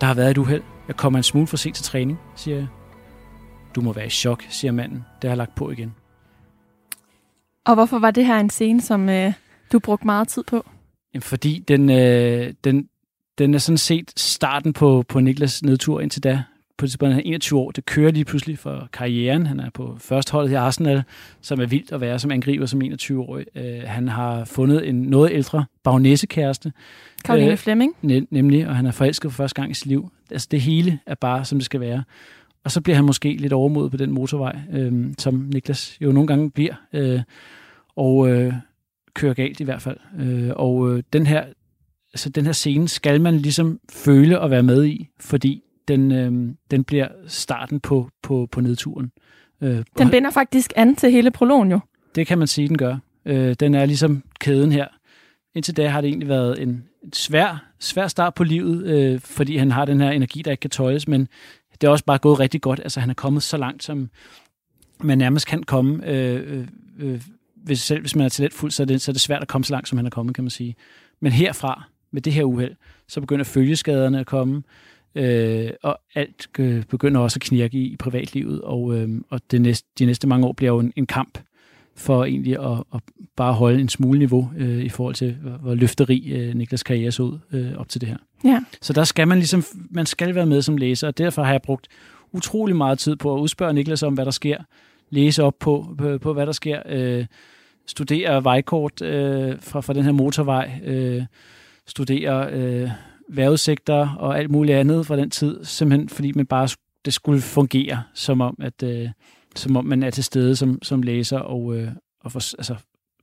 Der 0.00 0.06
har 0.06 0.14
været 0.14 0.30
et 0.30 0.38
uheld. 0.38 0.62
Jeg 0.88 0.96
kommer 0.96 1.18
en 1.18 1.22
smule 1.22 1.46
for 1.46 1.56
sent 1.56 1.76
til 1.76 1.84
træning, 1.84 2.18
siger 2.36 2.56
jeg. 2.56 2.66
Du 3.74 3.80
må 3.80 3.92
være 3.92 4.06
i 4.06 4.10
chok, 4.10 4.44
siger 4.48 4.72
manden. 4.72 4.96
Det 4.96 5.04
har 5.22 5.28
jeg 5.28 5.36
lagt 5.36 5.54
på 5.54 5.70
igen. 5.70 5.94
Og 7.66 7.74
hvorfor 7.74 7.98
var 7.98 8.10
det 8.10 8.26
her 8.26 8.38
en 8.40 8.50
scene, 8.50 8.80
som 8.80 9.08
øh, 9.08 9.32
du 9.72 9.78
brugte 9.78 10.06
meget 10.06 10.28
tid 10.28 10.42
på? 10.42 10.66
Jamen, 11.14 11.22
fordi 11.22 11.64
den, 11.68 11.90
øh, 11.90 12.54
den, 12.64 12.88
den 13.38 13.54
er 13.54 13.58
sådan 13.58 13.78
set 13.78 14.12
starten 14.16 14.72
på, 14.72 15.04
på 15.08 15.20
Niklas 15.20 15.62
nedtur 15.62 16.00
indtil 16.00 16.22
da. 16.22 16.42
På 16.78 16.86
det 16.86 16.96
han 17.02 17.12
er 17.12 17.22
21 17.24 17.60
år. 17.60 17.70
Det 17.70 17.84
kører 17.84 18.10
lige 18.10 18.24
pludselig 18.24 18.58
for 18.58 18.88
karrieren. 18.92 19.46
Han 19.46 19.60
er 19.60 19.70
på 19.70 19.96
førsteholdet 19.98 20.50
i 20.50 20.54
Arsenal, 20.54 21.02
som 21.40 21.60
er 21.60 21.66
vildt 21.66 21.92
at 21.92 22.00
være 22.00 22.18
som 22.18 22.30
angriber 22.30 22.66
som 22.66 22.82
21-årig. 22.82 23.46
Øh, 23.54 23.82
han 23.86 24.08
har 24.08 24.44
fundet 24.44 24.88
en 24.88 25.02
noget 25.02 25.30
ældre 25.32 25.64
bagnæsekæreste. 25.84 26.72
Karoline 27.24 27.50
øh, 27.50 27.56
Flemming. 27.56 27.94
Ne- 28.02 28.26
nemlig, 28.30 28.68
og 28.68 28.76
han 28.76 28.86
er 28.86 28.90
forelsket 28.90 29.32
for 29.32 29.36
første 29.36 29.60
gang 29.62 29.70
i 29.70 29.74
sit 29.74 29.86
liv. 29.86 30.12
Altså 30.30 30.48
det 30.50 30.60
hele 30.60 30.98
er 31.06 31.14
bare, 31.14 31.44
som 31.44 31.58
det 31.58 31.64
skal 31.64 31.80
være. 31.80 32.04
Og 32.64 32.70
så 32.70 32.80
bliver 32.80 32.96
han 32.96 33.04
måske 33.04 33.36
lidt 33.36 33.52
overmodet 33.52 33.90
på 33.90 33.96
den 33.96 34.10
motorvej, 34.10 34.56
øh, 34.72 35.14
som 35.18 35.34
Niklas 35.34 35.98
jo 36.00 36.12
nogle 36.12 36.26
gange 36.26 36.50
bliver. 36.50 36.74
Øh, 36.92 37.20
og 37.96 38.28
øh, 38.28 38.52
kører 39.14 39.34
galt 39.34 39.60
i 39.60 39.64
hvert 39.64 39.82
fald. 39.82 39.96
Øh, 40.20 40.50
og 40.56 40.90
øh, 40.90 41.02
den 41.12 41.26
her 41.26 41.44
altså 42.14 42.28
den 42.28 42.44
her 42.44 42.52
scene 42.52 42.88
skal 42.88 43.20
man 43.20 43.36
ligesom 43.36 43.80
føle 43.92 44.40
og 44.40 44.50
være 44.50 44.62
med 44.62 44.84
i, 44.84 45.08
fordi 45.20 45.62
den, 45.88 46.12
øh, 46.12 46.54
den 46.70 46.84
bliver 46.84 47.08
starten 47.26 47.80
på, 47.80 48.08
på, 48.22 48.48
på 48.52 48.60
nedturen. 48.60 49.12
Øh, 49.60 49.84
den 49.98 50.10
binder 50.10 50.30
faktisk 50.30 50.72
an 50.76 50.96
til 50.96 51.10
hele 51.10 51.30
prologen 51.30 51.70
jo. 51.70 51.80
Det 52.14 52.26
kan 52.26 52.38
man 52.38 52.46
sige, 52.46 52.68
den 52.68 52.78
gør. 52.78 52.96
Øh, 53.24 53.54
den 53.60 53.74
er 53.74 53.86
ligesom 53.86 54.22
kæden 54.40 54.72
her. 54.72 54.86
Indtil 55.54 55.76
da 55.76 55.88
har 55.88 56.00
det 56.00 56.08
egentlig 56.08 56.28
været 56.28 56.62
en 56.62 56.84
svær, 57.12 57.66
svær 57.80 58.08
start 58.08 58.34
på 58.34 58.44
livet, 58.44 58.86
øh, 58.86 59.20
fordi 59.20 59.56
han 59.56 59.70
har 59.70 59.84
den 59.84 60.00
her 60.00 60.10
energi, 60.10 60.42
der 60.42 60.50
ikke 60.50 60.60
kan 60.60 60.70
tøjes, 60.70 61.08
men 61.08 61.28
det 61.80 61.86
er 61.86 61.90
også 61.90 62.04
bare 62.04 62.18
gået 62.18 62.40
rigtig 62.40 62.60
godt. 62.60 62.80
Altså 62.80 63.00
han 63.00 63.10
er 63.10 63.14
kommet 63.14 63.42
så 63.42 63.56
langt, 63.56 63.84
som 63.84 64.10
man 65.00 65.18
nærmest 65.18 65.46
kan 65.46 65.62
komme. 65.62 66.08
Øh, 66.08 66.58
øh, 66.58 66.66
øh 66.98 67.20
hvis, 67.64 67.80
selv 67.80 68.00
hvis 68.00 68.16
man 68.16 68.24
er 68.24 68.28
talentfuld, 68.28 68.70
så 68.70 68.82
er, 68.82 68.84
det, 68.84 69.00
så 69.00 69.10
er 69.10 69.12
det 69.12 69.20
svært 69.20 69.42
at 69.42 69.48
komme 69.48 69.64
så 69.64 69.72
langt, 69.72 69.88
som 69.88 69.98
han 69.98 70.06
er 70.06 70.10
kommet, 70.10 70.34
kan 70.34 70.44
man 70.44 70.50
sige. 70.50 70.76
Men 71.20 71.32
herfra, 71.32 71.82
med 72.10 72.22
det 72.22 72.32
her 72.32 72.44
uheld, 72.44 72.76
så 73.08 73.20
begynder 73.20 73.44
følgeskaderne 73.44 74.20
at 74.20 74.26
komme, 74.26 74.62
øh, 75.14 75.70
og 75.82 75.98
alt 76.14 76.48
øh, 76.58 76.84
begynder 76.84 77.20
også 77.20 77.36
at 77.36 77.42
knirke 77.42 77.78
i, 77.78 77.86
i 77.86 77.96
privatlivet, 77.96 78.60
og, 78.60 78.94
øh, 78.96 79.08
og 79.30 79.40
det 79.50 79.60
næste, 79.60 79.88
de 79.98 80.06
næste 80.06 80.26
mange 80.26 80.46
år 80.46 80.52
bliver 80.52 80.72
jo 80.72 80.78
en, 80.78 80.92
en 80.96 81.06
kamp 81.06 81.38
for 81.96 82.24
egentlig 82.24 82.58
at, 82.58 82.84
at 82.94 83.00
bare 83.36 83.52
holde 83.52 83.80
en 83.80 83.88
smule 83.88 84.18
niveau 84.18 84.50
øh, 84.56 84.84
i 84.84 84.88
forhold 84.88 85.14
til, 85.14 85.36
hvor, 85.42 85.50
hvor 85.50 85.74
løfteri 85.74 86.32
øh, 86.32 86.54
Niklas 86.54 86.82
karriere 86.82 87.12
så 87.12 87.22
ud 87.22 87.38
øh, 87.52 87.72
op 87.76 87.88
til 87.88 88.00
det 88.00 88.08
her. 88.08 88.16
Ja. 88.44 88.60
Så 88.82 88.92
der 88.92 89.04
skal 89.04 89.28
man 89.28 89.38
ligesom, 89.38 89.64
man 89.90 90.06
skal 90.06 90.34
være 90.34 90.46
med 90.46 90.62
som 90.62 90.76
læser, 90.76 91.06
og 91.06 91.18
derfor 91.18 91.42
har 91.42 91.52
jeg 91.52 91.62
brugt 91.62 91.88
utrolig 92.32 92.76
meget 92.76 92.98
tid 92.98 93.16
på 93.16 93.34
at 93.34 93.40
udspørge 93.40 93.72
Niklas 93.72 94.02
om, 94.02 94.14
hvad 94.14 94.24
der 94.24 94.30
sker, 94.30 94.56
læse 95.10 95.42
op 95.42 95.54
på, 95.60 95.94
på, 95.98 96.18
på 96.18 96.32
hvad 96.32 96.46
der 96.46 96.52
sker, 96.52 96.82
øh, 96.88 97.26
studere 97.86 98.44
vejkort 98.44 99.02
øh, 99.02 99.56
fra, 99.60 99.80
fra 99.80 99.92
den 99.92 100.04
her 100.04 100.12
motorvej, 100.12 100.80
øh, 100.84 101.22
studere 101.86 102.52
øh, 102.52 102.90
vejrudsigter 103.28 104.16
og 104.18 104.38
alt 104.38 104.50
muligt 104.50 104.78
andet 104.78 105.06
fra 105.06 105.16
den 105.16 105.30
tid, 105.30 105.64
simpelthen 105.64 106.08
fordi 106.08 106.32
man 106.32 106.46
bare 106.46 106.68
det 107.04 107.14
skulle 107.14 107.40
fungere, 107.40 108.02
som 108.14 108.40
om, 108.40 108.56
at, 108.60 108.82
øh, 108.82 109.08
som 109.56 109.76
om 109.76 109.84
man 109.84 110.02
er 110.02 110.10
til 110.10 110.24
stede 110.24 110.56
som, 110.56 110.78
som 110.82 111.02
læser 111.02 111.38
og, 111.38 111.76
øh, 111.76 111.88
og 112.24 112.32
for, 112.32 112.56
altså, 112.58 112.74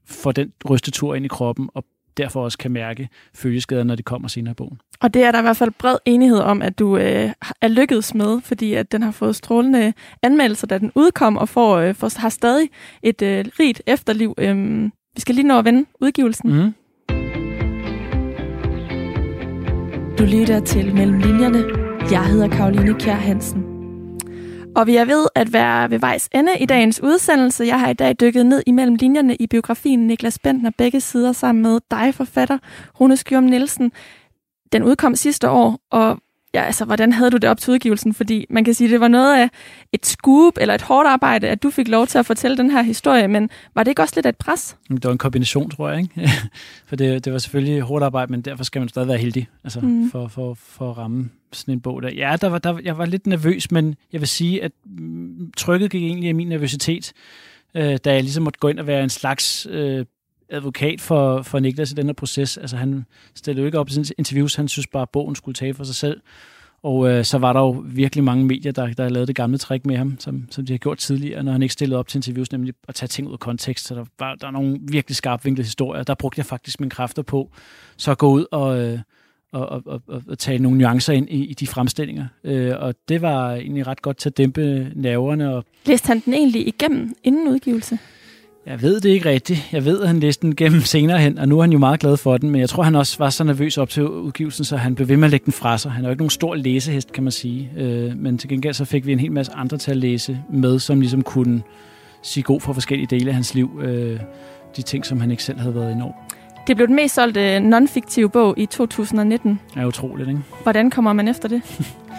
får 0.06 0.32
den 0.32 0.52
rystetur 0.70 1.16
ind 1.16 1.26
i 1.26 1.28
kroppen 1.28 1.70
og 1.74 1.86
derfor 2.18 2.44
også 2.44 2.58
kan 2.58 2.72
mærke 2.72 3.10
følgeskader, 3.34 3.84
når 3.84 3.96
det 3.96 4.06
kommer 4.06 4.28
senere 4.28 4.52
i 4.52 4.56
bogen. 4.56 4.80
Og 5.00 5.14
det 5.14 5.24
er 5.24 5.32
der 5.32 5.40
i 5.40 5.42
hvert 5.42 5.58
fald 5.58 5.72
bred 5.72 5.98
enighed 6.06 6.40
om, 6.40 6.62
at 6.62 6.80
du 6.80 6.98
øh, 6.98 7.32
er 7.62 7.68
lykkedes 7.68 8.14
med, 8.14 8.42
fordi 8.42 8.74
at 8.74 8.92
den 8.92 9.04
har 9.04 9.12
fået 9.12 9.36
strålende 9.36 9.94
anmeldelser, 10.24 10.68
da 10.68 10.78
den 10.78 10.92
udkom, 10.96 11.38
og 11.38 11.50
får, 11.50 11.78
øh, 11.78 11.96
for, 11.96 12.20
har 12.20 12.30
stadig 12.30 12.70
et 13.04 13.22
øh, 13.22 13.46
rigt 13.60 13.82
efterliv. 13.88 14.34
Øh, 14.38 14.84
vi 15.16 15.22
skal 15.22 15.36
lige 15.36 15.48
nå 15.48 15.60
at 15.60 15.66
vende 15.66 15.86
udgivelsen. 16.02 16.54
Mm. 16.54 16.74
Du 20.18 20.24
lytter 20.24 20.60
til 20.60 20.96
Mellem 20.96 21.20
Linjerne. 21.20 21.64
Jeg 22.12 22.26
hedder 22.26 22.48
Karoline 22.48 23.00
Kjær 23.00 23.14
Hansen. 23.14 23.66
Og 24.76 24.88
vi 24.88 24.96
er 24.96 25.06
ved 25.06 25.28
at 25.36 25.54
være 25.54 25.92
ved 25.92 26.00
vejs 26.00 26.30
ende 26.34 26.52
i 26.60 26.66
dagens 26.66 27.04
udsendelse. 27.04 27.64
Jeg 27.64 27.80
har 27.80 27.90
i 27.90 27.94
dag 27.94 28.16
dykket 28.22 28.46
ned 28.46 28.64
imellem 28.68 28.96
linjerne 28.96 29.36
i 29.36 29.48
biografien 29.48 30.08
Niklas 30.08 30.40
Bentner 30.40 30.72
begge 30.78 31.02
sider 31.02 31.32
sammen 31.32 31.62
med 31.62 31.80
dig, 31.92 32.16
forfatter 32.16 32.58
Rune 33.00 33.18
Skjørm 33.18 33.44
Nielsen. 33.44 33.92
Den 34.72 34.84
udkom 34.84 35.16
sidste 35.16 35.50
år, 35.50 35.80
og 35.92 36.18
ja, 36.54 36.64
altså, 36.64 36.86
hvordan 36.86 37.14
havde 37.14 37.32
du 37.32 37.38
det 37.38 37.50
op 37.50 37.60
til 37.60 37.74
udgivelsen? 37.74 38.14
Fordi 38.14 38.46
man 38.50 38.64
kan 38.64 38.74
sige, 38.74 38.88
at 38.88 38.92
det 38.92 39.00
var 39.00 39.08
noget 39.08 39.38
af 39.38 39.50
et 39.92 40.06
scoop 40.06 40.54
eller 40.62 40.76
et 40.76 40.82
hårdt 40.82 41.08
arbejde, 41.08 41.48
at 41.48 41.64
du 41.64 41.70
fik 41.70 41.88
lov 41.88 42.08
til 42.08 42.18
at 42.18 42.26
fortælle 42.26 42.58
den 42.58 42.72
her 42.72 42.82
historie, 42.82 43.28
men 43.28 43.50
var 43.76 43.84
det 43.84 43.92
ikke 43.92 44.02
også 44.02 44.14
lidt 44.16 44.26
af 44.26 44.30
et 44.30 44.38
pres? 44.38 44.78
Det 44.90 45.06
var 45.06 45.12
en 45.12 45.18
kombination, 45.18 45.70
tror 45.70 45.90
jeg. 45.90 46.00
Ikke? 46.00 46.30
for 46.88 46.96
det, 46.96 47.26
det 47.26 47.34
var 47.34 47.40
selvfølgelig 47.40 47.82
hårdt 47.82 48.04
arbejde, 48.04 48.32
men 48.32 48.42
derfor 48.42 48.64
skal 48.64 48.80
man 48.80 48.90
stadig 48.90 49.08
være 49.08 49.18
heldig 49.18 49.48
altså, 49.64 49.80
mm. 49.80 50.12
for, 50.12 50.28
for, 50.28 50.54
for 50.54 50.92
at 50.92 50.98
ramme 50.98 51.30
sådan 51.54 51.74
en 51.74 51.82
bog 51.82 52.02
der. 52.02 52.10
Ja, 52.10 52.36
der 52.42 52.50
var, 52.50 52.58
der, 52.58 52.80
jeg 52.84 52.98
var 52.98 53.06
lidt 53.06 53.28
nervøs, 53.28 53.72
men 53.72 53.96
jeg 54.14 54.22
vil 54.22 54.28
sige, 54.28 54.64
at 54.64 54.72
mm, 54.86 55.52
trykket 55.58 55.92
gik 55.92 56.04
egentlig 56.04 56.30
af 56.30 56.36
min 56.36 56.48
nervøsitet, 56.48 57.14
øh, 57.76 57.98
da 58.06 58.14
jeg 58.14 58.24
ligesom 58.24 58.44
måtte 58.44 58.60
gå 58.60 58.68
ind 58.68 58.80
og 58.80 58.88
være 58.88 59.04
en 59.04 59.10
slags 59.10 59.68
øh, 59.70 60.06
advokat 60.52 61.02
for, 61.02 61.42
for 61.42 61.60
Niklas 61.60 61.92
i 61.92 61.96
den 61.96 62.06
her 62.06 62.14
proces. 62.14 62.58
Altså 62.58 62.78
han 62.78 63.06
stillede 63.36 63.62
jo 63.62 63.66
ikke 63.66 63.80
op 63.80 63.90
i 63.90 63.94
sine 63.94 64.06
interviews, 64.18 64.56
han 64.56 64.68
synes 64.68 64.88
bare, 64.88 65.02
at 65.02 65.10
bogen 65.10 65.36
skulle 65.36 65.56
tale 65.56 65.74
for 65.74 65.84
sig 65.84 65.96
selv. 65.96 66.22
Og 66.84 67.10
øh, 67.10 67.26
så 67.26 67.38
var 67.38 67.54
der 67.54 67.60
jo 67.60 67.84
virkelig 67.86 68.24
mange 68.24 68.46
medier, 68.46 68.72
der, 68.72 68.94
der 68.94 69.10
lavede 69.10 69.28
det 69.28 69.36
gamle 69.36 69.58
trick 69.58 69.86
med 69.86 69.98
ham, 69.98 70.16
som, 70.20 70.48
som 70.52 70.66
de 70.66 70.74
har 70.74 70.78
gjort 70.78 70.98
tidligere, 70.98 71.44
når 71.44 71.52
han 71.52 71.62
ikke 71.62 71.74
stillede 71.74 72.00
op 72.00 72.08
til 72.08 72.18
interviews, 72.18 72.52
nemlig 72.52 72.74
at 72.88 72.96
tage 72.96 73.08
ting 73.08 73.28
ud 73.28 73.34
af 73.34 73.40
kontekst. 73.40 73.88
Så 73.88 73.96
der 73.96 74.06
var 74.20 74.36
der 74.36 74.48
er 74.48 74.52
nogle 74.52 74.78
virkelig 74.82 75.16
skarpvinklede 75.16 75.66
historier. 75.66 76.04
Der 76.04 76.16
brugte 76.16 76.40
jeg 76.40 76.46
faktisk 76.46 76.80
mine 76.80 76.90
kræfter 76.90 77.22
på, 77.22 77.50
så 77.98 78.12
at 78.12 78.18
gå 78.18 78.32
ud 78.32 78.46
og, 78.52 78.80
øh, 78.80 79.00
og, 79.52 79.70
og, 79.70 80.02
og, 80.08 80.22
og 80.28 80.40
tage 80.40 80.60
nogle 80.60 80.78
nuancer 80.78 81.14
ind 81.14 81.30
i, 81.30 81.46
i 81.46 81.54
de 81.54 81.68
fremstillinger. 81.68 82.28
Øh, 82.44 82.74
og 82.80 82.96
det 83.10 83.22
var 83.22 83.54
egentlig 83.54 83.88
ret 83.88 84.02
godt 84.02 84.18
til 84.18 84.30
at 84.30 84.38
dæmpe 84.38 84.92
nerverne. 84.96 85.56
Og 85.56 85.66
Læste 85.86 86.08
han 86.08 86.20
den 86.20 86.34
egentlig 86.34 86.68
igennem 86.68 87.16
inden 87.24 87.48
udgivelse? 87.48 88.00
Jeg 88.66 88.82
ved 88.82 89.02
det 89.02 89.10
ikke 89.10 89.30
rigtigt. 89.30 89.70
Jeg 89.72 89.86
ved, 89.86 90.02
at 90.02 90.08
han 90.08 90.20
læste 90.20 90.42
den 90.42 90.56
gennem 90.56 90.82
senere 90.82 91.20
hen, 91.20 91.38
og 91.38 91.48
nu 91.48 91.58
er 91.58 91.62
han 91.64 91.72
jo 91.72 91.78
meget 91.80 92.00
glad 92.00 92.18
for 92.18 92.38
den, 92.38 92.50
men 92.50 92.62
jeg 92.62 92.70
tror, 92.70 92.84
han 92.84 92.96
også 92.96 93.18
var 93.20 93.30
så 93.30 93.44
nervøs 93.44 93.78
op 93.78 93.90
til 93.90 94.08
udgivelsen, 94.08 94.66
så 94.66 94.78
han 94.78 94.96
blev 94.96 95.08
ved 95.08 95.18
med 95.18 95.26
at 95.26 95.32
lægge 95.32 95.46
den 95.46 95.54
fra 95.54 95.78
sig. 95.78 95.92
Han 95.92 96.04
er 96.04 96.10
jo 96.10 96.12
ikke 96.12 96.22
nogen 96.22 96.30
stor 96.30 96.56
læsehest, 96.56 97.14
kan 97.14 97.24
man 97.24 97.32
sige, 97.32 97.72
øh, 97.78 98.18
men 98.18 98.38
til 98.38 98.50
gengæld 98.50 98.74
så 98.74 98.86
fik 98.86 99.06
vi 99.06 99.12
en 99.12 99.20
hel 99.20 99.32
masse 99.32 99.52
andre 99.56 99.78
til 99.78 99.92
at 99.92 99.98
læse 99.98 100.40
med, 100.50 100.80
som 100.80 101.00
ligesom 101.00 101.22
kunne 101.22 101.62
sige 102.22 102.44
god 102.44 102.62
for 102.62 102.74
forskellige 102.74 103.08
dele 103.08 103.30
af 103.30 103.34
hans 103.34 103.54
liv. 103.54 103.82
Øh, 103.84 104.20
de 104.78 104.82
ting, 104.82 105.06
som 105.06 105.22
han 105.22 105.32
ikke 105.32 105.44
selv 105.44 105.60
havde 105.60 105.76
været 105.76 105.92
enormt. 105.92 106.16
Det 106.68 106.76
blev 106.76 106.88
den 106.88 106.96
mest 106.96 107.16
solgte 107.16 107.60
non-fiktive 107.60 108.30
bog 108.30 108.60
i 108.60 108.66
2019. 108.66 109.60
Det 109.74 109.82
er 109.82 109.86
utroligt, 109.86 110.30
ikke? 110.30 110.42
Hvordan 110.64 110.90
kommer 110.90 111.14
man 111.14 111.28
efter 111.28 111.50
det? 111.50 111.62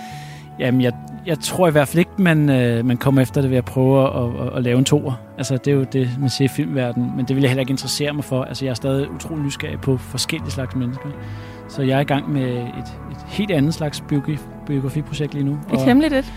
Jamen, 0.61 0.81
jeg, 0.81 0.93
jeg 1.27 1.39
tror 1.39 1.69
i 1.69 1.71
hvert 1.71 1.89
fald 1.89 1.99
ikke, 1.99 2.11
man, 2.19 2.51
øh, 2.51 2.85
man 2.85 2.97
kommer 2.97 3.23
efter 3.23 3.41
det 3.41 3.51
ved 3.51 3.59
at 3.59 3.65
prøve 3.65 4.07
at, 4.07 4.47
at, 4.47 4.57
at 4.57 4.63
lave 4.63 4.79
en 4.79 4.85
toer. 4.85 5.13
Altså, 5.39 5.57
det 5.57 5.69
er 5.69 5.75
jo 5.75 5.85
det, 5.93 6.11
man 6.21 6.31
siger 6.31 6.49
i 6.49 6.53
filmverdenen, 6.53 7.13
men 7.17 7.25
det 7.25 7.37
vil 7.37 7.43
jeg 7.43 7.51
heller 7.51 7.61
ikke 7.61 7.71
interessere 7.71 8.13
mig 8.13 8.25
for. 8.25 8.43
Altså, 8.43 8.65
jeg 8.65 8.71
er 8.71 8.75
stadig 8.75 9.11
utrolig 9.11 9.45
nysgerrig 9.45 9.81
på 9.81 9.97
forskellige 9.97 10.51
slags 10.51 10.77
mennesker. 10.77 11.09
Så 11.69 11.83
jeg 11.83 11.97
er 11.97 12.01
i 12.01 12.05
gang 12.05 12.33
med 12.33 12.43
et, 12.53 12.99
et 13.11 13.25
helt 13.27 13.51
andet 13.51 13.75
slags 13.75 14.01
biografi, 14.01 14.39
biografiprojekt 14.67 15.35
lige 15.35 15.45
nu. 15.45 15.59
Et 15.75 15.81
hemmeligt 15.81 16.15
et? 16.15 16.33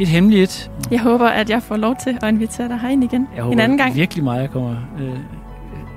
Et 0.00 0.08
hemmeligt 0.08 0.42
et. 0.42 0.70
Jeg 0.90 1.00
håber, 1.00 1.28
at 1.28 1.50
jeg 1.50 1.62
får 1.62 1.76
lov 1.76 1.96
til 2.02 2.18
at 2.22 2.28
invitere 2.28 2.68
dig 2.68 2.78
herind 2.78 3.04
igen 3.04 3.28
jeg 3.36 3.42
håber 3.42 3.52
en 3.52 3.60
anden 3.60 3.78
gang. 3.78 3.94
virkelig 3.94 4.24
meget, 4.24 4.40
jeg 4.40 4.50
kommer, 4.50 4.76
øh, 5.00 5.18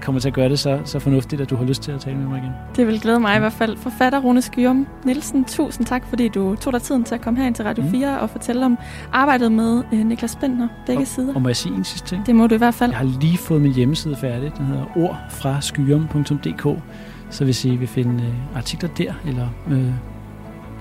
kommer 0.03 0.21
til 0.21 0.27
at 0.27 0.33
gøre 0.33 0.49
det 0.49 0.59
så, 0.59 0.79
så 0.85 0.99
fornuftigt, 0.99 1.41
at 1.41 1.49
du 1.49 1.55
har 1.55 1.65
lyst 1.65 1.81
til 1.81 1.91
at 1.91 1.99
tale 2.01 2.17
med 2.17 2.27
mig 2.27 2.37
igen. 2.37 2.51
Det 2.75 2.87
vil 2.87 3.01
glæde 3.01 3.19
mig 3.19 3.35
i 3.35 3.39
hvert 3.39 3.53
fald. 3.53 3.77
Forfatter 3.77 4.19
Rune 4.19 4.41
Skyrum 4.41 4.87
Nielsen, 5.05 5.45
tusind 5.45 5.85
tak, 5.85 6.07
fordi 6.09 6.27
du 6.27 6.55
tog 6.55 6.73
dig 6.73 6.81
tiden 6.81 7.03
til 7.03 7.15
at 7.15 7.21
komme 7.21 7.39
herind 7.39 7.55
til 7.55 7.65
Radio 7.65 7.83
4 7.91 8.15
mm. 8.15 8.21
og 8.23 8.29
fortælle 8.29 8.65
om 8.65 8.77
arbejdet 9.13 9.51
med 9.51 9.83
øh, 9.93 10.05
Niklas 10.05 10.35
Bentner, 10.35 10.67
begge 10.85 11.01
og, 11.01 11.07
sider. 11.07 11.35
Og 11.35 11.41
må 11.41 11.49
jeg 11.49 11.55
sige 11.55 11.75
en 11.75 11.83
sidste 11.83 12.07
ting? 12.07 12.25
Det 12.25 12.35
må 12.35 12.47
du 12.47 12.55
i 12.55 12.57
hvert 12.57 12.73
fald. 12.73 12.91
Jeg 12.91 12.97
har 12.97 13.19
lige 13.21 13.37
fået 13.37 13.61
min 13.61 13.73
hjemmeside 13.73 14.15
færdig. 14.15 14.51
Den 14.57 14.65
hedder 14.65 14.85
ordfraskyrum.dk 14.97 16.81
Så 17.29 17.43
hvis 17.43 17.65
I 17.65 17.75
vil 17.75 17.87
finde 17.87 18.23
øh, 18.23 18.57
artikler 18.57 18.89
der, 18.89 19.13
eller 19.25 19.47
øh, 19.71 20.12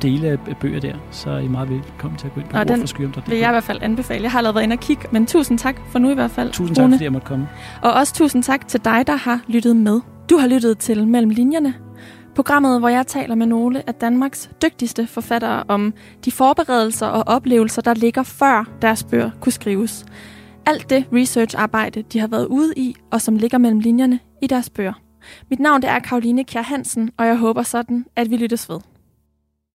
dele 0.03 0.29
af 0.29 0.57
bøger 0.61 0.81
der, 0.81 0.95
så 1.11 1.31
er 1.31 1.39
I 1.39 1.49
meget 1.49 1.71
velkommen 1.71 2.19
til 2.19 2.27
at 2.27 2.35
gå 2.35 2.41
ind 2.41 2.49
på 2.49 2.59
og 2.59 2.69
den 2.69 2.89
vil 3.27 3.39
jeg 3.39 3.49
i 3.49 3.53
hvert 3.53 3.65
fald 3.65 3.83
anbefale. 3.83 4.23
Jeg 4.23 4.31
har 4.31 4.41
lavet 4.41 4.55
været 4.55 4.65
ind 4.65 4.73
og 4.73 4.79
kigge, 4.81 5.09
men 5.13 5.27
tusind 5.27 5.59
tak 5.59 5.77
for 5.89 5.99
nu 5.99 6.11
i 6.11 6.15
hvert 6.15 6.31
fald. 6.31 6.53
Tusind 6.53 6.77
tak, 6.77 6.83
Rune. 6.83 6.95
fordi 6.95 7.05
jeg 7.05 7.13
måtte 7.13 7.27
komme. 7.27 7.49
Og 7.83 7.93
også 7.93 8.15
tusind 8.15 8.43
tak 8.43 8.69
til 8.69 8.85
dig, 8.85 9.07
der 9.07 9.17
har 9.17 9.41
lyttet 9.49 9.77
med. 9.77 10.01
Du 10.31 10.37
har 10.37 10.47
lyttet 10.49 10.79
til 10.79 11.09
Mellem 11.09 11.31
Linjerne, 11.31 11.75
programmet, 12.35 12.79
hvor 12.79 12.89
jeg 12.89 13.07
taler 13.07 13.35
med 13.35 13.47
nogle 13.47 13.89
af 13.89 13.95
Danmarks 13.95 14.51
dygtigste 14.63 15.07
forfattere 15.07 15.65
om 15.69 15.95
de 16.25 16.31
forberedelser 16.31 17.07
og 17.07 17.25
oplevelser, 17.27 17.83
der 17.83 17.95
ligger 17.95 18.23
før 18.23 18.65
deres 18.83 19.05
bøger 19.05 19.31
kunne 19.41 19.53
skrives. 19.53 20.05
Alt 20.67 20.91
det 20.91 21.05
researcharbejde, 21.13 22.03
de 22.03 22.19
har 22.19 22.27
været 22.27 22.47
ude 22.47 22.73
i, 22.77 22.95
og 23.11 23.21
som 23.21 23.37
ligger 23.37 23.59
mellem 23.59 23.81
linjerne 23.81 24.19
i 24.43 24.47
deres 24.47 24.71
bøger. 24.71 24.93
Mit 25.51 25.61
navn 25.61 25.83
det 25.83 25.91
er 25.91 25.99
Karoline 25.99 26.45
Kjær 26.45 26.63
Hansen, 26.63 27.11
og 27.17 27.27
jeg 27.27 27.37
håber 27.37 27.63
sådan, 27.63 28.05
at 28.17 28.31
vi 28.31 28.37
lyttes 28.37 28.69
ved. 28.69 28.79